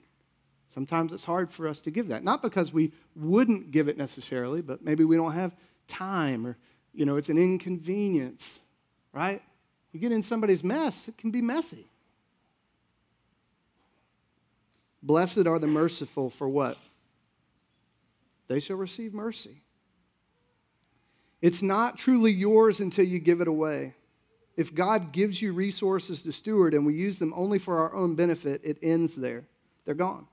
sometimes 0.73 1.11
it's 1.11 1.25
hard 1.25 1.51
for 1.51 1.67
us 1.67 1.81
to 1.81 1.91
give 1.91 2.07
that. 2.07 2.23
Not 2.23 2.41
because 2.41 2.71
we 2.71 2.93
wouldn't 3.17 3.71
give 3.71 3.89
it 3.89 3.97
necessarily, 3.97 4.61
but 4.61 4.81
maybe 4.81 5.03
we 5.03 5.17
don't 5.17 5.33
have 5.33 5.53
time 5.89 6.47
or, 6.47 6.55
you 6.93 7.05
know, 7.05 7.17
it's 7.17 7.27
an 7.27 7.37
inconvenience, 7.37 8.61
right? 9.11 9.41
You 9.91 9.99
get 9.99 10.13
in 10.13 10.21
somebody's 10.21 10.63
mess, 10.63 11.09
it 11.09 11.17
can 11.17 11.31
be 11.31 11.41
messy. 11.41 11.85
Blessed 15.01 15.47
are 15.47 15.59
the 15.59 15.67
merciful 15.67 16.29
for 16.29 16.47
what? 16.47 16.77
They 18.47 18.61
shall 18.61 18.77
receive 18.77 19.13
mercy. 19.13 19.62
It's 21.43 21.61
not 21.61 21.97
truly 21.97 22.31
yours 22.31 22.79
until 22.79 23.03
you 23.03 23.19
give 23.19 23.41
it 23.41 23.49
away. 23.49 23.95
If 24.55 24.73
God 24.73 25.11
gives 25.11 25.41
you 25.41 25.51
resources 25.51 26.23
to 26.23 26.31
steward 26.31 26.73
and 26.73 26.85
we 26.85 26.93
use 26.93 27.19
them 27.19 27.33
only 27.35 27.59
for 27.59 27.79
our 27.79 27.93
own 27.93 28.15
benefit, 28.15 28.61
it 28.63 28.77
ends 28.81 29.17
there. 29.17 29.43
They're 29.83 29.93
gone. 29.93 30.25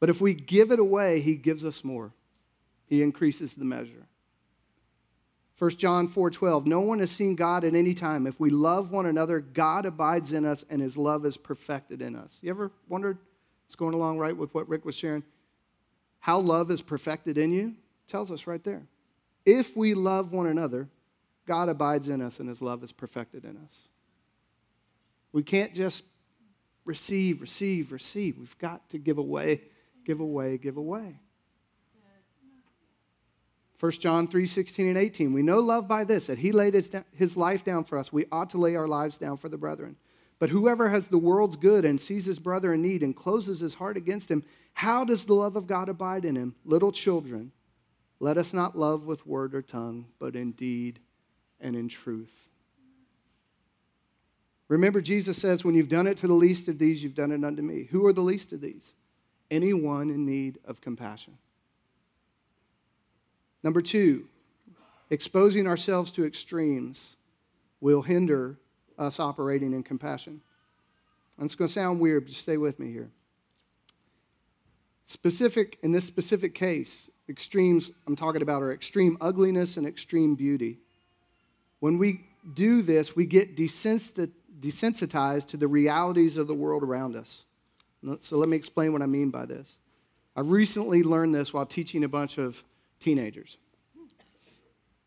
But 0.00 0.10
if 0.10 0.20
we 0.20 0.34
give 0.34 0.72
it 0.72 0.80
away, 0.80 1.20
He 1.20 1.36
gives 1.36 1.64
us 1.64 1.84
more. 1.84 2.12
He 2.86 3.02
increases 3.02 3.54
the 3.54 3.64
measure. 3.64 4.08
1 5.56 5.70
John 5.78 6.08
4:12 6.08 6.66
No 6.66 6.80
one 6.80 6.98
has 6.98 7.12
seen 7.12 7.36
God 7.36 7.62
at 7.62 7.76
any 7.76 7.94
time. 7.94 8.26
If 8.26 8.40
we 8.40 8.50
love 8.50 8.90
one 8.90 9.06
another, 9.06 9.38
God 9.38 9.86
abides 9.86 10.32
in 10.32 10.44
us 10.44 10.64
and 10.68 10.82
his 10.82 10.96
love 10.96 11.24
is 11.24 11.36
perfected 11.36 12.02
in 12.02 12.16
us. 12.16 12.40
You 12.42 12.50
ever 12.50 12.72
wondered 12.88 13.18
it's 13.64 13.76
going 13.76 13.94
along 13.94 14.18
right 14.18 14.36
with 14.36 14.52
what 14.54 14.68
Rick 14.68 14.84
was 14.84 14.96
sharing? 14.96 15.22
How 16.18 16.40
love 16.40 16.72
is 16.72 16.82
perfected 16.82 17.38
in 17.38 17.52
you? 17.52 17.68
It 17.68 18.08
tells 18.08 18.32
us 18.32 18.48
right 18.48 18.64
there. 18.64 18.82
If 19.46 19.76
we 19.76 19.94
love 19.94 20.32
one 20.32 20.48
another, 20.48 20.88
God 21.46 21.68
abides 21.68 22.08
in 22.08 22.20
us 22.20 22.40
and 22.40 22.48
his 22.48 22.60
love 22.60 22.82
is 22.82 22.90
perfected 22.90 23.44
in 23.44 23.56
us. 23.56 23.88
We 25.32 25.44
can't 25.44 25.72
just 25.72 26.02
receive, 26.84 27.40
receive, 27.40 27.92
receive. 27.92 28.38
We've 28.38 28.58
got 28.58 28.90
to 28.90 28.98
give 28.98 29.18
away, 29.18 29.62
give 30.04 30.20
away, 30.20 30.58
give 30.58 30.76
away. 30.76 31.20
1 33.78 33.92
John 33.92 34.26
3 34.26 34.46
16 34.46 34.88
and 34.88 34.98
18. 34.98 35.32
We 35.32 35.42
know 35.42 35.60
love 35.60 35.86
by 35.86 36.04
this, 36.04 36.28
that 36.28 36.38
he 36.38 36.50
laid 36.50 36.74
his, 36.74 36.90
his 37.12 37.36
life 37.36 37.62
down 37.62 37.84
for 37.84 37.98
us. 37.98 38.12
We 38.12 38.24
ought 38.32 38.50
to 38.50 38.58
lay 38.58 38.74
our 38.74 38.88
lives 38.88 39.18
down 39.18 39.36
for 39.36 39.48
the 39.48 39.58
brethren. 39.58 39.96
But 40.38 40.50
whoever 40.50 40.88
has 40.88 41.08
the 41.08 41.18
world's 41.18 41.56
good 41.56 41.84
and 41.84 42.00
sees 42.00 42.26
his 42.26 42.38
brother 42.38 42.74
in 42.74 42.82
need 42.82 43.02
and 43.02 43.14
closes 43.14 43.60
his 43.60 43.74
heart 43.74 43.96
against 43.96 44.30
him, 44.30 44.44
how 44.74 45.04
does 45.04 45.24
the 45.24 45.34
love 45.34 45.56
of 45.56 45.66
God 45.66 45.88
abide 45.88 46.24
in 46.24 46.36
him? 46.36 46.54
Little 46.64 46.92
children, 46.92 47.52
let 48.18 48.38
us 48.38 48.52
not 48.52 48.76
love 48.76 49.04
with 49.04 49.26
word 49.26 49.54
or 49.54 49.62
tongue, 49.62 50.06
but 50.18 50.36
in 50.36 50.52
deed 50.52 50.98
and 51.60 51.76
in 51.76 51.88
truth. 51.88 52.48
Remember, 54.68 55.00
Jesus 55.00 55.38
says, 55.38 55.64
When 55.64 55.74
you've 55.74 55.88
done 55.88 56.06
it 56.06 56.18
to 56.18 56.26
the 56.26 56.32
least 56.32 56.68
of 56.68 56.78
these, 56.78 57.02
you've 57.02 57.14
done 57.14 57.32
it 57.32 57.44
unto 57.44 57.62
me. 57.62 57.84
Who 57.90 58.04
are 58.06 58.12
the 58.12 58.22
least 58.22 58.52
of 58.52 58.60
these? 58.60 58.92
Anyone 59.50 60.10
in 60.10 60.26
need 60.26 60.58
of 60.64 60.80
compassion. 60.80 61.38
Number 63.62 63.80
two, 63.80 64.26
exposing 65.10 65.66
ourselves 65.66 66.10
to 66.12 66.24
extremes 66.24 67.16
will 67.80 68.02
hinder 68.02 68.56
us 68.98 69.20
operating 69.20 69.72
in 69.72 69.82
compassion. 69.82 70.40
And 71.36 71.46
it's 71.46 71.54
going 71.54 71.68
to 71.68 71.72
sound 71.72 72.00
weird, 72.00 72.24
but 72.24 72.30
just 72.30 72.42
stay 72.42 72.56
with 72.56 72.78
me 72.78 72.90
here. 72.90 73.10
Specific, 75.06 75.78
in 75.82 75.92
this 75.92 76.04
specific 76.04 76.54
case, 76.54 77.10
extremes 77.28 77.92
I'm 78.06 78.16
talking 78.16 78.42
about 78.42 78.62
are 78.62 78.72
extreme 78.72 79.16
ugliness 79.20 79.76
and 79.76 79.86
extreme 79.86 80.34
beauty. 80.34 80.80
When 81.78 81.96
we 81.96 82.26
do 82.54 82.82
this, 82.82 83.14
we 83.14 83.24
get 83.24 83.56
desensitized 83.56 85.46
to 85.46 85.56
the 85.56 85.68
realities 85.68 86.36
of 86.36 86.48
the 86.48 86.54
world 86.54 86.82
around 86.82 87.14
us. 87.14 87.44
So 88.20 88.36
let 88.36 88.48
me 88.48 88.56
explain 88.56 88.92
what 88.92 89.02
I 89.02 89.06
mean 89.06 89.30
by 89.30 89.46
this. 89.46 89.76
I've 90.36 90.50
recently 90.50 91.02
learned 91.02 91.34
this 91.34 91.52
while 91.52 91.66
teaching 91.66 92.04
a 92.04 92.08
bunch 92.08 92.38
of 92.38 92.62
teenagers. 93.00 93.58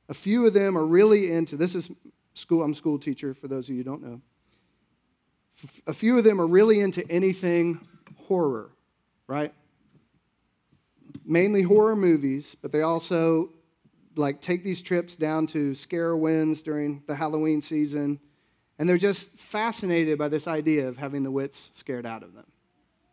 A 0.08 0.14
few 0.14 0.47
of 0.47 0.54
them 0.54 0.78
are 0.78 0.86
really 0.86 1.32
into 1.32 1.56
this 1.56 1.76
is 1.76 1.89
school 2.34 2.64
I'm 2.64 2.72
a 2.72 2.76
school 2.76 2.97
teacher 2.97 3.34
for 3.34 3.47
those 3.47 3.66
of 3.66 3.76
you 3.76 3.78
who 3.78 3.84
don't 3.84 4.02
know. 4.02 4.22
A 5.88 5.93
few 5.93 6.18
of 6.18 6.24
them 6.24 6.39
are 6.39 6.47
really 6.47 6.80
into 6.80 7.06
anything 7.12 7.86
horror, 8.28 8.72
right? 9.28 9.54
Mainly 11.26 11.61
horror 11.61 11.95
movies, 11.95 12.55
but 12.61 12.72
they 12.72 12.82
also 12.82 13.49
like 14.15 14.41
take 14.41 14.63
these 14.63 14.82
trips 14.82 15.15
down 15.15 15.47
to 15.47 15.72
SCarowinds 15.72 16.63
during 16.63 17.03
the 17.07 17.15
Halloween 17.15 17.61
season, 17.61 18.20
and 18.78 18.88
they're 18.88 18.97
just 18.97 19.38
fascinated 19.38 20.17
by 20.17 20.28
this 20.28 20.47
idea 20.47 20.88
of 20.88 20.97
having 20.97 21.24
the 21.24 21.32
wits 21.32 21.70
scared 21.74 22.05
out 22.05 22.24
of 22.24 22.34
them, 22.34 22.47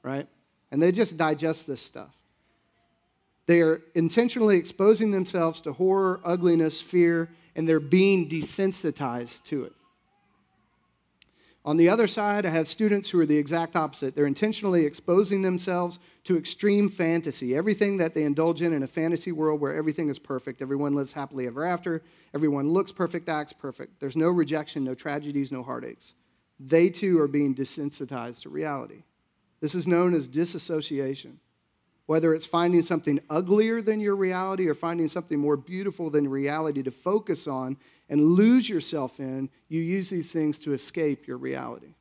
right? 0.02 0.28
And 0.70 0.82
they 0.82 0.92
just 0.92 1.16
digest 1.16 1.66
this 1.66 1.80
stuff. 1.80 2.14
They 3.46 3.60
are 3.62 3.82
intentionally 3.94 4.56
exposing 4.56 5.12
themselves 5.12 5.60
to 5.62 5.72
horror, 5.72 6.20
ugliness, 6.24 6.80
fear, 6.80 7.30
and 7.54 7.68
they're 7.68 7.78
being 7.80 8.28
desensitized 8.28 9.44
to 9.44 9.64
it. 9.64 9.72
On 11.66 11.76
the 11.76 11.88
other 11.88 12.06
side, 12.06 12.46
I 12.46 12.50
have 12.50 12.68
students 12.68 13.10
who 13.10 13.18
are 13.18 13.26
the 13.26 13.36
exact 13.36 13.74
opposite. 13.74 14.14
They're 14.14 14.24
intentionally 14.24 14.86
exposing 14.86 15.42
themselves 15.42 15.98
to 16.22 16.38
extreme 16.38 16.88
fantasy, 16.88 17.56
everything 17.56 17.96
that 17.96 18.14
they 18.14 18.22
indulge 18.22 18.62
in 18.62 18.72
in 18.72 18.84
a 18.84 18.86
fantasy 18.86 19.32
world 19.32 19.60
where 19.60 19.74
everything 19.74 20.08
is 20.08 20.20
perfect. 20.20 20.62
Everyone 20.62 20.94
lives 20.94 21.12
happily 21.12 21.48
ever 21.48 21.64
after. 21.64 22.04
Everyone 22.32 22.70
looks 22.70 22.92
perfect, 22.92 23.28
acts 23.28 23.52
perfect. 23.52 23.98
There's 23.98 24.16
no 24.16 24.28
rejection, 24.28 24.84
no 24.84 24.94
tragedies, 24.94 25.50
no 25.50 25.64
heartaches. 25.64 26.14
They 26.60 26.88
too 26.88 27.20
are 27.20 27.28
being 27.28 27.52
desensitized 27.52 28.42
to 28.42 28.48
reality. 28.48 29.02
This 29.60 29.74
is 29.74 29.88
known 29.88 30.14
as 30.14 30.28
disassociation. 30.28 31.40
Whether 32.06 32.34
it's 32.34 32.46
finding 32.46 32.82
something 32.82 33.20
uglier 33.28 33.82
than 33.82 33.98
your 33.98 34.14
reality 34.14 34.68
or 34.68 34.74
finding 34.74 35.08
something 35.08 35.38
more 35.38 35.56
beautiful 35.56 36.08
than 36.08 36.28
reality 36.28 36.82
to 36.84 36.90
focus 36.90 37.48
on 37.48 37.76
and 38.08 38.22
lose 38.22 38.68
yourself 38.68 39.18
in, 39.18 39.50
you 39.68 39.80
use 39.80 40.08
these 40.08 40.32
things 40.32 40.58
to 40.60 40.72
escape 40.72 41.26
your 41.26 41.36
reality 41.36 41.94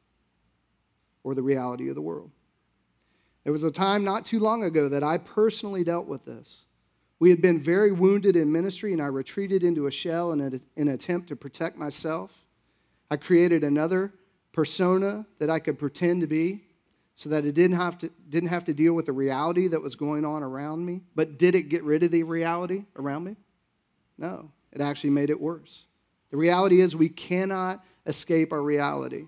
or 1.23 1.33
the 1.33 1.41
reality 1.41 1.89
of 1.89 1.95
the 1.95 2.01
world. 2.01 2.29
There 3.43 3.51
was 3.51 3.63
a 3.63 3.71
time 3.71 4.03
not 4.03 4.25
too 4.25 4.39
long 4.39 4.63
ago 4.63 4.89
that 4.89 5.03
I 5.03 5.17
personally 5.17 5.83
dealt 5.83 6.07
with 6.07 6.23
this. 6.25 6.65
We 7.17 7.29
had 7.29 7.41
been 7.41 7.61
very 7.61 7.91
wounded 7.91 8.35
in 8.35 8.51
ministry, 8.51 8.91
and 8.91 9.01
I 9.01 9.05
retreated 9.05 9.63
into 9.63 9.87
a 9.87 9.91
shell 9.91 10.31
in, 10.33 10.41
a, 10.41 10.47
in 10.47 10.87
an 10.87 10.89
attempt 10.89 11.29
to 11.29 11.35
protect 11.35 11.77
myself. 11.77 12.45
I 13.09 13.17
created 13.17 13.63
another 13.63 14.13
persona 14.51 15.25
that 15.39 15.49
I 15.49 15.59
could 15.59 15.79
pretend 15.79 16.21
to 16.21 16.27
be 16.27 16.64
so 17.15 17.29
that 17.29 17.45
it 17.45 17.55
didn't 17.55 17.77
have 17.77 17.97
to, 17.99 18.11
didn't 18.29 18.49
have 18.49 18.65
to 18.65 18.73
deal 18.73 18.93
with 18.93 19.05
the 19.05 19.13
reality 19.13 19.67
that 19.69 19.81
was 19.81 19.95
going 19.95 20.25
on 20.25 20.43
around 20.43 20.85
me. 20.85 21.01
But 21.15 21.37
did 21.37 21.55
it 21.55 21.69
get 21.69 21.83
rid 21.83 22.03
of 22.03 22.11
the 22.11 22.23
reality 22.23 22.83
around 22.97 23.23
me? 23.23 23.37
No, 24.17 24.51
it 24.71 24.81
actually 24.81 25.11
made 25.11 25.29
it 25.29 25.39
worse. 25.39 25.85
The 26.31 26.37
reality 26.37 26.81
is, 26.81 26.95
we 26.95 27.09
cannot 27.09 27.83
escape 28.05 28.51
our 28.51 28.61
reality. 28.61 29.27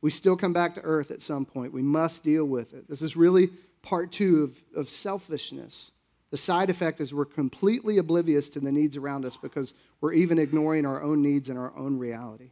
We 0.00 0.10
still 0.10 0.36
come 0.36 0.52
back 0.52 0.74
to 0.74 0.80
earth 0.80 1.10
at 1.10 1.20
some 1.20 1.44
point. 1.44 1.72
We 1.72 1.82
must 1.82 2.24
deal 2.24 2.44
with 2.44 2.74
it. 2.74 2.88
This 2.88 3.02
is 3.02 3.16
really 3.16 3.50
part 3.82 4.10
two 4.10 4.42
of, 4.42 4.80
of 4.80 4.88
selfishness. 4.88 5.92
The 6.30 6.36
side 6.36 6.70
effect 6.70 7.00
is 7.00 7.12
we're 7.12 7.24
completely 7.24 7.98
oblivious 7.98 8.48
to 8.50 8.60
the 8.60 8.72
needs 8.72 8.96
around 8.96 9.24
us 9.24 9.36
because 9.36 9.74
we're 10.00 10.12
even 10.12 10.38
ignoring 10.38 10.86
our 10.86 11.02
own 11.02 11.22
needs 11.22 11.48
and 11.48 11.58
our 11.58 11.76
own 11.76 11.98
reality. 11.98 12.50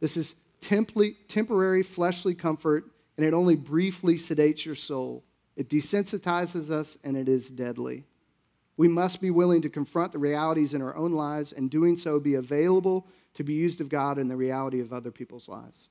This 0.00 0.16
is 0.16 0.34
temporary 0.60 1.82
fleshly 1.82 2.34
comfort 2.34 2.84
and 3.16 3.26
it 3.26 3.34
only 3.34 3.56
briefly 3.56 4.14
sedates 4.14 4.64
your 4.64 4.74
soul. 4.74 5.24
It 5.56 5.68
desensitizes 5.68 6.70
us, 6.70 6.96
and 7.04 7.16
it 7.16 7.28
is 7.28 7.50
deadly. 7.50 8.04
We 8.76 8.88
must 8.88 9.20
be 9.20 9.30
willing 9.30 9.60
to 9.62 9.68
confront 9.68 10.12
the 10.12 10.18
realities 10.18 10.72
in 10.72 10.80
our 10.80 10.96
own 10.96 11.12
lives, 11.12 11.52
and 11.52 11.70
doing 11.70 11.96
so, 11.96 12.18
be 12.18 12.34
available 12.34 13.06
to 13.34 13.44
be 13.44 13.52
used 13.52 13.80
of 13.80 13.88
God 13.88 14.18
in 14.18 14.28
the 14.28 14.36
reality 14.36 14.80
of 14.80 14.92
other 14.92 15.10
people's 15.10 15.48
lives. 15.48 15.88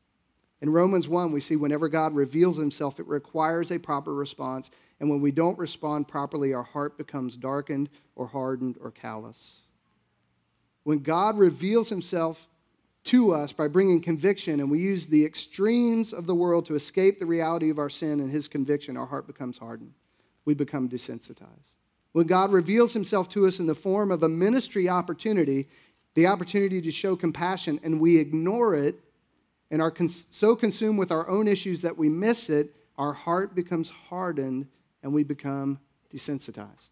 In 0.61 0.71
Romans 0.71 1.07
1, 1.07 1.31
we 1.31 1.39
see 1.39 1.55
whenever 1.55 1.87
God 1.87 2.13
reveals 2.13 2.57
himself, 2.57 2.99
it 2.99 3.07
requires 3.07 3.71
a 3.71 3.79
proper 3.79 4.13
response. 4.13 4.69
And 4.99 5.09
when 5.09 5.21
we 5.21 5.31
don't 5.31 5.57
respond 5.57 6.07
properly, 6.07 6.53
our 6.53 6.63
heart 6.63 6.97
becomes 6.97 7.37
darkened 7.37 7.89
or 8.15 8.27
hardened 8.27 8.77
or 8.81 8.91
callous. 8.91 9.61
When 10.83 10.99
God 10.99 11.37
reveals 11.37 11.89
himself, 11.89 12.47
to 13.05 13.33
us 13.33 13.53
by 13.53 13.67
bringing 13.67 14.01
conviction, 14.01 14.59
and 14.59 14.69
we 14.69 14.79
use 14.79 15.07
the 15.07 15.25
extremes 15.25 16.13
of 16.13 16.27
the 16.27 16.35
world 16.35 16.65
to 16.65 16.75
escape 16.75 17.19
the 17.19 17.25
reality 17.25 17.69
of 17.69 17.79
our 17.79 17.89
sin 17.89 18.19
and 18.19 18.31
his 18.31 18.47
conviction, 18.47 18.97
our 18.97 19.05
heart 19.05 19.25
becomes 19.25 19.57
hardened. 19.57 19.93
We 20.45 20.53
become 20.53 20.89
desensitized. 20.89 21.75
When 22.11 22.27
God 22.27 22.51
reveals 22.51 22.93
himself 22.93 23.29
to 23.29 23.45
us 23.45 23.59
in 23.59 23.67
the 23.67 23.75
form 23.75 24.11
of 24.11 24.23
a 24.23 24.29
ministry 24.29 24.89
opportunity, 24.89 25.67
the 26.15 26.27
opportunity 26.27 26.81
to 26.81 26.91
show 26.91 27.15
compassion, 27.15 27.79
and 27.83 27.99
we 27.99 28.17
ignore 28.17 28.75
it 28.75 28.95
and 29.71 29.81
are 29.81 29.91
cons- 29.91 30.25
so 30.29 30.55
consumed 30.55 30.97
with 30.97 31.11
our 31.11 31.27
own 31.29 31.47
issues 31.47 31.81
that 31.81 31.97
we 31.97 32.09
miss 32.09 32.49
it, 32.49 32.73
our 32.97 33.13
heart 33.13 33.55
becomes 33.55 33.89
hardened 33.89 34.67
and 35.03 35.13
we 35.13 35.23
become 35.23 35.79
desensitized. 36.13 36.91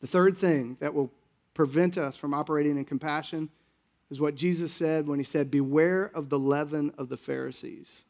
The 0.00 0.06
third 0.06 0.38
thing 0.38 0.76
that 0.80 0.94
will 0.94 1.10
prevent 1.54 1.98
us 1.98 2.16
from 2.16 2.32
operating 2.32 2.76
in 2.76 2.84
compassion 2.84 3.50
is 4.10 4.20
what 4.20 4.34
Jesus 4.34 4.72
said 4.72 5.06
when 5.06 5.18
he 5.18 5.24
said, 5.24 5.50
Beware 5.50 6.10
of 6.14 6.28
the 6.28 6.38
leaven 6.38 6.92
of 6.98 7.08
the 7.08 7.16
Pharisees. 7.16 8.04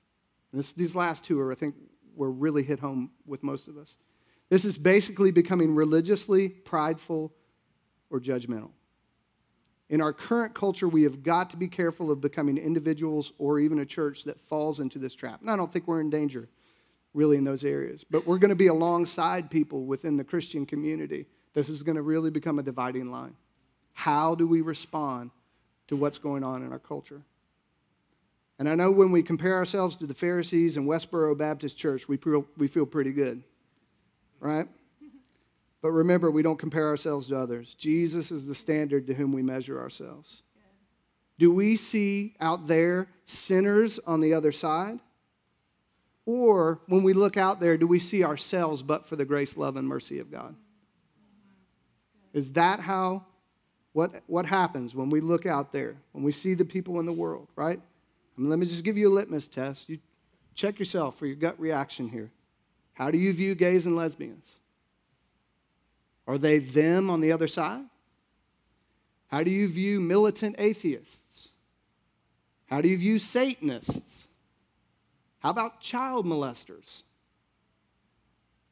This, 0.53 0.73
these 0.73 0.95
last 0.95 1.25
two 1.25 1.41
are, 1.41 1.53
I 1.53 1.55
think, 1.55 1.75
were 2.15 2.31
really 2.31 2.63
hit 2.63 2.81
home 2.81 3.11
with 3.27 3.43
most 3.43 3.69
of 3.69 3.77
us. 3.77 3.97
This 4.49 4.65
is 4.65 4.79
basically 4.79 5.31
becoming 5.31 5.75
religiously 5.75 6.49
prideful 6.49 7.33
or 8.11 8.21
judgmental. 8.21 8.71
In 9.89 10.01
our 10.01 10.13
current 10.13 10.55
culture, 10.55 10.89
we 10.89 11.05
have 11.05 11.23
got 11.23 11.51
to 11.51 11.57
be 11.57 11.69
careful 11.69 12.11
of 12.11 12.21
becoming 12.21 12.59
individuals 12.59 13.33
or 13.39 13.59
even 13.59 13.79
a 13.79 13.87
church 13.87 14.25
that 14.25 14.41
falls 14.41 14.81
into 14.81 14.99
this 14.99 15.15
trap. 15.15 15.41
And 15.41 15.51
I 15.51 15.57
don't 15.57 15.73
think 15.73 15.87
we're 15.87 16.01
in 16.01 16.11
danger 16.11 16.49
really 17.15 17.37
in 17.37 17.45
those 17.45 17.65
areas, 17.65 18.05
but 18.05 18.27
we're 18.27 18.39
going 18.39 18.51
to 18.51 18.55
be 18.55 18.67
alongside 18.67 19.51
people 19.51 19.87
within 19.87 20.17
the 20.17 20.25
Christian 20.25 20.67
community. 20.67 21.27
This 21.55 21.69
is 21.69 21.83
going 21.83 21.97
to 21.97 22.03
really 22.03 22.31
become 22.31 22.59
a 22.59 22.63
dividing 22.63 23.11
line. 23.11 23.35
How 23.95 24.35
do 24.35 24.47
we 24.47 24.61
respond 24.61 25.31
to 25.89 25.97
what's 25.97 26.19
going 26.19 26.45
on 26.45 26.63
in 26.63 26.73
our 26.73 26.79
culture. 26.79 27.23
And 28.59 28.69
I 28.69 28.75
know 28.75 28.91
when 28.91 29.13
we 29.13 29.23
compare 29.23 29.55
ourselves 29.55 29.97
to 29.97 30.07
the 30.07 30.15
Pharisees 30.15 30.77
and 30.77 30.87
Westboro 30.87 31.37
Baptist 31.37 31.77
Church, 31.77 32.09
we 32.09 32.17
feel, 32.17 32.47
we 32.57 32.67
feel 32.69 32.87
pretty 32.87 33.13
good, 33.13 33.43
right? 34.41 34.69
But 35.83 35.93
remember, 35.93 36.33
we 36.33 36.43
don't 36.43 36.59
compare 36.59 36.89
ourselves 36.89 37.29
to 37.29 37.39
others. 37.39 37.75
Jesus 37.75 38.33
is 38.33 38.47
the 38.47 38.57
standard 38.57 39.07
to 39.07 39.15
whom 39.15 39.31
we 39.31 39.43
measure 39.43 39.79
ourselves. 39.79 40.43
Do 41.39 41.53
we 41.53 41.77
see 41.77 42.35
out 42.41 42.67
there 42.67 43.09
sinners 43.27 44.01
on 44.07 44.21
the 44.21 44.35
other 44.35 44.53
side? 44.53 45.01
Or 46.25 46.81
when 46.87 47.05
we 47.05 47.13
look 47.13 47.37
out 47.37 47.61
there, 47.61 47.77
do 47.77 47.87
we 47.87 48.01
see 48.01 48.25
ourselves 48.25 48.83
but 48.83 49.07
for 49.07 49.15
the 49.15 49.25
grace, 49.25 49.57
love, 49.57 49.77
and 49.77 49.87
mercy 49.87 50.19
of 50.19 50.31
God? 50.31 50.57
Mm-hmm. 50.57 52.39
Is 52.39 52.53
that 52.53 52.81
how 52.81 53.27
what, 53.97 54.13
what 54.27 54.45
happens 54.45 54.95
when 54.95 55.09
we 55.09 55.21
look 55.21 55.47
out 55.47 55.73
there, 55.73 55.97
when 56.13 56.23
we 56.23 56.31
see 56.31 56.53
the 56.53 56.67
people 56.67 57.01
in 57.01 57.07
the 57.07 57.13
world, 57.15 57.49
right? 57.57 57.79
I 57.79 58.41
mean, 58.41 58.51
let 58.51 58.59
me 58.59 58.67
just 58.67 58.85
give 58.85 58.99
you 58.99 59.09
a 59.09 59.15
litmus 59.15 59.49
test. 59.49 59.89
You 59.89 59.99
check 60.55 60.79
yourself 60.79 61.19
for 61.19 61.25
your 61.25 61.37
gut 61.37 61.59
reaction 61.59 62.07
here. 62.07 62.31
How 62.93 63.11
do 63.11 63.17
you 63.17 63.33
view 63.33 63.55
gays 63.55 63.87
and 63.87 63.97
lesbians? 63.97 64.51
Are 66.27 66.37
they 66.37 66.59
them 66.59 67.09
on 67.09 67.23
the 67.23 67.33
other 67.33 67.49
side? 67.49 67.85
How 69.29 69.43
do 69.43 69.51
you 69.51 69.67
view 69.67 69.99
militant 69.99 70.57
atheists? 70.59 71.49
How 72.67 72.83
do 72.83 72.91
you 72.91 72.99
view 72.99 73.19
Satanists? 73.19 74.29
How 75.39 75.49
about 75.49 75.81
child 75.81 76.27
molesters? 76.27 77.03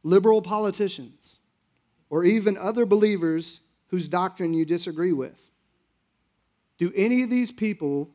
Liberal 0.03 0.43
politicians? 0.43 1.39
Or 2.11 2.25
even 2.25 2.59
other 2.59 2.85
believers 2.85 3.63
whose 3.95 4.09
doctrine 4.09 4.53
you 4.53 4.65
disagree 4.65 5.13
with. 5.13 5.39
Do 6.79 6.93
any 6.97 7.23
of 7.23 7.31
these 7.31 7.53
people 7.53 8.11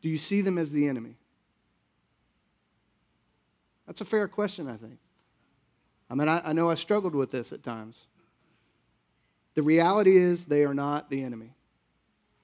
Do 0.00 0.08
you 0.08 0.16
see 0.16 0.40
them 0.40 0.56
as 0.56 0.70
the 0.70 0.86
enemy? 0.86 1.16
That's 3.84 4.00
a 4.00 4.04
fair 4.04 4.28
question, 4.28 4.68
I 4.68 4.76
think. 4.76 5.00
I 6.08 6.14
mean, 6.14 6.28
I, 6.28 6.40
I 6.44 6.52
know 6.52 6.70
I 6.70 6.76
struggled 6.76 7.16
with 7.16 7.32
this 7.32 7.52
at 7.52 7.64
times. 7.64 7.98
The 9.56 9.62
reality 9.62 10.16
is, 10.16 10.44
they 10.44 10.62
are 10.62 10.74
not 10.74 11.10
the 11.10 11.24
enemy. 11.24 11.50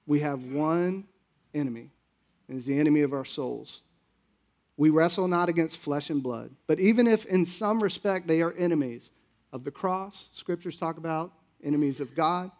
We 0.05 0.19
have 0.19 0.43
one 0.43 1.05
enemy, 1.53 1.91
and 2.49 2.57
it's 2.57 2.67
the 2.67 2.77
enemy 2.77 3.03
of 3.03 3.13
our 3.13 3.23
souls. 3.23 3.81
We 4.75 4.89
wrestle 4.89 5.29
not 5.29 5.47
against 5.47 5.77
flesh 5.77 6.09
and 6.09 6.21
blood, 6.21 6.51
but 6.67 6.81
even 6.81 7.07
if 7.07 7.25
in 7.25 7.45
some 7.45 7.81
respect 7.81 8.27
they 8.27 8.41
are 8.41 8.51
enemies 8.57 9.11
of 9.53 9.63
the 9.63 9.71
cross, 9.71 10.27
scriptures 10.33 10.75
talk 10.75 10.97
about 10.97 11.31
enemies 11.65 11.99
of 11.99 12.15
God, 12.15 12.51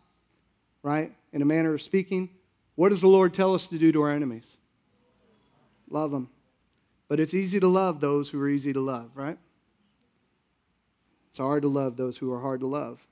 right? 0.84 1.14
In 1.32 1.42
a 1.42 1.46
manner 1.46 1.74
of 1.74 1.82
speaking, 1.82 2.30
what 2.76 2.90
does 2.90 3.02
the 3.02 3.08
Lord 3.08 3.34
tell 3.34 3.54
us 3.54 3.68
to 3.68 3.78
do 3.78 3.92
to 3.92 4.02
our 4.02 4.12
enemies? 4.12 4.58
Love 5.90 6.12
them. 6.12 6.30
But 7.08 7.20
it's 7.20 7.34
easy 7.34 7.60
to 7.60 7.68
love 7.68 8.02
those 8.02 8.30
who 8.30 8.42
are 8.42 8.50
easy 8.50 8.74
to 8.74 8.82
love, 8.82 9.12
right? 9.14 9.38
It's 11.30 11.38
hard 11.38 11.62
to 11.62 11.68
love 11.68 11.98
those 11.98 12.18
who 12.18 12.32
are 12.34 12.42
hard 12.42 12.62
to 12.62 12.68
love. 12.68 13.06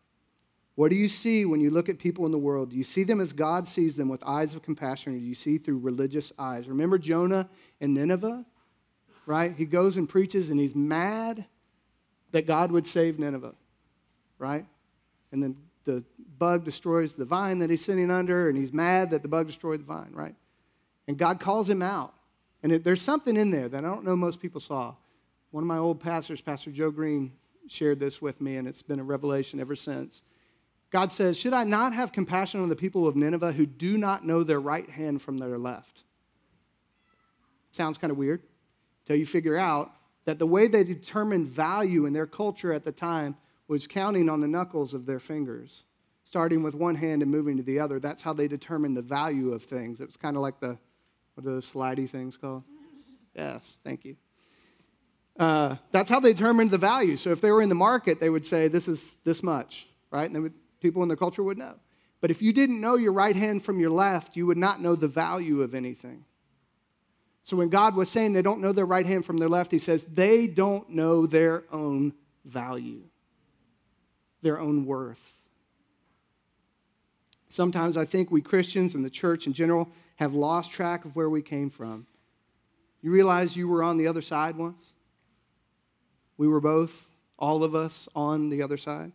What 0.76 0.90
do 0.90 0.96
you 0.96 1.08
see 1.08 1.46
when 1.46 1.62
you 1.62 1.70
look 1.70 1.88
at 1.88 2.00
people 2.00 2.26
in 2.26 2.32
the 2.32 2.38
world? 2.38 2.72
Do 2.72 2.78
you 2.78 2.84
see 2.84 3.04
them 3.04 3.22
as 3.22 3.32
God 3.32 3.68
sees 3.68 3.96
them 3.96 4.10
with 4.10 4.24
eyes 4.24 4.56
of 4.56 4.64
compassion, 4.64 5.14
or 5.14 5.20
do 5.20 5.24
you 5.24 5.36
see 5.36 5.60
through 5.60 5.78
religious 5.78 6.34
eyes? 6.40 6.68
Remember 6.68 6.98
Jonah 6.98 7.48
and 7.80 7.94
Nineveh? 7.94 8.44
Right? 9.26 9.54
He 9.56 9.66
goes 9.66 9.98
and 9.98 10.10
preaches, 10.10 10.50
and 10.50 10.60
he's 10.60 10.74
mad 10.74 11.46
that 12.32 12.48
God 12.48 12.72
would 12.72 12.88
save 12.88 13.20
Nineveh. 13.20 13.54
Right? 14.40 14.66
And 15.32 15.44
then 15.44 15.58
the 15.86 16.04
bug 16.38 16.64
destroys 16.64 17.14
the 17.14 17.26
vine 17.26 17.60
that 17.60 17.70
he's 17.70 17.84
sitting 17.84 18.10
under, 18.12 18.50
and 18.50 18.58
he's 18.58 18.74
mad 18.74 19.12
that 19.12 19.22
the 19.22 19.28
bug 19.28 19.48
destroyed 19.48 19.82
the 19.82 19.86
vine, 19.86 20.12
right? 20.14 20.36
And 21.08 21.18
God 21.18 21.40
calls 21.40 21.70
him 21.70 21.82
out. 21.82 22.14
And 22.62 22.72
it, 22.72 22.84
there's 22.84 23.02
something 23.02 23.36
in 23.36 23.52
there 23.52 23.68
that 23.68 23.84
I 23.84 23.88
don't 23.88 24.06
know 24.06 24.16
most 24.16 24.40
people 24.40 24.62
saw. 24.62 24.96
One 25.52 25.64
of 25.64 25.68
my 25.68 25.78
old 25.78 26.00
pastors, 26.00 26.42
Pastor 26.42 26.72
Joe 26.72 26.92
Green, 26.92 27.34
shared 27.68 28.00
this 28.00 28.22
with 28.22 28.42
me, 28.42 28.56
and 28.56 28.68
it's 28.68 28.82
been 28.82 29.00
a 29.00 29.04
revelation 29.04 29.60
ever 29.60 29.76
since. 29.76 30.24
God 30.92 31.12
says, 31.12 31.38
Should 31.38 31.54
I 31.54 31.64
not 31.64 31.94
have 31.94 32.12
compassion 32.12 32.62
on 32.62 32.70
the 32.70 32.76
people 32.76 33.08
of 33.08 33.16
Nineveh 33.16 33.52
who 33.52 33.66
do 33.66 33.98
not 33.98 34.26
know 34.26 34.44
their 34.44 34.60
right 34.60 34.90
hand 34.90 35.22
from 35.22 35.38
their 35.38 35.58
left? 35.58 36.04
Sounds 37.72 37.98
kind 37.98 38.12
of 38.12 38.18
weird 38.18 38.42
until 39.04 39.18
you 39.18 39.26
figure 39.26 39.58
out 39.58 39.92
that 40.26 40.40
the 40.40 40.48
way 40.48 40.68
they 40.68 40.84
determined 40.84 41.48
value 41.48 42.06
in 42.06 42.14
their 42.14 42.28
culture 42.28 42.72
at 42.72 42.86
the 42.86 42.92
time 42.92 43.36
was 43.68 43.88
counting 43.88 44.30
on 44.30 44.42
the 44.42 44.48
knuckles 44.48 44.94
of 44.94 45.06
their 45.06 45.20
fingers, 45.20 45.84
starting 46.26 46.64
with 46.64 46.76
one 46.76 46.96
hand 46.96 47.22
and 47.22 47.32
moving 47.32 47.58
to 47.58 47.64
the 47.64 47.80
other. 47.80 48.00
That's 48.00 48.22
how 48.22 48.34
they 48.34 48.48
determined 48.48 48.98
the 48.98 49.02
value 49.02 49.52
of 49.54 49.64
things. 49.64 50.02
It 50.02 50.08
was 50.08 50.18
kind 50.18 50.36
of 50.36 50.42
like 50.42 50.60
the, 50.60 50.78
what 51.34 51.46
are 51.46 51.54
those 51.54 51.72
slidey 51.72 52.10
things 52.10 52.38
called? 52.38 52.64
Yes, 53.36 53.80
thank 53.84 54.06
you. 54.06 54.16
Uh, 55.40 55.78
that's 55.92 56.08
how 56.08 56.20
they 56.20 56.34
determined 56.34 56.70
the 56.70 56.78
value. 56.78 57.18
So 57.18 57.32
if 57.32 57.42
they 57.42 57.50
were 57.50 57.64
in 57.64 57.70
the 57.70 57.74
market, 57.74 58.20
they 58.20 58.30
would 58.30 58.46
say, 58.46 58.68
this 58.68 58.88
is 58.88 59.18
this 59.24 59.42
much, 59.42 59.88
right? 60.12 60.30
And 60.30 60.44
would, 60.44 60.54
people 60.80 61.02
in 61.02 61.10
the 61.10 61.16
culture 61.16 61.42
would 61.42 61.58
know. 61.58 61.74
But 62.22 62.30
if 62.30 62.44
you 62.44 62.54
didn't 62.54 62.80
know 62.80 62.96
your 62.96 63.12
right 63.12 63.36
hand 63.36 63.66
from 63.66 63.80
your 63.80 63.90
left, 63.90 64.36
you 64.36 64.46
would 64.46 64.58
not 64.60 64.82
know 64.82 64.96
the 64.96 65.08
value 65.08 65.64
of 65.64 65.74
anything. 65.74 66.26
So 67.44 67.58
when 67.58 67.70
God 67.70 67.96
was 67.96 68.08
saying 68.08 68.34
they 68.34 68.44
don't 68.44 68.62
know 68.62 68.72
their 68.72 68.86
right 68.86 69.08
hand 69.08 69.26
from 69.26 69.38
their 69.38 69.50
left, 69.50 69.72
he 69.72 69.80
says 69.80 70.06
they 70.06 70.46
don't 70.46 70.88
know 70.92 71.26
their 71.26 71.64
own 71.72 72.14
value 72.46 73.02
their 74.44 74.60
own 74.60 74.86
worth. 74.86 75.34
Sometimes 77.50 77.98
I 77.98 78.06
think 78.06 78.32
we 78.32 78.42
Christians 78.42 78.96
and 78.96 79.06
the 79.06 79.10
church 79.10 79.48
in 79.48 79.54
general 79.54 79.88
have 80.18 80.34
lost 80.34 80.72
track 80.72 81.06
of 81.06 81.16
where 81.16 81.30
we 81.30 81.42
came 81.42 81.70
from. 81.70 82.06
You 83.02 83.12
realize 83.12 83.58
you 83.58 83.68
were 83.68 83.84
on 83.84 83.98
the 83.98 84.08
other 84.08 84.22
side 84.22 84.56
once? 84.56 84.94
We 86.38 86.48
were 86.48 86.62
both, 86.62 87.10
all 87.38 87.64
of 87.64 87.76
us, 87.76 88.08
on 88.16 88.50
the 88.50 88.62
other 88.62 88.78
side. 88.78 89.12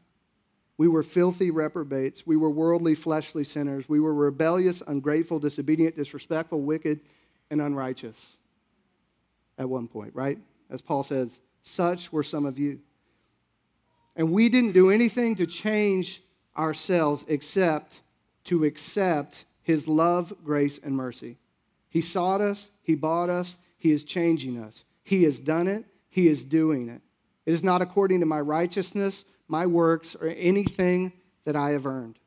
We 0.76 0.86
were 0.86 1.02
filthy 1.02 1.50
reprobates. 1.50 2.26
We 2.26 2.36
were 2.36 2.50
worldly, 2.50 2.94
fleshly 2.94 3.42
sinners. 3.42 3.88
We 3.88 3.98
were 3.98 4.14
rebellious, 4.14 4.82
ungrateful, 4.86 5.40
disobedient, 5.40 5.96
disrespectful, 5.96 6.60
wicked, 6.60 7.00
and 7.50 7.60
unrighteous 7.60 8.36
at 9.58 9.68
one 9.68 9.88
point, 9.88 10.14
right? 10.14 10.38
As 10.70 10.80
Paul 10.80 11.02
says, 11.02 11.40
such 11.62 12.12
were 12.12 12.22
some 12.22 12.46
of 12.46 12.58
you. 12.58 12.78
And 14.16 14.32
we 14.32 14.48
didn't 14.48 14.72
do 14.72 14.90
anything 14.90 15.36
to 15.36 15.46
change 15.46 16.22
ourselves 16.56 17.24
except 17.28 18.00
to 18.44 18.64
accept 18.64 19.44
his 19.62 19.86
love, 19.86 20.32
grace, 20.44 20.80
and 20.82 20.96
mercy. 20.96 21.36
He 21.90 22.00
sought 22.00 22.40
us, 22.40 22.70
he 22.82 22.94
bought 22.94 23.28
us, 23.28 23.56
he 23.76 23.92
is 23.92 24.04
changing 24.04 24.58
us. 24.58 24.84
He 25.04 25.24
has 25.24 25.40
done 25.40 25.68
it, 25.68 25.84
he 26.08 26.28
is 26.28 26.44
doing 26.44 26.88
it. 26.88 27.00
It 27.46 27.52
is 27.52 27.62
not 27.62 27.80
according 27.80 28.20
to 28.20 28.26
my 28.26 28.40
righteousness, 28.40 29.24
my 29.46 29.66
works, 29.66 30.14
or 30.14 30.28
anything 30.28 31.12
that 31.44 31.56
I 31.56 31.70
have 31.70 31.86
earned. 31.86 32.18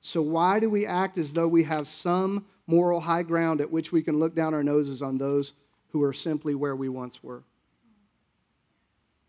So, 0.00 0.22
why 0.22 0.60
do 0.60 0.70
we 0.70 0.86
act 0.86 1.18
as 1.18 1.32
though 1.32 1.48
we 1.48 1.64
have 1.64 1.88
some 1.88 2.46
moral 2.66 3.00
high 3.00 3.24
ground 3.24 3.60
at 3.60 3.72
which 3.72 3.90
we 3.90 4.02
can 4.02 4.18
look 4.18 4.36
down 4.36 4.54
our 4.54 4.62
noses 4.62 5.02
on 5.02 5.18
those 5.18 5.52
who 5.88 6.02
are 6.02 6.12
simply 6.12 6.54
where 6.54 6.76
we 6.76 6.88
once 6.88 7.22
were? 7.24 7.42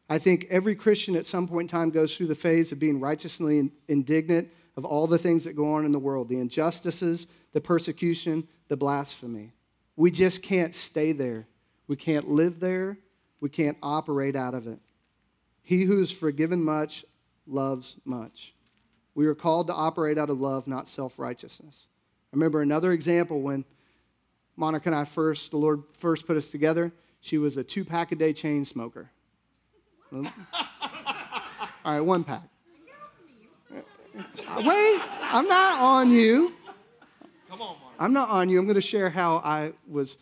I 0.09 0.19
think 0.19 0.47
every 0.49 0.75
Christian 0.75 1.15
at 1.15 1.25
some 1.25 1.47
point 1.47 1.65
in 1.65 1.77
time 1.77 1.89
goes 1.89 2.15
through 2.15 2.27
the 2.27 2.35
phase 2.35 2.71
of 2.71 2.79
being 2.79 2.99
righteously 2.99 3.71
indignant 3.87 4.49
of 4.77 4.85
all 4.85 5.07
the 5.07 5.17
things 5.17 5.43
that 5.43 5.55
go 5.55 5.73
on 5.73 5.85
in 5.85 5.91
the 5.91 5.99
world 5.99 6.29
the 6.29 6.39
injustices, 6.39 7.27
the 7.51 7.61
persecution, 7.61 8.47
the 8.67 8.77
blasphemy. 8.77 9.53
We 9.95 10.11
just 10.11 10.41
can't 10.43 10.73
stay 10.73 11.11
there. 11.11 11.47
We 11.87 11.95
can't 11.95 12.29
live 12.29 12.59
there. 12.59 12.99
We 13.39 13.49
can't 13.49 13.77
operate 13.81 14.35
out 14.35 14.53
of 14.53 14.67
it. 14.67 14.79
He 15.61 15.83
who 15.83 16.01
is 16.01 16.11
forgiven 16.11 16.63
much 16.63 17.03
loves 17.45 17.95
much. 18.05 18.53
We 19.15 19.25
are 19.25 19.35
called 19.35 19.67
to 19.67 19.73
operate 19.73 20.17
out 20.17 20.29
of 20.29 20.39
love, 20.39 20.67
not 20.67 20.87
self 20.87 21.17
righteousness. 21.17 21.87
I 22.31 22.35
remember 22.35 22.61
another 22.61 22.91
example 22.91 23.41
when 23.41 23.65
Monica 24.55 24.89
and 24.89 24.95
I 24.95 25.05
first, 25.05 25.51
the 25.51 25.57
Lord 25.57 25.83
first 25.97 26.27
put 26.27 26.37
us 26.37 26.51
together. 26.51 26.91
She 27.19 27.37
was 27.37 27.57
a 27.57 27.63
two 27.63 27.83
pack 27.83 28.11
a 28.11 28.15
day 28.15 28.31
chain 28.31 28.63
smoker. 28.63 29.11
All 30.13 30.23
right, 31.85 32.01
one 32.01 32.23
pack. 32.23 32.43
Uh, 34.47 34.63
wait, 34.65 35.01
I'm 35.21 35.47
not 35.47 35.81
on 35.81 36.11
you. 36.11 36.53
Come 37.49 37.61
on, 37.61 37.75
Monica. 37.79 37.95
I'm 37.99 38.13
not 38.13 38.29
on 38.29 38.49
you. 38.49 38.59
I'm 38.59 38.65
going 38.65 38.75
to 38.75 38.81
share 38.81 39.09
how 39.09 39.37
I 39.37 39.73
was, 39.87 40.17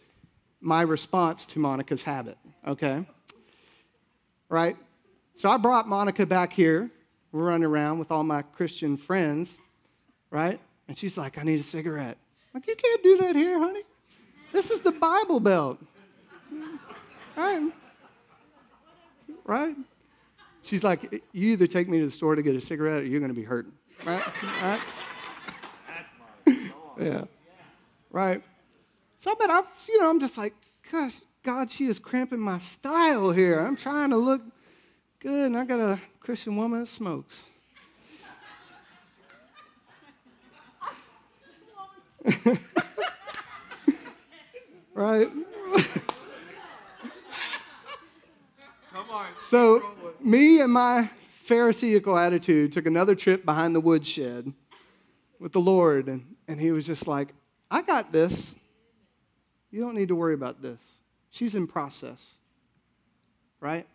my 0.59 0.81
response 0.81 1.45
to 1.47 1.59
Monica's 1.59 2.03
habit, 2.03 2.37
okay? 2.67 3.05
Right? 4.49 4.75
So 5.33 5.49
I 5.49 5.57
brought 5.57 5.87
Monica 5.87 6.25
back 6.25 6.51
here. 6.51 6.89
We're 7.31 7.45
running 7.45 7.65
around 7.65 7.99
with 7.99 8.11
all 8.11 8.23
my 8.23 8.41
Christian 8.41 8.97
friends, 8.97 9.59
right? 10.29 10.59
And 10.87 10.97
she's 10.97 11.17
like, 11.17 11.37
I 11.37 11.43
need 11.43 11.59
a 11.59 11.63
cigarette. 11.63 12.17
I'm 12.53 12.61
like, 12.61 12.67
you 12.67 12.75
can't 12.75 13.03
do 13.03 13.17
that 13.17 13.35
here, 13.35 13.59
honey. 13.59 13.83
This 14.51 14.71
is 14.71 14.79
the 14.79 14.91
Bible 14.91 15.39
Belt. 15.39 15.79
Right? 17.35 17.71
Right? 19.45 19.75
She's 20.63 20.83
like, 20.83 21.23
you 21.31 21.51
either 21.51 21.67
take 21.67 21.87
me 21.87 21.99
to 21.99 22.05
the 22.05 22.11
store 22.11 22.35
to 22.35 22.41
get 22.41 22.55
a 22.55 22.61
cigarette 22.61 23.03
or 23.03 23.05
you're 23.05 23.19
going 23.19 23.33
to 23.33 23.39
be 23.39 23.43
hurting, 23.43 23.71
right? 24.03 24.23
right? 24.61 24.81
yeah, 26.99 27.23
right. 28.11 28.43
So, 29.19 29.35
but 29.39 29.49
I'm, 29.49 29.63
you 29.87 30.01
know, 30.01 30.09
I'm 30.09 30.19
just 30.19 30.37
like, 30.37 30.53
gosh, 30.91 31.19
God, 31.43 31.69
she 31.69 31.85
is 31.85 31.99
cramping 31.99 32.39
my 32.39 32.57
style 32.57 33.31
here. 33.31 33.59
I'm 33.59 33.75
trying 33.75 34.09
to 34.09 34.17
look 34.17 34.41
good, 35.19 35.45
and 35.45 35.57
I 35.57 35.65
got 35.65 35.79
a 35.79 35.99
Christian 36.19 36.55
woman 36.55 36.79
that 36.79 36.87
smokes. 36.87 37.45
right? 44.95 45.29
So, 49.39 49.83
me 50.19 50.61
and 50.61 50.71
my 50.71 51.09
Pharisaical 51.43 52.17
attitude 52.17 52.71
took 52.71 52.85
another 52.87 53.13
trip 53.13 53.45
behind 53.45 53.75
the 53.75 53.79
woodshed 53.79 54.51
with 55.39 55.51
the 55.51 55.59
Lord, 55.59 56.07
and, 56.07 56.35
and 56.47 56.59
He 56.59 56.71
was 56.71 56.87
just 56.87 57.07
like, 57.07 57.33
I 57.69 57.81
got 57.81 58.11
this. 58.11 58.55
You 59.69 59.81
don't 59.81 59.95
need 59.95 60.07
to 60.07 60.15
worry 60.15 60.33
about 60.33 60.61
this. 60.61 60.79
She's 61.29 61.53
in 61.53 61.67
process, 61.67 62.33
right? 63.59 63.85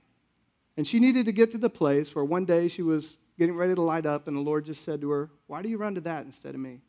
And 0.76 0.86
she 0.86 1.00
needed 1.00 1.26
to 1.26 1.32
get 1.32 1.50
to 1.52 1.58
the 1.58 1.70
place 1.70 2.14
where 2.14 2.24
one 2.24 2.44
day 2.44 2.68
she 2.68 2.82
was 2.82 3.18
getting 3.38 3.56
ready 3.56 3.74
to 3.74 3.82
light 3.82 4.06
up, 4.06 4.28
and 4.28 4.36
the 4.36 4.40
Lord 4.40 4.64
just 4.64 4.84
said 4.84 5.00
to 5.00 5.10
her, 5.10 5.30
Why 5.46 5.62
do 5.62 5.68
you 5.68 5.78
run 5.78 5.94
to 5.96 6.00
that 6.02 6.24
instead 6.24 6.54
of 6.54 6.60
me? 6.60 6.80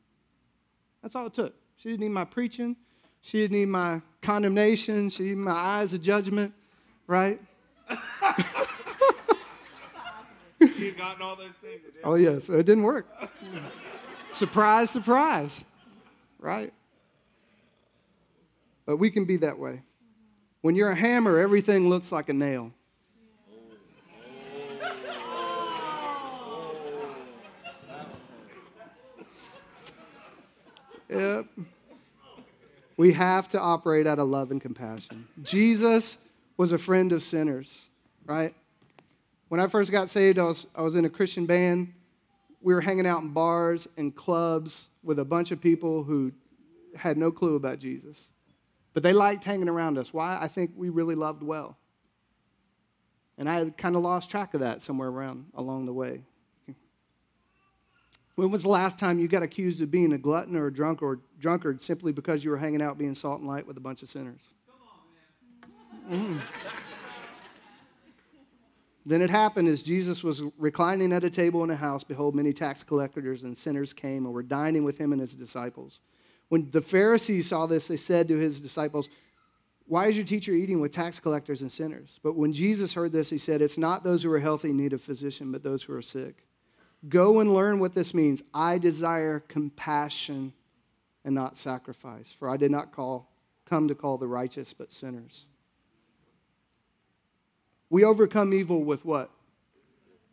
That's 1.02 1.16
all 1.16 1.26
it 1.26 1.34
took. 1.34 1.56
She 1.78 1.90
didn't 1.90 2.02
need 2.02 2.10
my 2.10 2.26
preaching. 2.26 2.76
She 3.22 3.40
didn't 3.40 3.58
need 3.58 3.68
my 3.68 4.02
condemnation. 4.22 5.10
She 5.10 5.24
didn't 5.24 5.40
need 5.40 5.46
my 5.46 5.52
eyes 5.52 5.94
of 5.94 6.02
judgment, 6.02 6.54
right? 7.08 7.40
Had 10.88 10.98
gotten 10.98 11.22
all 11.22 11.36
those 11.36 11.56
things. 11.56 11.82
Oh, 12.04 12.16
yes, 12.16 12.50
it 12.50 12.66
didn't 12.66 12.84
work. 12.84 13.08
surprise, 14.32 14.90
surprise. 14.90 15.64
Right? 16.40 16.74
but 18.92 18.98
we 18.98 19.10
can 19.10 19.24
be 19.24 19.38
that 19.38 19.58
way. 19.58 19.82
When 20.60 20.76
you're 20.76 20.92
a 20.92 20.96
hammer, 20.96 21.38
everything 21.38 21.88
looks 21.88 22.12
like 22.12 22.28
a 22.28 22.34
nail. 22.34 22.74
Yep. 31.10 31.46
We 32.98 33.14
have 33.14 33.48
to 33.50 33.60
operate 33.60 34.08
out 34.08 34.20
of 34.20 34.28
love 34.28 34.52
and 34.52 34.62
compassion. 34.62 35.28
Jesus 35.42 36.18
was 36.58 36.74
a 36.74 36.78
friend 36.78 37.14
of 37.14 37.24
sinners, 37.24 37.88
right? 38.26 38.54
When 39.52 39.60
I 39.60 39.68
first 39.68 39.92
got 39.92 40.10
saved, 40.10 40.40
I 40.40 40.44
was, 40.44 40.66
I 40.74 40.82
was 40.82 40.96
in 40.96 41.04
a 41.04 41.10
Christian 41.10 41.46
band. 41.46 41.92
We 42.62 42.74
were 42.74 42.80
hanging 42.80 43.06
out 43.06 43.22
in 43.22 43.32
bars 43.32 43.86
and 43.98 44.16
clubs 44.16 44.90
with 45.04 45.20
a 45.20 45.26
bunch 45.26 45.52
of 45.52 45.60
people 45.60 46.06
who 46.06 46.32
had 46.96 47.18
no 47.18 47.34
clue 47.34 47.58
about 47.58 47.78
Jesus. 47.78 48.30
But 48.94 49.04
they 49.04 49.12
liked 49.12 49.44
hanging 49.44 49.68
around 49.68 49.98
us. 49.98 50.14
Why? 50.14 50.38
I 50.40 50.48
think 50.48 50.72
we 50.78 50.88
really 50.88 51.16
loved 51.16 51.44
well. 51.44 51.78
And 53.38 53.50
I 53.50 53.56
had 53.56 53.76
kind 53.76 53.98
of 53.98 54.04
lost 54.04 54.30
track 54.30 54.54
of 54.54 54.62
that 54.62 54.84
somewhere 54.84 55.10
around 55.10 55.48
along 55.54 55.86
the 55.86 55.92
way. 55.92 56.22
When 58.36 58.52
was 58.52 58.62
the 58.62 58.70
last 58.70 58.98
time 58.98 59.20
you 59.20 59.28
got 59.28 59.44
accused 59.44 59.82
of 59.82 59.92
being 59.92 60.14
a 60.14 60.18
glutton 60.18 60.56
or 60.56 60.68
a 60.68 60.74
drunk 60.74 61.02
or 61.02 61.20
drunkard 61.42 61.82
simply 61.82 62.14
because 62.14 62.46
you 62.46 62.52
were 62.52 62.58
hanging 62.58 62.82
out 62.82 62.98
being 62.98 63.14
salt 63.14 63.42
and 63.42 63.50
light 63.50 63.68
with 63.68 63.76
a 63.76 63.82
bunch 63.82 64.02
of 64.02 64.08
sinners? 64.08 64.40
Come 65.62 66.18
on, 66.18 66.38
Mm. 66.38 66.42
Then 69.06 69.22
it 69.22 69.30
happened 69.30 69.68
as 69.68 69.82
Jesus 69.82 70.24
was 70.24 70.44
reclining 70.58 71.12
at 71.12 71.24
a 71.24 71.30
table 71.30 71.64
in 71.64 71.70
a 71.70 71.76
house. 71.76 72.04
Behold, 72.04 72.36
many 72.36 72.54
tax 72.54 72.84
collectors 72.84 73.44
and 73.44 73.58
sinners 73.58 73.94
came 73.94 74.26
and 74.26 74.34
were 74.34 74.44
dining 74.44 74.84
with 74.84 74.98
him 74.98 75.12
and 75.12 75.20
his 75.20 75.36
disciples. 75.36 76.00
When 76.50 76.70
the 76.70 76.82
Pharisees 76.82 77.48
saw 77.48 77.66
this, 77.66 77.88
they 77.88 77.98
said 77.98 78.28
to 78.28 78.38
his 78.38 78.62
disciples, 78.62 79.10
Why 79.88 80.08
is 80.08 80.18
your 80.18 80.26
teacher 80.26 80.52
eating 80.52 80.80
with 80.80 80.92
tax 80.92 81.20
collectors 81.20 81.62
and 81.62 81.72
sinners? 81.72 82.20
But 82.22 82.36
when 82.36 82.54
Jesus 82.54 82.94
heard 82.94 83.12
this, 83.12 83.30
he 83.30 83.38
said, 83.38 83.62
It's 83.62 83.78
not 83.78 84.04
those 84.04 84.24
who 84.24 84.32
are 84.34 84.40
healthy 84.40 84.72
need 84.72 84.94
a 84.94 84.98
physician, 84.98 85.52
but 85.52 85.64
those 85.64 85.84
who 85.84 85.94
are 85.94 86.02
sick. 86.02 86.46
Go 87.10 87.40
and 87.40 87.54
learn 87.54 87.80
what 87.80 87.96
this 87.96 88.14
means. 88.14 88.44
I 88.54 88.78
desire 88.78 89.40
compassion 89.40 90.54
and 91.26 91.34
not 91.34 91.58
sacrifice, 91.58 92.36
for 92.38 92.50
I 92.50 92.58
did 92.58 92.70
not 92.70 92.92
call, 92.92 93.32
come 93.66 93.88
to 93.88 93.96
call 93.96 94.18
the 94.18 94.28
righteous, 94.28 94.74
but 94.74 94.92
sinners. 94.92 95.46
We 97.92 98.06
overcome 98.06 98.54
evil 98.54 98.86
with 98.86 99.04
what? 99.04 99.30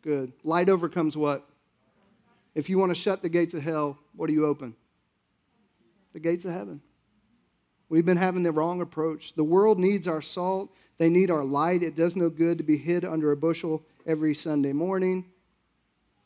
Good. 0.01 0.31
Light 0.45 0.69
overcomes 0.69 1.17
what? 1.17 1.45
If 2.55 2.69
you 2.69 2.79
want 2.79 2.91
to 2.91 2.95
shut 2.95 3.21
the 3.21 3.27
gates 3.27 3.53
of 3.53 3.61
hell, 3.61 3.97
what 4.15 4.27
do 4.27 4.33
you 4.33 4.45
open? 4.45 4.75
The 6.13 6.21
gates 6.21 6.45
of 6.45 6.53
heaven. 6.53 6.81
We've 7.89 8.05
been 8.05 8.15
having 8.15 8.43
the 8.43 8.53
wrong 8.53 8.79
approach. 8.79 9.33
The 9.33 9.43
world 9.43 9.77
needs 9.77 10.07
our 10.07 10.21
salt, 10.21 10.73
they 10.97 11.09
need 11.09 11.29
our 11.29 11.43
light. 11.43 11.83
It 11.83 11.95
does 11.95 12.15
no 12.15 12.29
good 12.29 12.57
to 12.59 12.63
be 12.63 12.77
hid 12.77 13.03
under 13.03 13.33
a 13.33 13.37
bushel 13.37 13.83
every 14.07 14.33
Sunday 14.33 14.71
morning. 14.71 15.25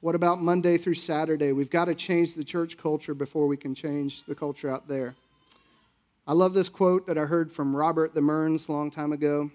What 0.02 0.14
about 0.14 0.40
Monday 0.40 0.78
through 0.78 0.96
Saturday? 0.96 1.52
We've 1.52 1.70
got 1.70 1.86
to 1.86 1.96
change 1.96 2.36
the 2.36 2.44
church 2.44 2.78
culture 2.78 3.16
before 3.16 3.48
we 3.48 3.58
can 3.58 3.74
change 3.74 4.24
the 4.26 4.36
culture 4.36 4.70
out 4.70 4.88
there. 4.88 5.16
I 6.28 6.34
love 6.34 6.54
this 6.54 6.70
quote 6.70 7.08
that 7.08 7.18
I 7.18 7.22
heard 7.22 7.52
from 7.52 7.76
Robert 7.76 8.14
the 8.14 8.22
Mearns 8.22 8.68
a 8.68 8.72
long 8.72 8.92
time 8.92 9.12
ago. 9.12 9.50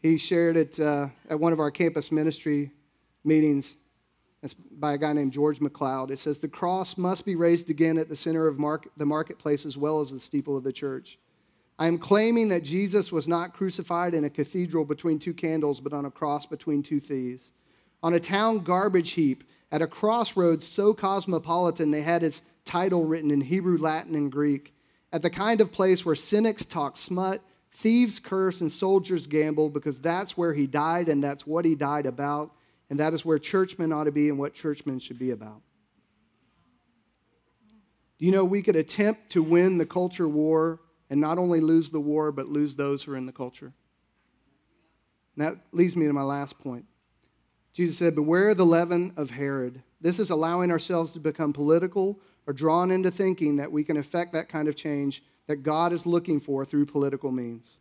He 0.00 0.16
shared 0.16 0.56
it 0.56 0.78
uh, 0.80 1.08
at 1.28 1.38
one 1.38 1.52
of 1.52 1.60
our 1.60 1.70
campus 1.70 2.12
ministry 2.12 2.72
meetings 3.24 3.76
it's 4.42 4.54
by 4.54 4.92
a 4.92 4.98
guy 4.98 5.12
named 5.12 5.32
George 5.32 5.60
MacLeod. 5.60 6.10
It 6.10 6.18
says, 6.18 6.38
The 6.38 6.48
cross 6.48 6.96
must 6.96 7.24
be 7.24 7.34
raised 7.34 7.70
again 7.70 7.98
at 7.98 8.08
the 8.08 8.16
center 8.16 8.46
of 8.46 8.56
the 8.56 9.06
marketplace 9.06 9.66
as 9.66 9.76
well 9.76 10.00
as 10.00 10.10
the 10.10 10.20
steeple 10.20 10.56
of 10.56 10.64
the 10.64 10.72
church. 10.72 11.18
I 11.78 11.86
am 11.86 11.98
claiming 11.98 12.48
that 12.48 12.64
Jesus 12.64 13.12
was 13.12 13.28
not 13.28 13.52
crucified 13.52 14.14
in 14.14 14.24
a 14.24 14.30
cathedral 14.30 14.84
between 14.84 15.18
two 15.18 15.34
candles, 15.34 15.80
but 15.80 15.92
on 15.92 16.04
a 16.04 16.10
cross 16.10 16.46
between 16.46 16.82
two 16.82 17.00
thieves. 17.00 17.50
On 18.02 18.14
a 18.14 18.20
town 18.20 18.60
garbage 18.60 19.12
heap, 19.12 19.44
at 19.70 19.82
a 19.82 19.86
crossroads 19.86 20.66
so 20.66 20.94
cosmopolitan 20.94 21.90
they 21.90 22.02
had 22.02 22.22
its 22.22 22.42
title 22.64 23.04
written 23.04 23.30
in 23.30 23.40
Hebrew, 23.40 23.76
Latin, 23.76 24.14
and 24.14 24.30
Greek. 24.30 24.72
At 25.12 25.22
the 25.22 25.30
kind 25.30 25.60
of 25.60 25.72
place 25.72 26.04
where 26.04 26.14
cynics 26.14 26.64
talk 26.64 26.96
smut, 26.96 27.42
thieves 27.78 28.18
curse, 28.20 28.60
and 28.60 28.70
soldiers 28.70 29.26
gamble, 29.26 29.70
because 29.70 30.00
that's 30.00 30.36
where 30.36 30.52
he 30.52 30.66
died 30.66 31.08
and 31.08 31.22
that's 31.22 31.46
what 31.46 31.64
he 31.64 31.74
died 31.74 32.06
about, 32.06 32.52
and 32.90 32.98
that 33.00 33.12
is 33.12 33.24
where 33.24 33.38
churchmen 33.38 33.92
ought 33.92 34.04
to 34.04 34.12
be 34.12 34.28
and 34.28 34.38
what 34.38 34.54
churchmen 34.54 34.98
should 34.98 35.18
be 35.18 35.30
about. 35.30 35.60
Do 38.18 38.26
you 38.26 38.32
know 38.32 38.44
we 38.44 38.62
could 38.62 38.76
attempt 38.76 39.30
to 39.30 39.42
win 39.42 39.78
the 39.78 39.86
culture 39.86 40.28
war 40.28 40.80
and 41.10 41.20
not 41.20 41.38
only 41.38 41.60
lose 41.60 41.90
the 41.90 42.00
war, 42.00 42.32
but 42.32 42.48
lose 42.48 42.76
those 42.76 43.02
who 43.02 43.12
are 43.12 43.16
in 43.16 43.26
the 43.26 43.32
culture. 43.32 43.72
And 45.36 45.46
that 45.46 45.56
leads 45.72 45.96
me 45.96 46.06
to 46.06 46.12
my 46.12 46.22
last 46.22 46.58
point. 46.58 46.84
Jesus 47.72 47.96
said, 47.96 48.14
Beware 48.14 48.54
the 48.54 48.66
leaven 48.66 49.12
of 49.16 49.30
Herod. 49.30 49.82
This 50.00 50.18
is 50.18 50.30
allowing 50.30 50.70
ourselves 50.70 51.12
to 51.12 51.20
become 51.20 51.52
political 51.52 52.20
or 52.46 52.52
drawn 52.52 52.90
into 52.90 53.10
thinking 53.10 53.56
that 53.56 53.70
we 53.70 53.84
can 53.84 53.96
effect 53.96 54.32
that 54.32 54.48
kind 54.48 54.68
of 54.68 54.76
change 54.76 55.22
that 55.48 55.64
God 55.64 55.92
is 55.92 56.06
looking 56.06 56.38
for 56.38 56.64
through 56.64 56.86
political 56.86 57.32
means. 57.32 57.78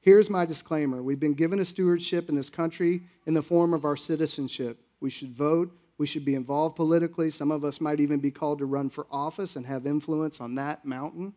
Here's 0.00 0.28
my 0.28 0.44
disclaimer 0.44 1.00
we've 1.02 1.20
been 1.20 1.34
given 1.34 1.60
a 1.60 1.64
stewardship 1.64 2.28
in 2.28 2.34
this 2.34 2.50
country 2.50 3.02
in 3.26 3.34
the 3.34 3.42
form 3.42 3.72
of 3.72 3.84
our 3.84 3.96
citizenship. 3.96 4.80
We 5.00 5.10
should 5.10 5.30
vote, 5.30 5.70
we 5.98 6.06
should 6.06 6.24
be 6.24 6.34
involved 6.34 6.74
politically. 6.74 7.30
Some 7.30 7.52
of 7.52 7.64
us 7.64 7.80
might 7.80 8.00
even 8.00 8.18
be 8.18 8.32
called 8.32 8.58
to 8.58 8.66
run 8.66 8.90
for 8.90 9.06
office 9.12 9.54
and 9.54 9.64
have 9.66 9.86
influence 9.86 10.40
on 10.40 10.56
that 10.56 10.84
mountain 10.84 11.32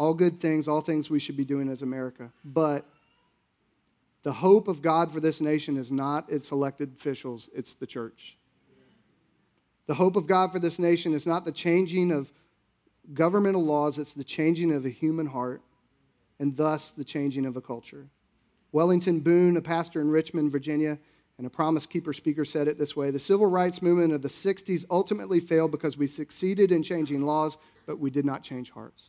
all 0.00 0.14
good 0.14 0.40
things, 0.40 0.66
all 0.66 0.80
things 0.80 1.10
we 1.10 1.18
should 1.18 1.36
be 1.36 1.44
doing 1.44 1.68
as 1.68 1.82
America. 1.82 2.32
But 2.42 2.86
the 4.22 4.32
hope 4.32 4.66
of 4.66 4.80
God 4.80 5.12
for 5.12 5.20
this 5.20 5.42
nation 5.42 5.76
is 5.76 5.92
not 5.92 6.32
its 6.32 6.50
elected 6.52 6.94
officials, 6.96 7.50
it's 7.54 7.74
the 7.74 7.86
church. 7.86 8.38
The 9.86 9.94
hope 9.94 10.16
of 10.16 10.26
God 10.26 10.52
for 10.52 10.58
this 10.58 10.78
nation 10.78 11.12
is 11.12 11.26
not 11.26 11.44
the 11.44 11.52
changing 11.52 12.12
of 12.12 12.32
governmental 13.14 13.64
laws, 13.64 13.98
it's 13.98 14.14
the 14.14 14.24
changing 14.24 14.72
of 14.72 14.84
a 14.84 14.90
human 14.90 15.26
heart 15.26 15.62
and 16.38 16.56
thus 16.56 16.90
the 16.90 17.04
changing 17.04 17.46
of 17.46 17.56
a 17.56 17.60
culture. 17.60 18.08
Wellington 18.72 19.20
Boone, 19.20 19.56
a 19.56 19.62
pastor 19.62 20.00
in 20.00 20.10
Richmond, 20.10 20.52
Virginia, 20.52 20.98
and 21.38 21.46
a 21.46 21.50
Promise 21.50 21.86
Keeper 21.86 22.12
speaker 22.12 22.44
said 22.44 22.68
it 22.68 22.78
this 22.78 22.94
way 22.94 23.10
The 23.10 23.18
civil 23.18 23.46
rights 23.46 23.82
movement 23.82 24.12
of 24.12 24.22
the 24.22 24.28
60s 24.28 24.84
ultimately 24.90 25.40
failed 25.40 25.70
because 25.70 25.96
we 25.96 26.06
succeeded 26.06 26.70
in 26.70 26.82
changing 26.82 27.22
laws, 27.22 27.56
but 27.86 27.98
we 27.98 28.10
did 28.10 28.24
not 28.24 28.42
change 28.42 28.70
hearts. 28.70 29.04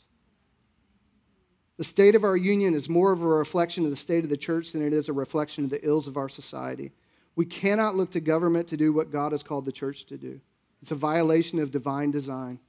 The 1.78 1.84
state 1.84 2.16
of 2.16 2.24
our 2.24 2.38
union 2.38 2.74
is 2.74 2.88
more 2.88 3.12
of 3.12 3.24
a 3.24 3.28
reflection 3.28 3.86
of 3.86 3.92
the 3.92 3.98
state 3.98 4.24
of 4.24 4.30
the 4.30 4.38
church 4.38 4.72
than 4.72 4.86
it 4.86 4.94
is 4.94 5.10
a 5.10 5.14
reflection 5.14 5.64
of 5.64 5.70
the 5.70 5.86
ills 5.86 6.08
of 6.08 6.16
our 6.16 6.30
society. 6.30 6.92
We 7.36 7.46
cannot 7.46 7.96
look 7.96 8.12
to 8.12 8.20
government 8.20 8.68
to 8.68 8.78
do 8.78 8.94
what 8.94 9.12
God 9.12 9.32
has 9.32 9.42
called 9.42 9.66
the 9.66 9.72
church 9.72 10.06
to 10.06 10.18
do. 10.18 10.42
It's 10.82 10.92
a 10.92 10.96
violation 10.96 11.60
of 11.60 11.72
divine 11.72 12.12
design. 12.12 12.60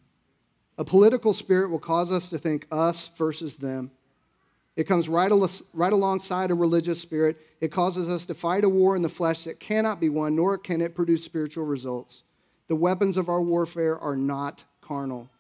A 0.79 0.85
political 0.85 1.33
spirit 1.33 1.71
will 1.71 1.79
cause 1.79 2.11
us 2.11 2.31
to 2.31 2.39
think 2.39 2.67
us 2.71 3.11
versus 3.17 3.57
them. 3.57 3.91
It 4.75 4.85
comes 4.85 5.09
right, 5.09 5.31
al- 5.31 5.51
right 5.75 5.93
alongside 5.93 6.51
a 6.51 6.55
religious 6.55 7.01
spirit. 7.01 7.37
It 7.61 7.71
causes 7.71 8.09
us 8.09 8.25
to 8.27 8.35
fight 8.35 8.65
a 8.65 8.69
war 8.69 8.97
in 8.97 9.03
the 9.03 9.09
flesh 9.09 9.45
that 9.45 9.61
cannot 9.61 10.01
be 10.01 10.09
won, 10.09 10.35
nor 10.35 10.57
can 10.57 10.81
it 10.81 10.95
produce 10.95 11.25
spiritual 11.25 11.67
results. 11.67 12.23
The 12.69 12.77
weapons 12.77 13.19
of 13.19 13.29
our 13.29 13.43
warfare 13.43 13.99
are 13.99 14.17
not 14.17 14.65
carnal. 14.81 15.31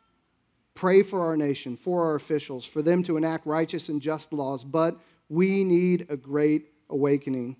Pray 0.74 1.02
for 1.02 1.24
our 1.24 1.36
nation, 1.36 1.76
for 1.76 2.04
our 2.04 2.14
officials, 2.14 2.66
for 2.66 2.82
them 2.82 3.02
to 3.04 3.16
enact 3.16 3.46
righteous 3.46 3.88
and 3.88 4.02
just 4.02 4.32
laws, 4.32 4.64
but 4.64 4.98
we 5.30 5.64
need 5.64 6.06
a 6.10 6.16
great 6.16 6.66
awakening 6.90 7.56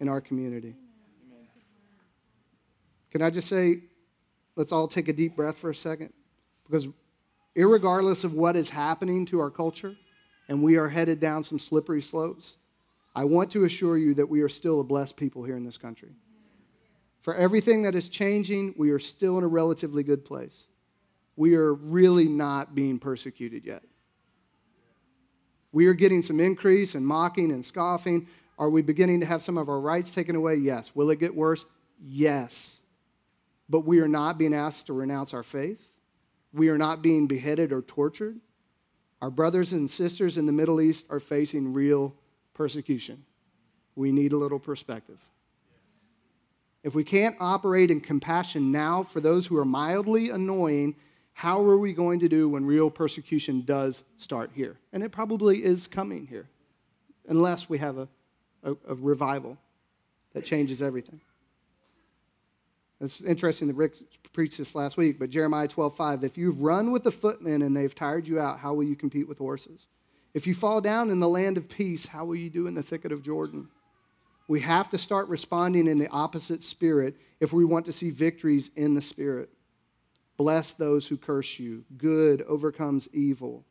in 0.00 0.08
our 0.08 0.20
community. 0.20 0.76
Can 3.10 3.22
I 3.22 3.30
just 3.30 3.48
say, 3.48 3.80
let's 4.54 4.70
all 4.70 4.86
take 4.86 5.08
a 5.08 5.12
deep 5.12 5.34
breath 5.34 5.58
for 5.58 5.70
a 5.70 5.74
second? 5.74 6.12
Because, 6.68 6.86
regardless 7.56 8.24
of 8.24 8.34
what 8.34 8.56
is 8.56 8.68
happening 8.68 9.26
to 9.26 9.40
our 9.40 9.50
culture, 9.50 9.96
and 10.48 10.62
we 10.62 10.76
are 10.76 10.88
headed 10.88 11.20
down 11.20 11.44
some 11.44 11.58
slippery 11.58 12.02
slopes, 12.02 12.58
I 13.14 13.24
want 13.24 13.50
to 13.52 13.64
assure 13.64 13.96
you 13.96 14.14
that 14.14 14.28
we 14.28 14.42
are 14.42 14.48
still 14.48 14.80
a 14.80 14.84
blessed 14.84 15.16
people 15.16 15.44
here 15.44 15.56
in 15.56 15.64
this 15.64 15.78
country. 15.78 16.10
For 17.20 17.34
everything 17.34 17.82
that 17.82 17.94
is 17.94 18.08
changing, 18.08 18.74
we 18.76 18.90
are 18.90 18.98
still 18.98 19.38
in 19.38 19.44
a 19.44 19.48
relatively 19.48 20.02
good 20.02 20.24
place 20.24 20.68
we 21.38 21.54
are 21.54 21.72
really 21.72 22.26
not 22.26 22.74
being 22.74 22.98
persecuted 22.98 23.64
yet. 23.64 23.84
We 25.70 25.86
are 25.86 25.94
getting 25.94 26.20
some 26.20 26.40
increase 26.40 26.96
in 26.96 27.04
mocking 27.04 27.52
and 27.52 27.64
scoffing. 27.64 28.26
Are 28.58 28.68
we 28.68 28.82
beginning 28.82 29.20
to 29.20 29.26
have 29.26 29.40
some 29.40 29.56
of 29.56 29.68
our 29.68 29.78
rights 29.78 30.12
taken 30.12 30.34
away? 30.34 30.56
Yes. 30.56 30.96
Will 30.96 31.10
it 31.10 31.20
get 31.20 31.32
worse? 31.32 31.64
Yes. 32.02 32.80
But 33.68 33.80
we 33.80 34.00
are 34.00 34.08
not 34.08 34.36
being 34.36 34.52
asked 34.52 34.86
to 34.86 34.94
renounce 34.94 35.32
our 35.32 35.44
faith. 35.44 35.80
We 36.52 36.68
are 36.68 36.78
not 36.78 37.02
being 37.02 37.26
beheaded 37.26 37.72
or 37.72 37.82
tortured. 37.82 38.40
Our 39.20 39.30
brothers 39.30 39.72
and 39.72 39.90
sisters 39.90 40.38
in 40.38 40.46
the 40.46 40.52
Middle 40.52 40.80
East 40.80 41.06
are 41.10 41.20
facing 41.20 41.72
real 41.72 42.14
persecution. 42.54 43.24
We 43.96 44.12
need 44.12 44.32
a 44.32 44.36
little 44.36 44.60
perspective. 44.60 45.18
If 46.84 46.94
we 46.94 47.04
can't 47.04 47.36
operate 47.40 47.90
in 47.90 48.00
compassion 48.00 48.70
now 48.70 49.02
for 49.02 49.20
those 49.20 49.46
who 49.46 49.58
are 49.58 49.64
mildly 49.64 50.30
annoying 50.30 50.94
How 51.38 51.62
are 51.62 51.78
we 51.78 51.92
going 51.92 52.18
to 52.18 52.28
do 52.28 52.48
when 52.48 52.66
real 52.66 52.90
persecution 52.90 53.62
does 53.64 54.02
start 54.16 54.50
here? 54.52 54.76
And 54.92 55.04
it 55.04 55.12
probably 55.12 55.64
is 55.64 55.86
coming 55.86 56.26
here, 56.26 56.48
unless 57.28 57.68
we 57.68 57.78
have 57.78 57.96
a, 57.96 58.08
a, 58.64 58.72
a 58.88 58.94
revival 58.96 59.56
that 60.32 60.44
changes 60.44 60.82
everything. 60.82 61.20
It's 63.00 63.20
interesting 63.20 63.68
that 63.68 63.74
Rick 63.74 63.96
preached 64.32 64.58
this 64.58 64.74
last 64.74 64.96
week, 64.96 65.18
but 65.18 65.30
Jeremiah 65.30 65.68
12, 65.68 65.94
5, 65.94 66.24
if 66.24 66.36
you've 66.36 66.62
run 66.62 66.90
with 66.90 67.04
the 67.04 67.12
footmen 67.12 67.62
and 67.62 67.76
they've 67.76 67.94
tired 67.94 68.26
you 68.26 68.40
out, 68.40 68.58
how 68.58 68.74
will 68.74 68.84
you 68.84 68.96
compete 68.96 69.28
with 69.28 69.38
horses? 69.38 69.86
If 70.34 70.46
you 70.46 70.54
fall 70.54 70.80
down 70.80 71.10
in 71.10 71.20
the 71.20 71.28
land 71.28 71.56
of 71.56 71.68
peace, 71.68 72.06
how 72.06 72.24
will 72.24 72.36
you 72.36 72.50
do 72.50 72.66
in 72.66 72.74
the 72.74 72.82
thicket 72.82 73.12
of 73.12 73.22
Jordan? 73.22 73.68
We 74.48 74.60
have 74.60 74.90
to 74.90 74.98
start 74.98 75.28
responding 75.28 75.86
in 75.86 75.98
the 75.98 76.08
opposite 76.08 76.62
spirit 76.62 77.16
if 77.38 77.52
we 77.52 77.64
want 77.64 77.86
to 77.86 77.92
see 77.92 78.10
victories 78.10 78.70
in 78.74 78.94
the 78.94 79.00
spirit. 79.00 79.50
Bless 80.36 80.72
those 80.72 81.06
who 81.06 81.16
curse 81.16 81.58
you. 81.58 81.84
Good 81.96 82.42
overcomes 82.42 83.08
evil. 83.12 83.64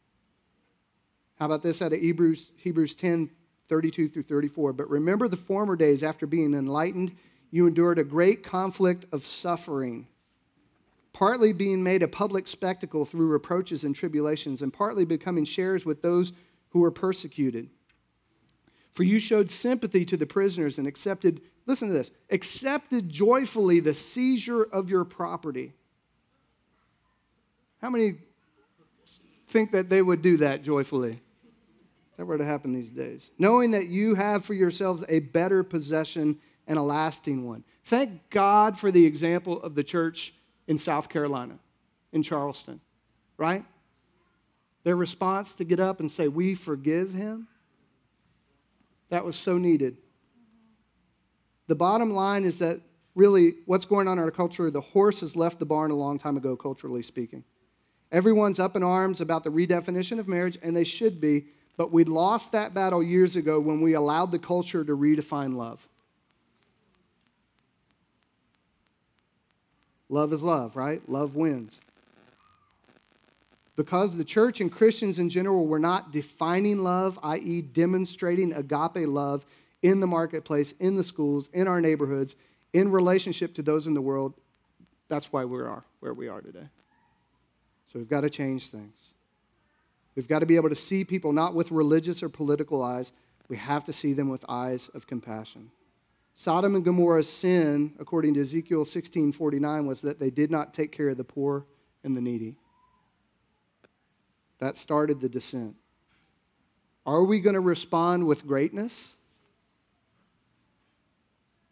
How 1.39 1.45
about 1.45 1.63
this 1.63 1.81
out 1.81 1.93
of 1.93 1.99
Hebrews, 1.99 2.51
Hebrews 2.57 2.95
10, 2.95 3.29
32 3.67 4.09
through 4.09 4.23
34? 4.23 4.73
But 4.73 4.89
remember 4.89 5.27
the 5.27 5.37
former 5.37 5.75
days 5.75 6.03
after 6.03 6.25
being 6.25 6.53
enlightened 6.53 7.15
you 7.51 7.67
endured 7.67 7.99
a 7.99 8.03
great 8.03 8.43
conflict 8.43 9.05
of 9.11 9.25
suffering, 9.25 10.07
partly 11.13 11.53
being 11.53 11.83
made 11.83 12.03
a 12.03 12.07
public 12.07 12.47
spectacle 12.47 13.05
through 13.05 13.27
reproaches 13.27 13.83
and 13.83 13.95
tribulations, 13.95 14.61
and 14.61 14.73
partly 14.73 15.05
becoming 15.05 15.45
sharers 15.45 15.85
with 15.85 16.01
those 16.01 16.33
who 16.69 16.79
were 16.79 16.91
persecuted. 16.91 17.69
For 18.91 19.03
you 19.03 19.19
showed 19.19 19.51
sympathy 19.51 20.05
to 20.05 20.17
the 20.17 20.25
prisoners 20.25 20.77
and 20.77 20.87
accepted, 20.87 21.41
listen 21.65 21.87
to 21.87 21.93
this, 21.93 22.11
accepted 22.31 23.09
joyfully 23.09 23.79
the 23.79 23.93
seizure 23.93 24.63
of 24.63 24.89
your 24.89 25.05
property. 25.05 25.73
How 27.81 27.89
many 27.89 28.15
think 29.49 29.71
that 29.71 29.89
they 29.89 30.01
would 30.01 30.21
do 30.21 30.37
that 30.37 30.63
joyfully? 30.63 31.11
Is 31.11 32.17
that 32.17 32.25
were 32.25 32.37
to 32.37 32.45
happen 32.45 32.73
these 32.73 32.91
days? 32.91 33.31
Knowing 33.37 33.71
that 33.71 33.87
you 33.87 34.15
have 34.15 34.43
for 34.43 34.55
yourselves 34.55 35.03
a 35.07 35.19
better 35.19 35.63
possession 35.63 36.39
and 36.67 36.77
a 36.77 36.81
lasting 36.81 37.45
one. 37.45 37.63
Thank 37.85 38.29
God 38.29 38.77
for 38.77 38.91
the 38.91 39.05
example 39.05 39.61
of 39.61 39.75
the 39.75 39.83
church 39.83 40.33
in 40.67 40.77
South 40.77 41.09
Carolina, 41.09 41.57
in 42.11 42.21
Charleston, 42.21 42.81
right? 43.37 43.63
Their 44.83 44.95
response 44.95 45.55
to 45.55 45.63
get 45.63 45.79
up 45.79 45.99
and 45.99 46.11
say, 46.11 46.27
We 46.27 46.53
forgive 46.53 47.13
him, 47.13 47.47
that 49.09 49.23
was 49.23 49.35
so 49.35 49.57
needed. 49.57 49.97
The 51.67 51.75
bottom 51.75 52.13
line 52.13 52.45
is 52.45 52.59
that 52.59 52.81
really 53.15 53.55
what's 53.65 53.85
going 53.85 54.07
on 54.07 54.17
in 54.17 54.23
our 54.23 54.31
culture, 54.31 54.69
the 54.69 54.81
horse 54.81 55.21
has 55.21 55.35
left 55.35 55.59
the 55.59 55.65
barn 55.65 55.91
a 55.91 55.95
long 55.95 56.17
time 56.17 56.37
ago, 56.37 56.55
culturally 56.55 57.01
speaking. 57.01 57.43
Everyone's 58.11 58.59
up 58.59 58.75
in 58.75 58.83
arms 58.83 59.19
about 59.19 59.43
the 59.43 59.49
redefinition 59.49 60.19
of 60.19 60.27
marriage, 60.27 60.57
and 60.61 60.75
they 60.75 60.85
should 60.85 61.19
be, 61.19 61.47
but 61.75 61.91
we 61.91 62.05
lost 62.05 62.53
that 62.53 62.73
battle 62.73 63.03
years 63.03 63.35
ago 63.35 63.59
when 63.59 63.81
we 63.81 63.93
allowed 63.93 64.31
the 64.31 64.39
culture 64.39 64.83
to 64.83 64.95
redefine 64.95 65.55
love. 65.55 65.87
Love 70.09 70.33
is 70.33 70.43
love, 70.43 70.75
right? 70.75 71.07
Love 71.09 71.35
wins. 71.35 71.81
Because 73.75 74.15
the 74.15 74.23
church 74.23 74.59
and 74.59 74.71
Christians 74.71 75.19
in 75.19 75.29
general 75.29 75.67
were 75.67 75.79
not 75.79 76.11
defining 76.11 76.83
love, 76.83 77.19
i.e., 77.23 77.61
demonstrating 77.61 78.53
agape 78.53 79.07
love 79.07 79.45
in 79.83 79.99
the 79.99 80.07
marketplace, 80.07 80.73
in 80.79 80.95
the 80.95 81.03
schools, 81.03 81.49
in 81.53 81.67
our 81.67 81.79
neighborhoods, 81.79 82.35
in 82.73 82.91
relationship 82.91 83.53
to 83.55 83.61
those 83.61 83.85
in 83.85 83.93
the 83.93 84.01
world, 84.01 84.33
that's 85.09 85.31
why 85.31 85.45
we 85.45 85.59
are 85.59 85.83
where 85.99 86.13
we 86.13 86.27
are 86.27 86.41
today. 86.41 86.67
So 87.85 87.99
we've 87.99 88.09
got 88.09 88.21
to 88.21 88.29
change 88.29 88.69
things. 88.69 89.09
We've 90.15 90.27
got 90.27 90.39
to 90.39 90.45
be 90.45 90.55
able 90.55 90.69
to 90.69 90.75
see 90.75 91.03
people 91.03 91.31
not 91.31 91.53
with 91.53 91.71
religious 91.71 92.23
or 92.23 92.29
political 92.29 92.81
eyes, 92.81 93.11
we 93.47 93.57
have 93.57 93.83
to 93.85 93.93
see 93.93 94.13
them 94.13 94.29
with 94.29 94.43
eyes 94.49 94.89
of 94.93 95.07
compassion. 95.07 95.71
Sodom 96.39 96.75
and 96.75 96.85
Gomorrah's 96.85 97.27
sin, 97.27 97.95
according 97.97 98.35
to 98.35 98.41
Ezekiel 98.41 98.85
16:49, 98.85 99.87
was 99.87 100.01
that 100.01 100.19
they 100.19 100.29
did 100.29 100.51
not 100.51 100.71
take 100.71 100.91
care 100.91 101.09
of 101.09 101.17
the 101.17 101.23
poor 101.23 101.65
and 102.03 102.15
the 102.15 102.21
needy. 102.21 102.59
That 104.59 104.77
started 104.77 105.19
the 105.19 105.29
descent. 105.29 105.75
Are 107.07 107.23
we 107.23 107.39
going 107.39 107.55
to 107.55 107.59
respond 107.59 108.27
with 108.27 108.45
greatness? 108.45 109.17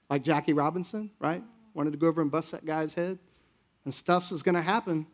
Like 0.10 0.24
Jackie 0.24 0.54
Robinson, 0.54 1.12
right? 1.20 1.44
Wanted 1.76 1.92
to 1.92 1.98
go 1.98 2.08
over 2.08 2.24
and 2.24 2.32
bust 2.32 2.52
that 2.52 2.66
guy's 2.66 2.96
head. 2.96 3.20
And 3.84 3.94
stuff's 3.94 4.32
is 4.32 4.42
going 4.42 4.56
to 4.56 4.64
happen 4.64 5.06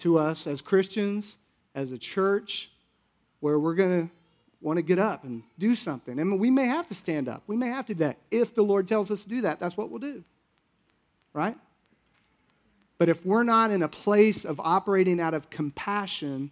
to 0.00 0.18
us 0.18 0.46
as 0.46 0.60
Christians, 0.60 1.38
as 1.74 1.90
a 1.92 1.98
church, 1.98 2.70
where 3.38 3.58
we're 3.58 3.74
going 3.74 4.08
to 4.08 4.14
want 4.60 4.76
to 4.76 4.82
get 4.82 4.98
up 4.98 5.24
and 5.24 5.42
do 5.58 5.74
something. 5.74 6.18
And 6.18 6.38
we 6.38 6.50
may 6.50 6.66
have 6.66 6.86
to 6.88 6.94
stand 6.94 7.28
up. 7.28 7.42
We 7.46 7.56
may 7.56 7.68
have 7.68 7.86
to 7.86 7.94
do 7.94 8.04
that. 8.04 8.18
If 8.30 8.54
the 8.54 8.62
Lord 8.62 8.86
tells 8.86 9.10
us 9.10 9.22
to 9.22 9.28
do 9.28 9.40
that, 9.42 9.58
that's 9.58 9.76
what 9.76 9.90
we'll 9.90 10.00
do. 10.00 10.22
Right? 11.32 11.56
But 12.98 13.08
if 13.08 13.24
we're 13.24 13.44
not 13.44 13.70
in 13.70 13.82
a 13.82 13.88
place 13.88 14.44
of 14.44 14.60
operating 14.60 15.20
out 15.20 15.32
of 15.32 15.48
compassion, 15.48 16.50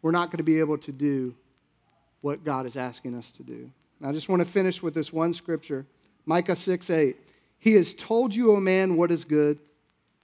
we're 0.00 0.12
not 0.12 0.30
going 0.30 0.38
to 0.38 0.44
be 0.44 0.60
able 0.60 0.78
to 0.78 0.92
do 0.92 1.34
what 2.22 2.44
God 2.44 2.64
is 2.64 2.76
asking 2.76 3.14
us 3.14 3.32
to 3.32 3.42
do. 3.42 3.70
I 4.02 4.12
just 4.12 4.28
want 4.28 4.40
to 4.40 4.46
finish 4.46 4.82
with 4.82 4.94
this 4.94 5.12
one 5.12 5.32
scripture 5.32 5.84
Micah 6.24 6.56
6 6.56 6.90
8. 6.90 7.16
He 7.58 7.72
has 7.74 7.94
told 7.94 8.34
you, 8.34 8.52
O 8.52 8.60
man, 8.60 8.96
what 8.96 9.10
is 9.10 9.24
good 9.24 9.58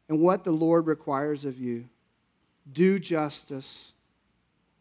and 0.09 0.21
what 0.21 0.45
the 0.45 0.51
Lord 0.51 0.87
requires 0.87 1.45
of 1.45 1.59
you. 1.59 1.89
Do 2.73 2.99
justice, 2.99 3.93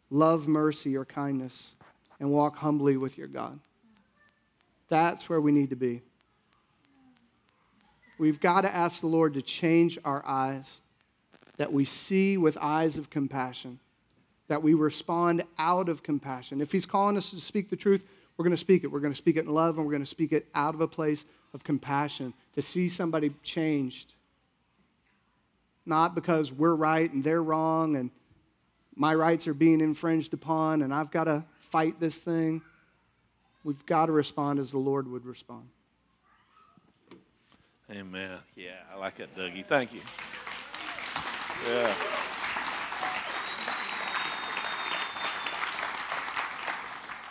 love 0.09 0.47
mercy 0.47 0.95
or 0.95 1.05
kindness, 1.05 1.75
and 2.19 2.31
walk 2.31 2.57
humbly 2.57 2.97
with 2.97 3.17
your 3.17 3.27
God. 3.27 3.59
That's 4.89 5.27
where 5.29 5.41
we 5.41 5.51
need 5.51 5.69
to 5.71 5.75
be. 5.75 6.01
We've 8.17 8.39
got 8.39 8.61
to 8.61 8.73
ask 8.73 9.01
the 9.01 9.07
Lord 9.07 9.33
to 9.33 9.41
change 9.41 9.97
our 10.05 10.23
eyes, 10.25 10.81
that 11.57 11.73
we 11.73 11.85
see 11.85 12.37
with 12.37 12.57
eyes 12.61 12.97
of 12.97 13.09
compassion, 13.09 13.79
that 14.47 14.61
we 14.61 14.73
respond 14.73 15.43
out 15.57 15.89
of 15.89 16.03
compassion. 16.03 16.61
If 16.61 16.71
He's 16.71 16.85
calling 16.85 17.17
us 17.17 17.31
to 17.31 17.41
speak 17.41 17.69
the 17.69 17.75
truth, 17.75 18.03
we're 18.37 18.43
going 18.43 18.51
to 18.51 18.57
speak 18.57 18.83
it. 18.83 18.87
We're 18.87 18.99
going 18.99 19.13
to 19.13 19.17
speak 19.17 19.37
it 19.37 19.45
in 19.45 19.53
love, 19.53 19.77
and 19.77 19.85
we're 19.85 19.91
going 19.91 20.03
to 20.03 20.09
speak 20.09 20.31
it 20.31 20.47
out 20.53 20.75
of 20.75 20.81
a 20.81 20.87
place 20.87 21.25
of 21.53 21.63
compassion 21.63 22.33
to 22.53 22.61
see 22.61 22.89
somebody 22.89 23.33
changed. 23.43 24.13
Not 25.85 26.15
because 26.15 26.51
we're 26.51 26.75
right 26.75 27.11
and 27.11 27.23
they're 27.23 27.43
wrong 27.43 27.95
and 27.95 28.09
my 28.95 29.13
rights 29.13 29.47
are 29.47 29.53
being 29.53 29.81
infringed 29.81 30.33
upon 30.33 30.81
and 30.81 30.93
I've 30.93 31.11
got 31.11 31.25
to 31.25 31.43
fight 31.59 31.99
this 31.99 32.19
thing. 32.19 32.61
We've 33.63 33.85
got 33.85 34.07
to 34.07 34.11
respond 34.11 34.59
as 34.59 34.71
the 34.71 34.77
Lord 34.77 35.09
would 35.09 35.25
respond. 35.25 35.69
Amen. 37.89 38.39
Yeah, 38.55 38.71
I 38.93 38.97
like 38.97 39.17
that, 39.17 39.35
Dougie. 39.35 39.65
Thank 39.65 39.93
you. 39.93 40.01
Yeah. 41.67 41.93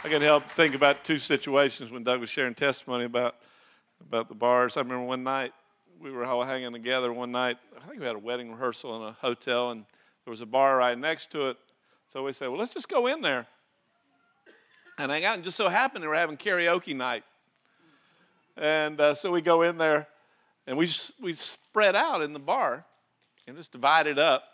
I 0.05 0.09
can 0.09 0.21
help 0.21 0.51
think 0.53 0.75
about 0.75 1.05
two 1.05 1.19
situations 1.19 1.93
when 1.93 2.03
Doug 2.03 2.21
was 2.21 2.29
sharing 2.29 2.55
testimony 2.55 3.05
about 3.05 3.37
about 4.01 4.29
the 4.29 4.35
bars. 4.35 4.77
I 4.77 4.81
remember 4.81 5.05
one 5.05 5.23
night 5.23 5.53
we 6.01 6.11
were 6.11 6.25
all 6.25 6.43
hanging 6.43 6.73
together 6.73 7.13
one 7.13 7.31
night. 7.31 7.57
I 7.77 7.87
think 7.87 8.01
we 8.01 8.07
had 8.07 8.17
a 8.17 8.19
wedding 8.19 8.51
rehearsal 8.51 8.97
in 8.97 9.09
a 9.09 9.13
hotel, 9.13 9.71
and 9.71 9.85
there 10.25 10.31
was 10.31 10.41
a 10.41 10.47
bar 10.47 10.77
right 10.77 10.99
next 10.99 11.31
to 11.33 11.49
it. 11.49 11.57
So 12.13 12.23
we 12.25 12.33
said, 12.33 12.49
well, 12.49 12.59
let's 12.59 12.75
just 12.75 12.89
go 12.89 13.07
in 13.07 13.23
there 13.23 13.47
and 14.99 15.11
hang 15.11 15.25
out. 15.25 15.37
And 15.37 15.45
just 15.45 15.57
so 15.57 15.69
happened 15.69 16.05
they 16.05 16.09
were 16.09 16.15
having 16.15 16.37
karaoke 16.37 16.95
night. 16.95 17.25
And 18.57 19.01
uh, 19.01 19.15
so 19.15 19.33
we 19.33 19.41
go 19.41 19.63
in 19.63 19.79
there 19.79 20.07
and 20.67 20.77
we, 20.77 20.87
just, 20.87 21.13
we 21.21 21.33
spread 21.35 21.97
out 21.97 22.23
in 22.23 22.33
the 22.33 22.39
bar 22.39 22.85
and 23.47 23.57
just 23.57 23.73
divided 23.73 24.19
up, 24.19 24.45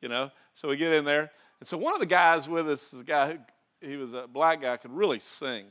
you 0.00 0.08
know. 0.08 0.30
So 0.54 0.68
we 0.68 0.76
get 0.76 0.92
in 0.92 1.04
there. 1.04 1.30
And 1.60 1.68
so 1.68 1.76
one 1.76 1.92
of 1.92 2.00
the 2.00 2.06
guys 2.06 2.48
with 2.48 2.68
us 2.68 2.92
is 2.92 3.00
a 3.00 3.04
guy 3.04 3.32
who, 3.32 3.38
he 3.80 3.96
was 3.96 4.14
a 4.14 4.26
black 4.26 4.62
guy, 4.62 4.76
could 4.76 4.92
really 4.92 5.18
sing. 5.18 5.66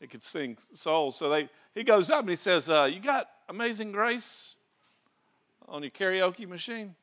He 0.00 0.06
could 0.06 0.22
sing 0.22 0.58
soul. 0.74 1.10
So 1.12 1.28
they, 1.28 1.48
he 1.74 1.84
goes 1.84 2.10
up 2.10 2.20
and 2.20 2.30
he 2.30 2.36
says, 2.36 2.68
uh, 2.68 2.88
You 2.90 3.00
got 3.00 3.28
Amazing 3.48 3.92
Grace 3.92 4.56
on 5.68 5.82
your 5.82 5.90
karaoke 5.90 6.48
machine? 6.48 6.94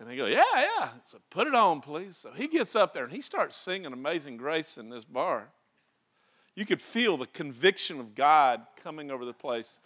And 0.00 0.08
they 0.08 0.16
go, 0.16 0.24
Yeah, 0.24 0.42
yeah. 0.56 0.88
So 1.04 1.18
put 1.28 1.46
it 1.46 1.54
on, 1.54 1.82
please. 1.82 2.16
So 2.16 2.30
he 2.32 2.48
gets 2.48 2.74
up 2.74 2.94
there 2.94 3.04
and 3.04 3.12
he 3.12 3.20
starts 3.20 3.54
singing 3.54 3.92
Amazing 3.92 4.38
Grace 4.38 4.78
in 4.78 4.88
this 4.88 5.04
bar. 5.04 5.50
You 6.56 6.64
could 6.66 6.80
feel 6.80 7.16
the 7.16 7.26
conviction 7.26 8.00
of 8.00 8.14
God 8.14 8.62
coming 8.82 9.10
over 9.10 9.24
the 9.24 9.34
place. 9.34 9.78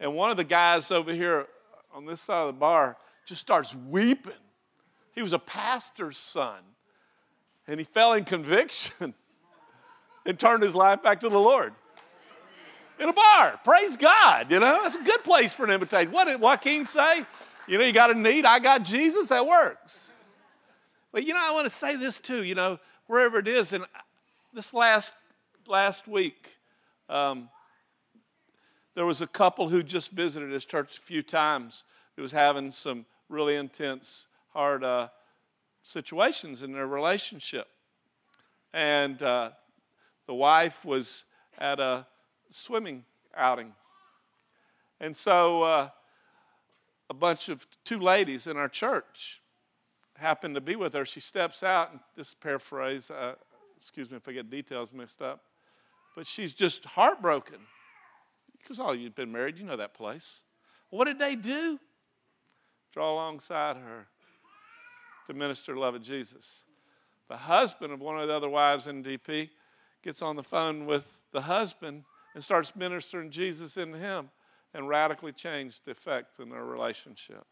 And 0.00 0.14
one 0.14 0.30
of 0.30 0.36
the 0.36 0.44
guys 0.44 0.90
over 0.90 1.14
here 1.14 1.46
on 1.94 2.04
this 2.04 2.20
side 2.20 2.42
of 2.42 2.46
the 2.48 2.58
bar 2.58 2.96
just 3.24 3.40
starts 3.40 3.74
weeping. 3.74 4.32
He 5.14 5.22
was 5.22 5.32
a 5.32 5.38
pastor's 5.38 6.16
son. 6.16 6.58
And 7.66 7.78
he 7.78 7.84
fell 7.84 8.14
in 8.14 8.24
conviction 8.24 9.14
and 10.26 10.38
turned 10.38 10.62
his 10.64 10.74
life 10.74 11.02
back 11.02 11.20
to 11.20 11.28
the 11.28 11.38
Lord. 11.38 11.72
In 12.98 13.08
a 13.08 13.12
bar. 13.12 13.60
Praise 13.64 13.96
God. 13.96 14.50
You 14.50 14.58
know, 14.58 14.80
it's 14.84 14.96
a 14.96 15.02
good 15.02 15.22
place 15.22 15.54
for 15.54 15.64
an 15.64 15.70
invitation. 15.70 16.12
What 16.12 16.26
did 16.26 16.40
Joaquin 16.40 16.84
say? 16.84 17.24
You 17.70 17.78
know, 17.78 17.84
you 17.84 17.92
got 17.92 18.10
a 18.10 18.14
need, 18.14 18.44
I 18.44 18.58
got 18.58 18.82
Jesus, 18.82 19.28
that 19.28 19.46
works. 19.46 20.08
But 21.12 21.24
you 21.24 21.34
know, 21.34 21.40
I 21.40 21.52
want 21.52 21.70
to 21.70 21.72
say 21.72 21.94
this 21.94 22.18
too, 22.18 22.42
you 22.42 22.56
know, 22.56 22.80
wherever 23.06 23.38
it 23.38 23.46
is. 23.46 23.72
And 23.72 23.84
this 24.52 24.74
last, 24.74 25.12
last 25.68 26.08
week, 26.08 26.56
um, 27.08 27.48
there 28.96 29.06
was 29.06 29.20
a 29.20 29.26
couple 29.28 29.68
who 29.68 29.84
just 29.84 30.10
visited 30.10 30.50
this 30.50 30.64
church 30.64 30.98
a 30.98 31.00
few 31.00 31.22
times 31.22 31.84
who 32.16 32.22
was 32.22 32.32
having 32.32 32.72
some 32.72 33.06
really 33.28 33.54
intense, 33.54 34.26
hard 34.48 34.82
uh, 34.82 35.06
situations 35.84 36.64
in 36.64 36.72
their 36.72 36.88
relationship. 36.88 37.68
And 38.72 39.22
uh, 39.22 39.50
the 40.26 40.34
wife 40.34 40.84
was 40.84 41.24
at 41.56 41.78
a 41.78 42.04
swimming 42.50 43.04
outing. 43.36 43.74
And 44.98 45.16
so 45.16 45.62
uh, 45.62 45.90
a 47.10 47.14
bunch 47.14 47.48
of 47.48 47.66
two 47.84 47.98
ladies 47.98 48.46
in 48.46 48.56
our 48.56 48.68
church 48.68 49.42
happened 50.16 50.54
to 50.54 50.60
be 50.60 50.76
with 50.76 50.94
her. 50.94 51.04
She 51.04 51.18
steps 51.18 51.64
out, 51.64 51.90
and 51.90 52.00
this 52.16 52.34
paraphrase, 52.34 53.10
uh, 53.10 53.34
excuse 53.76 54.08
me 54.10 54.16
if 54.16 54.28
I 54.28 54.32
get 54.32 54.48
details 54.48 54.90
mixed 54.92 55.20
up, 55.20 55.42
but 56.14 56.26
she's 56.26 56.54
just 56.54 56.84
heartbroken 56.84 57.58
because 58.56 58.78
all 58.78 58.94
you've 58.94 59.16
been 59.16 59.32
married, 59.32 59.58
you 59.58 59.64
know 59.64 59.76
that 59.76 59.92
place. 59.92 60.40
What 60.90 61.06
did 61.06 61.18
they 61.18 61.34
do? 61.34 61.80
Draw 62.92 63.12
alongside 63.12 63.76
her 63.76 64.06
to 65.26 65.34
minister 65.34 65.76
love 65.76 65.96
of 65.96 66.02
Jesus. 66.02 66.64
The 67.28 67.36
husband 67.36 67.92
of 67.92 68.00
one 68.00 68.20
of 68.20 68.28
the 68.28 68.34
other 68.34 68.48
wives 68.48 68.86
in 68.86 69.02
DP 69.02 69.50
gets 70.04 70.22
on 70.22 70.36
the 70.36 70.42
phone 70.42 70.86
with 70.86 71.20
the 71.32 71.42
husband 71.42 72.04
and 72.34 72.44
starts 72.44 72.76
ministering 72.76 73.30
Jesus 73.30 73.76
into 73.76 73.98
him 73.98 74.30
and 74.74 74.88
radically 74.88 75.32
changed 75.32 75.84
the 75.84 75.92
effect 75.92 76.38
in 76.38 76.50
their 76.50 76.64
relationship. 76.64 77.44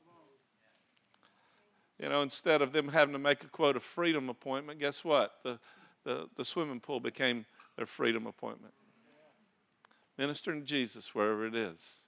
You 2.01 2.09
know, 2.09 2.23
instead 2.23 2.63
of 2.63 2.73
them 2.73 2.89
having 2.89 3.13
to 3.13 3.19
make 3.19 3.43
a 3.43 3.49
quote 3.49 3.77
a 3.77 3.81
freedom 3.81 4.29
appointment, 4.29 4.79
guess 4.79 5.05
what? 5.05 5.35
The, 5.43 5.59
the, 6.05 6.29
the 6.37 6.45
swimming 6.45 6.81
pool 6.81 7.01
became 7.01 7.45
their 7.77 7.87
freedom 7.87 8.27
appointment. 8.27 8.73
Ministering 10.17 10.65
Jesus 10.65 11.15
wherever 11.15 11.47
it 11.47 11.57
is, 11.57 12.05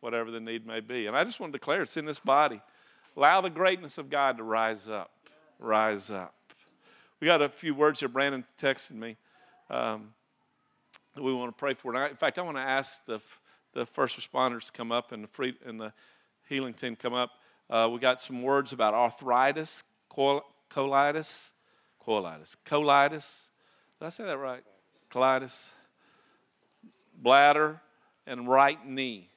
whatever 0.00 0.30
the 0.30 0.40
need 0.40 0.66
may 0.66 0.80
be. 0.80 1.06
And 1.06 1.16
I 1.16 1.24
just 1.24 1.38
want 1.38 1.52
to 1.52 1.58
declare 1.58 1.82
it's 1.82 1.96
in 1.96 2.04
this 2.04 2.18
body. 2.18 2.60
Allow 3.16 3.40
the 3.40 3.50
greatness 3.50 3.96
of 3.96 4.10
God 4.10 4.36
to 4.38 4.42
rise 4.42 4.88
up. 4.88 5.10
Rise 5.58 6.10
up. 6.10 6.34
We 7.20 7.26
got 7.26 7.40
a 7.40 7.48
few 7.48 7.74
words 7.74 8.00
here. 8.00 8.08
Brandon 8.08 8.44
texted 8.58 8.92
me 8.92 9.16
um, 9.70 10.12
that 11.14 11.22
we 11.22 11.32
want 11.32 11.50
to 11.50 11.58
pray 11.58 11.74
for. 11.74 11.96
I, 11.96 12.10
in 12.10 12.16
fact, 12.16 12.38
I 12.38 12.42
want 12.42 12.56
to 12.58 12.62
ask 12.62 13.04
the, 13.06 13.20
the 13.76 13.84
first 13.84 14.18
responders 14.18 14.72
come 14.72 14.90
up 14.90 15.12
and 15.12 15.22
the, 15.22 15.28
free, 15.28 15.54
and 15.66 15.78
the 15.78 15.92
healing 16.48 16.72
team 16.72 16.96
come 16.96 17.12
up. 17.12 17.30
Uh, 17.68 17.88
we 17.92 17.98
got 17.98 18.22
some 18.22 18.42
words 18.42 18.72
about 18.72 18.94
arthritis, 18.94 19.84
col- 20.08 20.44
colitis, 20.70 21.50
colitis, 22.04 22.56
colitis. 22.64 23.48
Did 23.98 24.06
I 24.06 24.08
say 24.08 24.24
that 24.24 24.38
right? 24.38 24.62
Colitis, 25.10 25.72
bladder, 27.14 27.82
and 28.26 28.48
right 28.48 28.84
knee. 28.86 29.28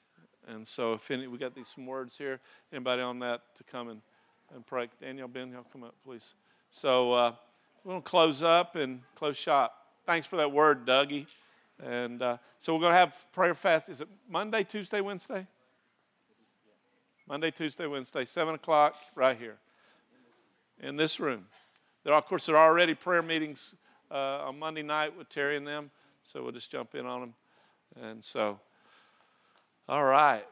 And 0.48 0.66
so, 0.66 0.94
if 0.94 1.12
any, 1.12 1.28
we 1.28 1.38
got 1.38 1.54
these 1.54 1.68
some 1.68 1.86
words 1.86 2.18
here. 2.18 2.40
Anybody 2.72 3.02
on 3.02 3.20
that 3.20 3.42
to 3.58 3.64
come 3.66 3.90
and, 3.90 4.02
and 4.56 4.66
pray? 4.66 4.88
Daniel, 5.02 5.28
Ben, 5.28 5.52
y'all 5.52 5.66
come 5.72 5.84
up, 5.84 5.96
please. 6.04 6.34
So, 6.72 7.12
uh, 7.12 7.34
we're 7.84 7.92
going 7.92 8.02
to 8.02 8.10
close 8.10 8.42
up 8.42 8.76
and 8.76 9.02
close 9.16 9.38
shop. 9.38 9.76
Thanks 10.06 10.28
for 10.28 10.38
that 10.38 10.52
word, 10.52 10.88
Dougie. 10.88 11.28
And 11.84 12.22
uh, 12.22 12.38
so, 12.60 12.74
we're 12.74 12.82
going 12.82 12.94
to 12.94 13.00
have 13.00 13.16
prayer 13.32 13.56
fast. 13.56 13.88
Is 13.90 14.02
it 14.02 14.08
Monday, 14.30 14.64
Tuesday, 14.64 15.00
Wednesday? 15.00 15.48
Monday, 17.28 17.52
Tuesday, 17.52 17.86
Wednesday, 17.86 18.26
7 18.26 18.56
o'clock, 18.56 18.96
right 19.14 19.38
here 19.38 19.58
in 20.82 20.96
this 20.96 21.20
room. 21.20 21.46
There 22.04 22.14
are, 22.14 22.18
of 22.18 22.26
course, 22.26 22.48
there 22.48 22.58
are 22.58 22.70
already 22.70 22.96
prayer 22.96 23.22
meetings 23.22 23.76
uh, 24.10 24.50
on 24.50 24.58
Monday 24.58 24.82
night 24.82 25.16
with 25.16 25.30
Terry 25.30 25.56
and 25.56 25.68
them, 25.68 25.92
so 26.24 26.42
we'll 26.42 26.52
just 26.52 26.72
jump 26.72 26.96
in 26.96 27.06
on 27.06 27.22
them. 27.22 27.34
And 28.02 28.24
so, 28.24 28.60
all 29.88 30.06
right. 30.06 30.46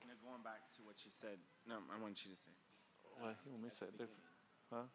You 0.00 0.08
know, 0.08 0.16
going 0.24 0.42
back 0.42 0.64
to 0.76 0.82
what 0.86 0.96
you 1.04 1.10
said, 1.12 1.36
no, 1.68 1.76
I 1.92 2.00
want 2.00 2.24
you 2.24 2.32
to 2.32 2.38
say. 2.38 2.52
Well, 3.20 3.36
you 3.44 3.52
want 3.52 3.62
me 3.64 3.68
to 3.68 3.76
say 3.76 3.86
it 3.86 3.96
different? 4.00 4.24
Huh? 4.72 4.88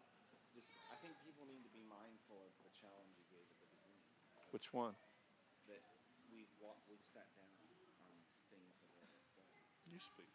Just, 0.55 0.73
I 0.89 0.97
think 1.01 1.13
people 1.21 1.45
need 1.45 1.61
to 1.61 1.73
be 1.73 1.85
mindful 1.85 2.41
of 2.41 2.53
the 2.65 2.73
challenge 2.73 3.13
you 3.17 3.25
gave 3.29 3.45
at 3.49 3.57
the 3.61 3.69
beginning. 3.69 4.05
Which 4.51 4.73
one? 4.73 4.93
That 5.67 5.81
we've 6.33 6.47
walked, 6.59 6.81
we've 6.89 6.97
sat 7.13 7.25
down 7.35 7.45
on 7.45 7.69
things 8.49 8.73
that 8.81 8.97
are. 9.37 9.93
You 9.93 9.99
speak. 9.99 10.25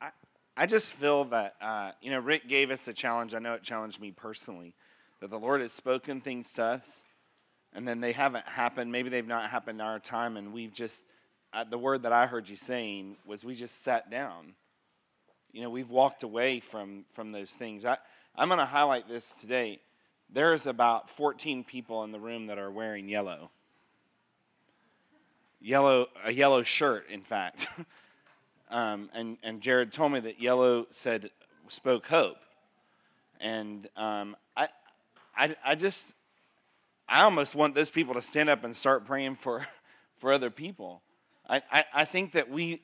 I, 0.00 0.10
I 0.56 0.66
just 0.66 0.94
feel 0.94 1.24
that, 1.26 1.54
uh, 1.60 1.92
you 2.00 2.10
know, 2.10 2.18
Rick 2.18 2.48
gave 2.48 2.70
us 2.70 2.88
a 2.88 2.92
challenge. 2.92 3.34
I 3.34 3.38
know 3.38 3.54
it 3.54 3.62
challenged 3.62 4.00
me 4.00 4.10
personally. 4.10 4.74
That 5.20 5.30
the 5.30 5.38
Lord 5.38 5.60
has 5.60 5.72
spoken 5.72 6.20
things 6.20 6.52
to 6.54 6.64
us, 6.64 7.04
and 7.72 7.86
then 7.86 8.00
they 8.00 8.10
haven't 8.10 8.48
happened. 8.48 8.90
Maybe 8.90 9.08
they've 9.08 9.24
not 9.24 9.48
happened 9.48 9.80
in 9.80 9.86
our 9.86 10.00
time, 10.00 10.36
and 10.36 10.52
we've 10.52 10.72
just, 10.72 11.04
uh, 11.52 11.62
the 11.62 11.78
word 11.78 12.02
that 12.02 12.12
I 12.12 12.26
heard 12.26 12.48
you 12.48 12.56
saying 12.56 13.18
was 13.24 13.44
we 13.44 13.54
just 13.54 13.84
sat 13.84 14.10
down. 14.10 14.54
You 15.52 15.62
know, 15.62 15.70
we've 15.70 15.90
walked 15.90 16.24
away 16.24 16.58
from, 16.58 17.04
from 17.12 17.30
those 17.30 17.52
things. 17.52 17.84
I, 17.84 17.98
I'm 18.34 18.48
going 18.48 18.58
to 18.58 18.64
highlight 18.64 19.08
this 19.08 19.32
today. 19.32 19.78
There's 20.32 20.66
about 20.66 21.10
14 21.10 21.62
people 21.62 22.04
in 22.04 22.12
the 22.12 22.20
room 22.20 22.46
that 22.46 22.58
are 22.58 22.70
wearing 22.70 23.08
yellow. 23.08 23.50
Yellow, 25.60 26.06
a 26.24 26.32
yellow 26.32 26.62
shirt, 26.62 27.08
in 27.10 27.22
fact. 27.22 27.68
um, 28.70 29.10
and, 29.14 29.36
and 29.42 29.60
Jared 29.60 29.92
told 29.92 30.12
me 30.12 30.20
that 30.20 30.40
yellow 30.40 30.86
said, 30.90 31.30
spoke 31.68 32.06
hope. 32.06 32.38
And 33.40 33.86
um, 33.96 34.36
I, 34.56 34.68
I, 35.36 35.56
I 35.64 35.74
just, 35.74 36.14
I 37.08 37.22
almost 37.22 37.54
want 37.54 37.74
those 37.74 37.90
people 37.90 38.14
to 38.14 38.22
stand 38.22 38.48
up 38.48 38.64
and 38.64 38.74
start 38.74 39.04
praying 39.04 39.34
for, 39.34 39.66
for 40.16 40.32
other 40.32 40.50
people. 40.50 41.02
I, 41.48 41.62
I, 41.70 41.84
I 41.92 42.04
think 42.06 42.32
that 42.32 42.48
we, 42.48 42.80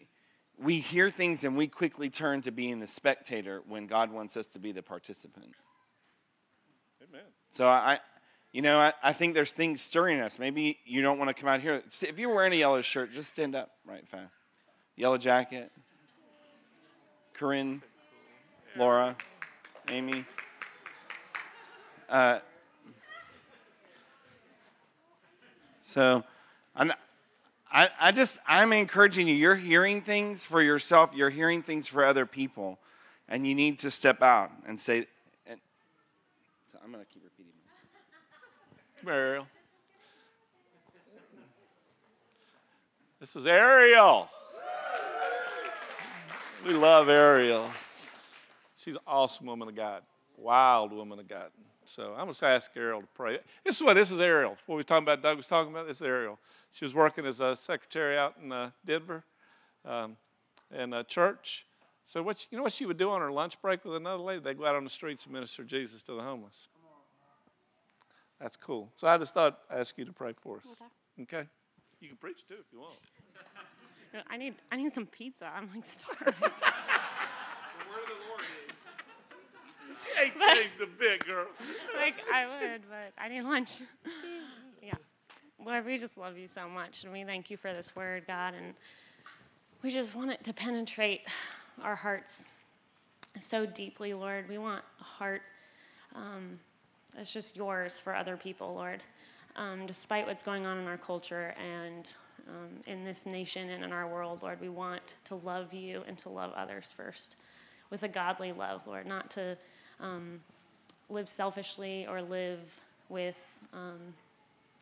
we 0.59 0.80
hear 0.80 1.09
things 1.09 1.44
and 1.44 1.57
we 1.57 1.66
quickly 1.66 2.11
turn 2.11 2.42
to 2.42 2.51
being 2.51 2.80
the 2.80 2.86
spectator 2.86 3.62
when 3.66 3.86
God 3.86 4.12
wants 4.12 4.36
us 4.36 4.49
to 4.49 4.59
be 4.59 4.72
the 4.72 4.82
participant. 4.82 5.55
Amen. 7.03 7.22
So 7.51 7.66
I, 7.66 7.99
you 8.53 8.62
know, 8.62 8.78
I, 8.78 8.92
I 9.03 9.12
think 9.12 9.34
there's 9.34 9.53
things 9.53 9.80
stirring 9.80 10.20
us. 10.20 10.38
Maybe 10.38 10.78
you 10.84 11.03
don't 11.03 11.18
want 11.18 11.28
to 11.28 11.34
come 11.34 11.49
out 11.49 11.61
here. 11.61 11.82
If 11.86 12.18
you're 12.18 12.34
wearing 12.34 12.53
a 12.53 12.57
yellow 12.57 12.82
shirt, 12.82 13.12
just 13.12 13.30
stand 13.30 13.55
up 13.55 13.70
right 13.84 14.07
fast. 14.09 14.34
Yellow 14.96 15.18
jacket. 15.18 15.70
Corinne, 17.34 17.82
Laura, 18.76 19.16
Amy. 19.88 20.24
Uh, 22.09 22.40
so, 25.82 26.24
I'm, 26.74 26.92
I, 27.70 27.90
I 28.01 28.11
just, 28.11 28.38
I'm 28.46 28.72
encouraging 28.72 29.28
you. 29.28 29.34
You're 29.34 29.55
hearing 29.55 30.01
things 30.01 30.44
for 30.46 30.62
yourself, 30.62 31.14
you're 31.14 31.30
hearing 31.30 31.62
things 31.62 31.86
for 31.86 32.05
other 32.05 32.26
people, 32.26 32.80
and 33.28 33.46
you 33.46 33.55
need 33.55 33.78
to 33.80 33.90
step 33.90 34.20
out 34.20 34.51
and 34.66 34.80
say, 34.80 35.07
and, 35.46 35.61
so 36.72 36.78
I'm 36.82 36.90
going 36.90 37.05
to 37.05 37.11
keep 37.12 37.27
Ariel. 39.09 39.46
This 43.20 43.34
is 43.34 43.46
Ariel. 43.46 44.28
We 46.64 46.72
love 46.72 47.09
Ariel. 47.09 47.70
She's 48.76 48.94
an 48.94 49.00
awesome 49.06 49.46
woman 49.46 49.68
of 49.68 49.74
God, 49.74 50.02
wild 50.36 50.92
woman 50.92 51.18
of 51.18 51.26
God. 51.28 51.50
So 51.84 52.14
I'm 52.16 52.26
going 52.26 52.34
to 52.34 52.46
ask 52.46 52.70
Ariel 52.76 53.00
to 53.00 53.09
pray. 53.14 53.38
This 53.64 53.76
is 53.76 53.82
what 53.82 53.94
this 53.94 54.11
is 54.11 54.20
Ariel. 54.20 54.56
What 54.66 54.74
we 54.74 54.76
were 54.76 54.82
talking 54.82 55.04
about, 55.04 55.22
Doug 55.22 55.36
was 55.36 55.46
talking 55.46 55.72
about. 55.72 55.86
This 55.86 55.96
is 55.96 56.02
Ariel. 56.02 56.38
She 56.72 56.84
was 56.84 56.94
working 56.94 57.24
as 57.26 57.40
a 57.40 57.56
secretary 57.56 58.18
out 58.18 58.34
in 58.42 58.52
uh, 58.52 58.70
Denver, 58.84 59.24
um, 59.84 60.16
in 60.72 60.92
a 60.92 61.02
church. 61.02 61.64
So 62.04 62.22
what 62.22 62.46
you 62.50 62.59
know 62.59 62.64
what 62.64 62.72
she 62.72 62.86
would 62.86 62.98
do 62.98 63.11
on 63.11 63.20
her 63.20 63.32
lunch 63.32 63.61
break 63.61 63.84
with 63.84 63.96
another 63.96 64.22
lady? 64.22 64.40
They'd 64.40 64.59
go 64.59 64.66
out 64.66 64.76
on 64.76 64.84
the 64.84 64.90
streets 64.90 65.24
and 65.24 65.32
minister 65.32 65.64
Jesus 65.64 66.02
to 66.04 66.12
the 66.12 66.22
homeless. 66.22 66.68
That's 68.41 68.57
cool. 68.57 68.91
So 68.97 69.09
I 69.09 69.18
just 69.18 69.34
thought 69.34 69.59
I'd 69.70 69.80
ask 69.80 69.99
you 69.99 70.05
to 70.05 70.12
pray 70.12 70.32
for 70.32 70.59
us. 70.59 70.66
Okay. 71.22 71.47
You 72.01 72.09
can 72.09 72.16
preach 72.16 72.47
too 72.47 72.55
if 72.61 72.66
you 72.72 72.80
want. 72.80 72.95
I 74.30 74.36
need 74.36 74.55
I 74.72 74.76
need 74.76 74.93
some 74.93 75.07
pizza. 75.07 75.51
I'm 75.55 75.68
like 75.74 75.84
starving. 75.84 76.34
The 77.78 77.91
word 77.91 78.03
of 78.03 78.09
the 78.09 78.28
Lord 78.28 78.43
is. 79.91 79.97
Hey, 80.16 80.55
changed 80.55 80.80
a 80.82 80.86
bit, 80.86 81.24
girl. 81.26 81.47
like 81.97 82.14
I 82.32 82.47
would, 82.47 82.82
but 82.89 83.12
I 83.22 83.28
need 83.28 83.43
lunch. 83.43 83.80
yeah. 84.82 84.95
Lord, 85.64 85.86
we 85.86 85.99
just 85.99 86.16
love 86.18 86.36
you 86.36 86.47
so 86.49 86.68
much, 86.68 87.05
and 87.05 87.12
we 87.12 87.24
thank 87.24 87.51
you 87.51 87.57
for 87.57 87.72
this 87.72 87.95
word, 87.97 88.24
God, 88.26 88.55
and 88.55 88.74
we 89.82 89.91
just 89.91 90.14
want 90.14 90.30
it 90.30 90.45
to 90.45 90.53
penetrate 90.53 91.22
our 91.82 91.97
hearts 91.97 92.47
so 93.41 93.66
deeply, 93.66 94.14
Lord. 94.14 94.49
We 94.49 94.59
want 94.59 94.82
a 95.01 95.05
heart 95.05 95.43
um, 96.14 96.61
that's 97.14 97.32
just 97.32 97.56
yours 97.56 98.00
for 98.00 98.14
other 98.14 98.36
people, 98.36 98.74
Lord. 98.74 99.02
Um, 99.56 99.86
despite 99.86 100.26
what's 100.26 100.42
going 100.42 100.66
on 100.66 100.78
in 100.78 100.86
our 100.86 100.98
culture 100.98 101.54
and 101.59 102.12
um, 102.48 102.80
in 102.86 103.04
this 103.04 103.26
nation 103.26 103.70
and 103.70 103.84
in 103.84 103.92
our 103.92 104.09
world, 104.09 104.42
Lord, 104.42 104.61
we 104.61 104.68
want 104.68 105.14
to 105.24 105.34
love 105.34 105.74
you 105.74 106.02
and 106.06 106.16
to 106.18 106.28
love 106.28 106.52
others 106.54 106.92
first. 106.92 107.36
with 107.90 108.02
a 108.02 108.09
godly 108.09 108.52
love, 108.52 108.82
Lord, 108.86 109.06
not 109.06 109.30
to 109.30 109.56
um, 110.00 110.40
live 111.09 111.28
selfishly 111.28 112.06
or 112.06 112.20
live 112.22 112.61
with 113.09 113.59
um, 113.72 114.14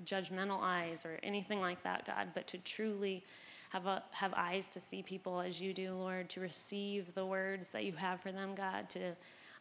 judgmental 0.05 0.61
eyes 0.61 1.05
or 1.05 1.19
anything 1.23 1.61
like 1.61 1.83
that, 1.85 2.05
God, 2.07 2.29
but 2.35 2.47
to 2.49 2.59
truly 2.59 3.25
have, 3.71 3.87
a, 3.87 4.03
have 4.11 4.35
eyes 4.35 4.67
to 4.69 4.81
see 4.81 5.03
people 5.03 5.41
as 5.41 5.61
you 5.61 5.73
do, 5.73 5.95
Lord, 5.95 6.29
to 6.31 6.41
receive 6.41 7.15
the 7.15 7.25
words 7.25 7.71
that 7.71 7.85
you 7.85 7.93
have 7.93 8.21
for 8.21 8.33
them, 8.33 8.55
God, 8.55 8.89
to, 8.91 9.13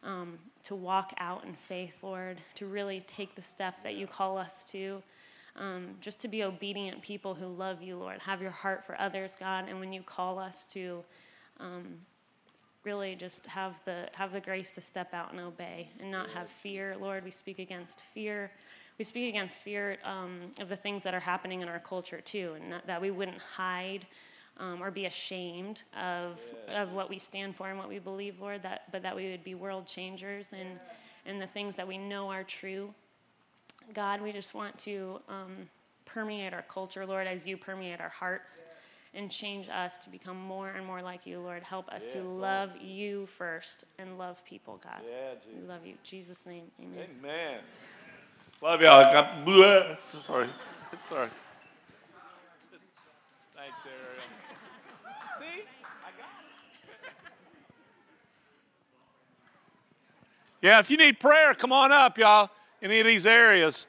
um, 0.02 0.38
to 0.64 0.74
walk 0.74 1.12
out 1.18 1.44
in 1.44 1.54
faith, 1.54 1.98
Lord, 2.02 2.38
to 2.54 2.66
really 2.66 3.00
take 3.00 3.34
the 3.34 3.42
step 3.42 3.82
that 3.82 3.94
you 3.94 4.06
call 4.06 4.38
us 4.38 4.64
to. 4.66 5.02
Um, 5.56 5.94
just 6.00 6.20
to 6.20 6.28
be 6.28 6.42
obedient 6.42 7.00
people 7.00 7.34
who 7.34 7.46
love 7.46 7.80
you, 7.80 7.96
Lord. 7.96 8.20
Have 8.20 8.42
your 8.42 8.50
heart 8.50 8.84
for 8.84 9.00
others, 9.00 9.36
God. 9.40 9.66
And 9.68 9.80
when 9.80 9.90
you 9.90 10.02
call 10.02 10.38
us 10.38 10.66
to 10.68 11.02
um, 11.60 12.00
really 12.86 13.16
just 13.16 13.46
have 13.48 13.82
the 13.84 14.08
have 14.12 14.32
the 14.32 14.40
grace 14.40 14.74
to 14.76 14.80
step 14.80 15.12
out 15.12 15.32
and 15.32 15.40
obey 15.40 15.90
and 16.00 16.10
not 16.10 16.30
have 16.30 16.48
fear, 16.48 16.96
Lord. 16.98 17.24
We 17.24 17.32
speak 17.32 17.58
against 17.58 18.02
fear. 18.02 18.52
We 18.98 19.04
speak 19.04 19.28
against 19.28 19.62
fear 19.62 19.98
um, 20.04 20.52
of 20.60 20.68
the 20.70 20.76
things 20.76 21.02
that 21.02 21.12
are 21.12 21.20
happening 21.20 21.60
in 21.60 21.68
our 21.68 21.80
culture 21.80 22.20
too, 22.20 22.54
and 22.58 22.72
that, 22.72 22.86
that 22.86 23.02
we 23.02 23.10
wouldn't 23.10 23.42
hide 23.42 24.06
um, 24.58 24.82
or 24.82 24.90
be 24.90 25.06
ashamed 25.06 25.82
of 25.98 26.40
of 26.68 26.92
what 26.92 27.08
we 27.10 27.18
stand 27.18 27.56
for 27.56 27.68
and 27.68 27.78
what 27.78 27.88
we 27.88 27.98
believe, 27.98 28.40
Lord. 28.40 28.62
That 28.62 28.90
but 28.92 29.02
that 29.02 29.16
we 29.16 29.30
would 29.30 29.44
be 29.44 29.54
world 29.54 29.86
changers 29.86 30.52
and 30.52 30.78
and 31.24 31.40
the 31.40 31.46
things 31.46 31.76
that 31.76 31.88
we 31.88 31.98
know 31.98 32.30
are 32.30 32.44
true 32.44 32.94
God, 33.94 34.20
we 34.20 34.32
just 34.32 34.54
want 34.54 34.78
to 34.80 35.20
um, 35.28 35.68
permeate 36.04 36.52
our 36.52 36.62
culture, 36.62 37.06
Lord, 37.06 37.26
as 37.26 37.46
you 37.46 37.56
permeate 37.56 38.00
our 38.00 38.08
hearts 38.08 38.64
and 39.14 39.30
change 39.30 39.68
us 39.68 39.96
to 39.98 40.10
become 40.10 40.38
more 40.38 40.68
and 40.68 40.84
more 40.84 41.00
like 41.00 41.26
you, 41.26 41.40
Lord. 41.40 41.62
Help 41.62 41.88
us 41.88 42.12
to 42.12 42.22
love 42.22 42.70
you 42.80 43.26
first 43.26 43.84
and 43.98 44.18
love 44.18 44.44
people, 44.44 44.80
God. 44.82 45.02
Yeah, 45.08 45.34
We 45.54 45.66
love 45.66 45.86
you. 45.86 45.92
In 45.92 45.98
Jesus' 46.02 46.44
name, 46.44 46.64
amen. 46.80 47.06
Amen. 47.20 47.60
Love 48.60 48.82
y'all. 48.82 49.12
God 49.12 49.44
bless. 49.44 50.16
Sorry. 50.22 50.48
Sorry. 51.04 51.28
Thanks, 53.54 53.78
Ariel. 53.86 54.22
See? 55.38 55.64
I 56.04 56.10
got 56.18 56.26
it. 56.40 56.46
Yeah, 60.62 60.78
if 60.78 60.90
you 60.90 60.96
need 60.96 61.20
prayer, 61.20 61.54
come 61.54 61.72
on 61.72 61.92
up, 61.92 62.18
y'all, 62.18 62.50
any 62.82 63.00
of 63.00 63.06
these 63.06 63.26
areas. 63.26 63.86